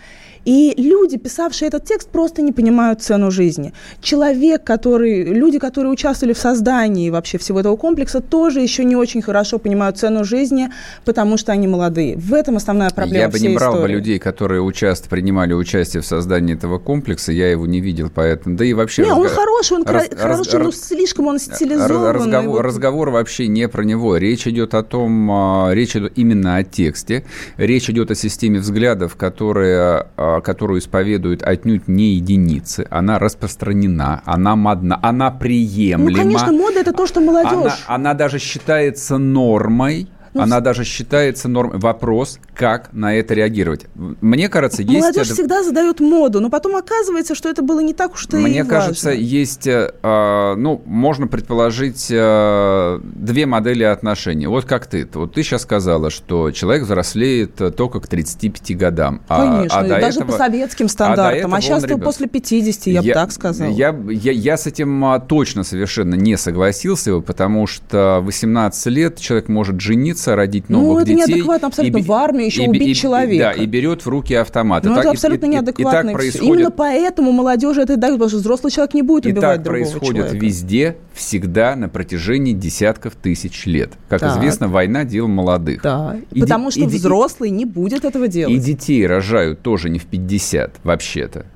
И 0.46 0.74
люди, 0.76 1.18
писавшие 1.18 1.66
этот 1.66 1.84
текст, 1.84 2.08
просто 2.08 2.40
не 2.40 2.52
понимают 2.52 3.02
цену 3.02 3.32
жизни. 3.32 3.72
Человек, 4.00 4.62
который, 4.62 5.24
люди, 5.24 5.58
которые 5.58 5.90
участвовали 5.90 6.32
в 6.34 6.38
создании 6.38 7.10
вообще 7.10 7.36
всего 7.36 7.60
этого 7.60 7.76
комплекса, 7.76 8.20
тоже 8.20 8.60
еще 8.60 8.84
не 8.84 8.94
очень 8.94 9.22
хорошо 9.22 9.58
понимают 9.58 9.98
цену 9.98 10.24
жизни, 10.24 10.70
потому 11.04 11.36
что 11.36 11.50
они 11.50 11.66
молодые. 11.66 12.16
В 12.16 12.32
этом 12.32 12.56
основная 12.56 12.90
проблема 12.90 13.24
Я 13.24 13.28
бы 13.28 13.40
не 13.40 13.56
брал 13.56 13.74
истории. 13.74 13.92
бы 13.92 13.98
людей, 13.98 14.18
которые 14.20 14.62
участ... 14.62 15.08
принимали 15.08 15.52
участие 15.52 16.00
в 16.00 16.06
создании 16.06 16.54
этого 16.54 16.78
комплекса, 16.78 17.32
я 17.32 17.50
его 17.50 17.66
не 17.66 17.80
видел, 17.80 18.08
поэтому... 18.14 18.56
Да 18.56 18.64
и 18.64 18.72
вообще... 18.72 19.02
Не, 19.02 19.08
разго... 19.08 19.22
он 19.22 19.28
хороший, 19.28 19.76
он 19.78 19.82
раз... 19.84 20.08
хороший, 20.16 20.60
но 20.60 20.70
слишком 20.70 21.26
он 21.26 21.40
стилизованный. 21.40 22.12
Разговор, 22.12 22.56
вот... 22.56 22.60
разговор 22.62 23.10
вообще 23.10 23.48
не 23.48 23.68
про 23.68 23.82
него. 23.82 24.16
Речь 24.16 24.46
идет 24.46 24.74
о 24.74 24.84
том, 24.84 25.28
а, 25.28 25.70
речь 25.72 25.96
идет 25.96 26.12
именно 26.14 26.56
о 26.56 26.62
тексте, 26.62 27.24
речь 27.56 27.90
идет 27.90 28.12
о 28.12 28.14
системе 28.14 28.60
взглядов, 28.60 29.16
которая 29.16 30.06
а, 30.16 30.35
которую 30.40 30.80
исповедуют 30.80 31.42
отнюдь 31.42 31.88
не 31.88 32.14
единицы, 32.14 32.86
она 32.90 33.18
распространена, 33.18 34.22
она 34.24 34.56
модна, 34.56 34.98
она 35.02 35.30
приемлема. 35.30 36.10
Ну, 36.10 36.16
конечно, 36.16 36.52
мода– 36.52 36.80
это 36.80 36.92
то, 36.92 37.06
что 37.06 37.20
молодежь. 37.20 37.52
Она, 37.52 37.74
она 37.86 38.14
даже 38.14 38.38
считается 38.38 39.18
нормой, 39.18 40.08
ну, 40.36 40.42
Она 40.42 40.60
даже 40.60 40.84
считается 40.84 41.48
нормой. 41.48 41.78
Вопрос, 41.78 42.38
как 42.54 42.92
на 42.92 43.14
это 43.14 43.34
реагировать. 43.34 43.86
Мне 43.94 44.48
кажется, 44.48 44.82
есть... 44.82 45.00
Молодежь 45.00 45.30
всегда 45.30 45.62
задает 45.62 46.00
моду, 46.00 46.40
но 46.40 46.50
потом 46.50 46.76
оказывается, 46.76 47.34
что 47.34 47.48
это 47.48 47.62
было 47.62 47.80
не 47.80 47.94
так 47.94 48.14
уж 48.14 48.26
и 48.32 48.36
Мне 48.36 48.64
кажется, 48.64 49.10
есть... 49.10 49.66
Э, 49.66 50.54
ну, 50.56 50.82
можно 50.84 51.26
предположить 51.26 52.08
э, 52.10 53.00
две 53.02 53.46
модели 53.46 53.84
отношений. 53.84 54.46
Вот 54.46 54.64
как 54.64 54.86
ты. 54.86 55.08
Вот 55.14 55.34
ты 55.34 55.42
сейчас 55.42 55.62
сказала, 55.62 56.10
что 56.10 56.50
человек 56.50 56.84
взрослеет 56.84 57.54
только 57.76 58.00
к 58.00 58.08
35 58.08 58.76
годам. 58.76 59.22
А, 59.28 59.56
Конечно, 59.56 59.78
а, 59.78 59.84
а 59.84 59.88
даже 59.88 60.20
этого, 60.20 60.32
по 60.32 60.36
советским 60.36 60.88
стандартам. 60.88 61.54
А, 61.54 61.56
а 61.56 61.60
сейчас 61.60 61.84
ребят, 61.84 62.04
после 62.04 62.26
50, 62.26 62.86
я, 62.86 62.92
я 62.92 63.02
бы 63.02 63.08
так 63.12 63.32
сказал. 63.32 63.70
Я, 63.70 63.96
я, 64.08 64.32
я 64.32 64.56
с 64.56 64.66
этим 64.66 65.04
а, 65.04 65.18
точно 65.20 65.64
совершенно 65.64 66.14
не 66.14 66.36
согласился, 66.36 67.20
потому 67.20 67.66
что 67.66 68.20
18 68.22 68.86
лет 68.86 69.20
человек 69.20 69.48
может 69.48 69.80
жениться, 69.80 70.25
жениться, 70.26 70.36
родить 70.36 70.68
новых 70.68 70.88
ну, 70.88 70.98
это 70.98 71.06
детей. 71.06 71.34
неадекватно 71.34 71.68
абсолютно. 71.68 71.98
И, 71.98 72.02
в 72.02 72.12
армии 72.12 72.46
еще 72.46 72.64
и, 72.64 72.68
убить 72.68 72.88
и, 72.88 72.94
человека. 72.94 73.52
Да, 73.56 73.62
и 73.62 73.66
берет 73.66 74.04
в 74.04 74.08
руки 74.08 74.34
автомат. 74.34 74.84
Ну, 74.84 74.96
это 74.96 75.10
абсолютно 75.10 75.46
и, 75.46 75.48
неадекватно. 75.50 76.08
И, 76.08 76.10
и, 76.10 76.12
и 76.12 76.14
происходит... 76.14 76.54
Именно 76.54 76.70
поэтому 76.70 77.32
молодежи 77.32 77.82
это 77.82 77.96
дают, 77.96 78.16
потому 78.16 78.28
что 78.28 78.38
взрослый 78.38 78.72
человек 78.72 78.94
не 78.94 79.02
будет 79.02 79.26
убивать 79.26 79.38
и 79.38 79.40
так 79.40 79.62
другого 79.62 79.84
происходит 79.84 80.16
человека. 80.16 80.46
везде, 80.46 80.96
всегда, 81.12 81.76
на 81.76 81.88
протяжении 81.88 82.52
десятков 82.52 83.14
тысяч 83.14 83.66
лет. 83.66 83.92
Как 84.08 84.20
так. 84.20 84.36
известно, 84.36 84.68
война– 84.68 85.04
дело 85.06 85.26
молодых. 85.26 85.82
Да, 85.82 86.16
и 86.32 86.40
потому 86.40 86.70
что 86.70 86.80
и 86.80 86.86
взрослый 86.86 87.50
не 87.50 87.64
будет 87.64 88.04
этого 88.04 88.28
делать. 88.28 88.54
И 88.54 88.58
детей 88.58 89.06
рожают 89.06 89.62
тоже 89.62 89.90
не 89.90 89.98
в 89.98 90.06
50, 90.06 90.76
вообще-то. 90.82 91.46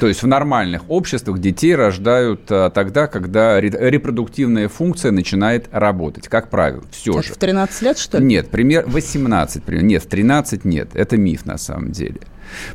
То 0.00 0.08
есть 0.08 0.22
в 0.22 0.26
нормальных 0.26 0.88
обществах 0.88 1.40
детей 1.40 1.74
рождают 1.74 2.50
а, 2.50 2.70
тогда, 2.70 3.06
когда 3.06 3.60
репродуктивная 3.60 4.70
функция 4.70 5.12
начинает 5.12 5.68
работать, 5.72 6.26
как 6.26 6.48
правило. 6.48 6.82
Все 6.90 7.12
Это 7.12 7.22
же. 7.22 7.34
в 7.34 7.36
13 7.36 7.82
лет, 7.82 7.98
что 7.98 8.16
ли? 8.16 8.24
Нет, 8.24 8.48
пример 8.48 8.84
18. 8.86 9.62
Пример. 9.62 9.84
Нет, 9.84 10.02
в 10.02 10.06
13 10.06 10.64
нет. 10.64 10.88
Это 10.94 11.18
миф 11.18 11.44
на 11.44 11.58
самом 11.58 11.92
деле. 11.92 12.20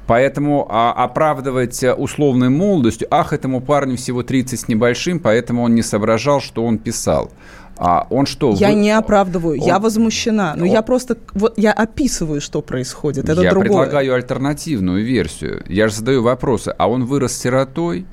Поэтому 0.06 0.68
а, 0.70 0.92
оправдывать 0.94 1.84
условной 1.98 2.50
молодостью, 2.50 3.08
ах, 3.10 3.34
этому 3.34 3.60
парню 3.60 3.98
всего 3.98 4.22
30 4.22 4.60
с 4.60 4.68
небольшим, 4.68 5.20
поэтому 5.20 5.64
он 5.64 5.74
не 5.74 5.82
соображал, 5.82 6.42
что 6.42 6.64
он 6.64 6.78
писал. 6.78 7.32
А 7.78 8.08
он 8.10 8.26
что? 8.26 8.54
Я 8.54 8.70
вы... 8.70 8.76
не 8.76 8.92
оправдываю, 8.92 9.60
он... 9.60 9.68
я 9.68 9.80
возмущена. 9.80 10.54
Но 10.56 10.64
он... 10.64 10.72
я 10.72 10.82
просто 10.82 11.18
вот 11.34 11.58
я 11.58 11.72
описываю, 11.72 12.42
что 12.42 12.62
происходит. 12.62 13.30
Это 13.30 13.42
я 13.42 13.52
другое. 13.52 13.70
предлагаю 13.70 14.16
альтернативную 14.16 15.04
версию. 15.04 15.64
Я 15.68 15.88
же 15.88 15.96
задаю 15.96 16.24
вопросы. 16.24 16.74
А 16.78 16.90
он 16.90 17.06
вырос 17.06 17.38
сиротой? 17.38 18.06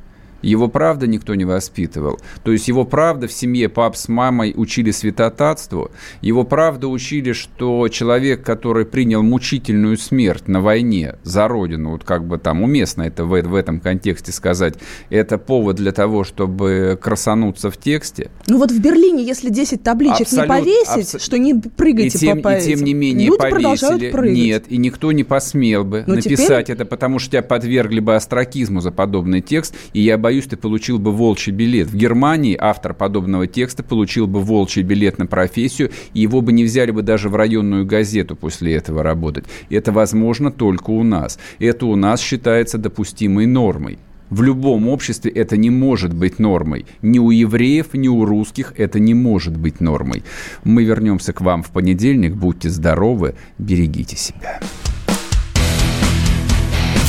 Его 0.42 0.68
правда 0.68 1.06
никто 1.06 1.34
не 1.34 1.44
воспитывал. 1.44 2.18
То 2.44 2.52
есть 2.52 2.68
его 2.68 2.84
правда 2.84 3.28
в 3.28 3.32
семье 3.32 3.68
пап 3.68 3.96
с 3.96 4.08
мамой 4.08 4.52
учили 4.56 4.90
святотатству. 4.90 5.90
Его 6.20 6.44
правда 6.44 6.88
учили, 6.88 7.32
что 7.32 7.88
человек, 7.88 8.44
который 8.44 8.84
принял 8.84 9.22
мучительную 9.22 9.96
смерть 9.96 10.48
на 10.48 10.60
войне 10.60 11.16
за 11.22 11.48
родину, 11.48 11.90
вот 11.90 12.04
как 12.04 12.26
бы 12.26 12.38
там 12.38 12.62
уместно 12.62 13.02
это 13.02 13.24
в, 13.24 13.40
в 13.42 13.54
этом 13.54 13.80
контексте 13.80 14.32
сказать, 14.32 14.74
это 15.10 15.38
повод 15.38 15.76
для 15.76 15.92
того, 15.92 16.24
чтобы 16.24 16.98
красануться 17.00 17.70
в 17.70 17.76
тексте. 17.76 18.30
Ну 18.48 18.58
вот 18.58 18.70
в 18.70 18.80
Берлине, 18.80 19.24
если 19.24 19.50
10 19.50 19.82
табличек 19.82 20.22
Абсолют, 20.22 20.50
не 20.50 20.58
повесить, 20.58 21.14
абс... 21.14 21.24
что 21.24 21.38
не 21.38 21.54
прыгайте 21.54 22.16
и 22.16 22.20
тем, 22.20 22.42
по, 22.42 22.56
И 22.56 22.62
тем 22.62 22.84
не 22.84 22.94
менее 22.94 23.28
Люди 23.28 23.38
повесили. 23.38 24.30
Нет, 24.30 24.64
и 24.68 24.76
никто 24.76 25.12
не 25.12 25.24
посмел 25.24 25.84
бы 25.84 26.04
Но 26.06 26.14
написать 26.14 26.66
теперь... 26.66 26.76
это, 26.76 26.84
потому 26.84 27.18
что 27.18 27.30
тебя 27.30 27.42
подвергли 27.42 28.00
бы 28.00 28.14
астракизму 28.14 28.80
за 28.80 28.90
подобный 28.90 29.40
текст, 29.40 29.74
и 29.92 30.00
я 30.00 30.18
боюсь, 30.18 30.31
боюсь, 30.32 30.46
ты 30.46 30.56
получил 30.56 30.98
бы 30.98 31.12
волчий 31.12 31.52
билет. 31.52 31.88
В 31.88 31.94
Германии 31.94 32.56
автор 32.58 32.94
подобного 32.94 33.46
текста 33.46 33.82
получил 33.82 34.26
бы 34.26 34.40
волчий 34.40 34.82
билет 34.82 35.18
на 35.18 35.26
профессию, 35.26 35.90
и 36.14 36.20
его 36.20 36.40
бы 36.40 36.52
не 36.52 36.64
взяли 36.64 36.90
бы 36.90 37.02
даже 37.02 37.28
в 37.28 37.36
районную 37.36 37.84
газету 37.84 38.34
после 38.34 38.76
этого 38.76 39.02
работать. 39.02 39.44
Это 39.68 39.92
возможно 39.92 40.50
только 40.50 40.88
у 40.88 41.02
нас. 41.02 41.38
Это 41.58 41.84
у 41.84 41.96
нас 41.96 42.22
считается 42.22 42.78
допустимой 42.78 43.44
нормой. 43.44 43.98
В 44.30 44.42
любом 44.42 44.88
обществе 44.88 45.30
это 45.30 45.58
не 45.58 45.68
может 45.68 46.14
быть 46.14 46.38
нормой. 46.38 46.86
Ни 47.02 47.18
у 47.18 47.30
евреев, 47.30 47.88
ни 47.92 48.08
у 48.08 48.24
русских 48.24 48.72
это 48.78 48.98
не 48.98 49.12
может 49.12 49.54
быть 49.54 49.82
нормой. 49.82 50.22
Мы 50.64 50.84
вернемся 50.84 51.34
к 51.34 51.42
вам 51.42 51.62
в 51.62 51.68
понедельник. 51.68 52.32
Будьте 52.32 52.70
здоровы, 52.70 53.34
берегите 53.58 54.16
себя. 54.16 54.60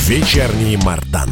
Вечерний 0.10 0.76
Мардан. 0.84 1.30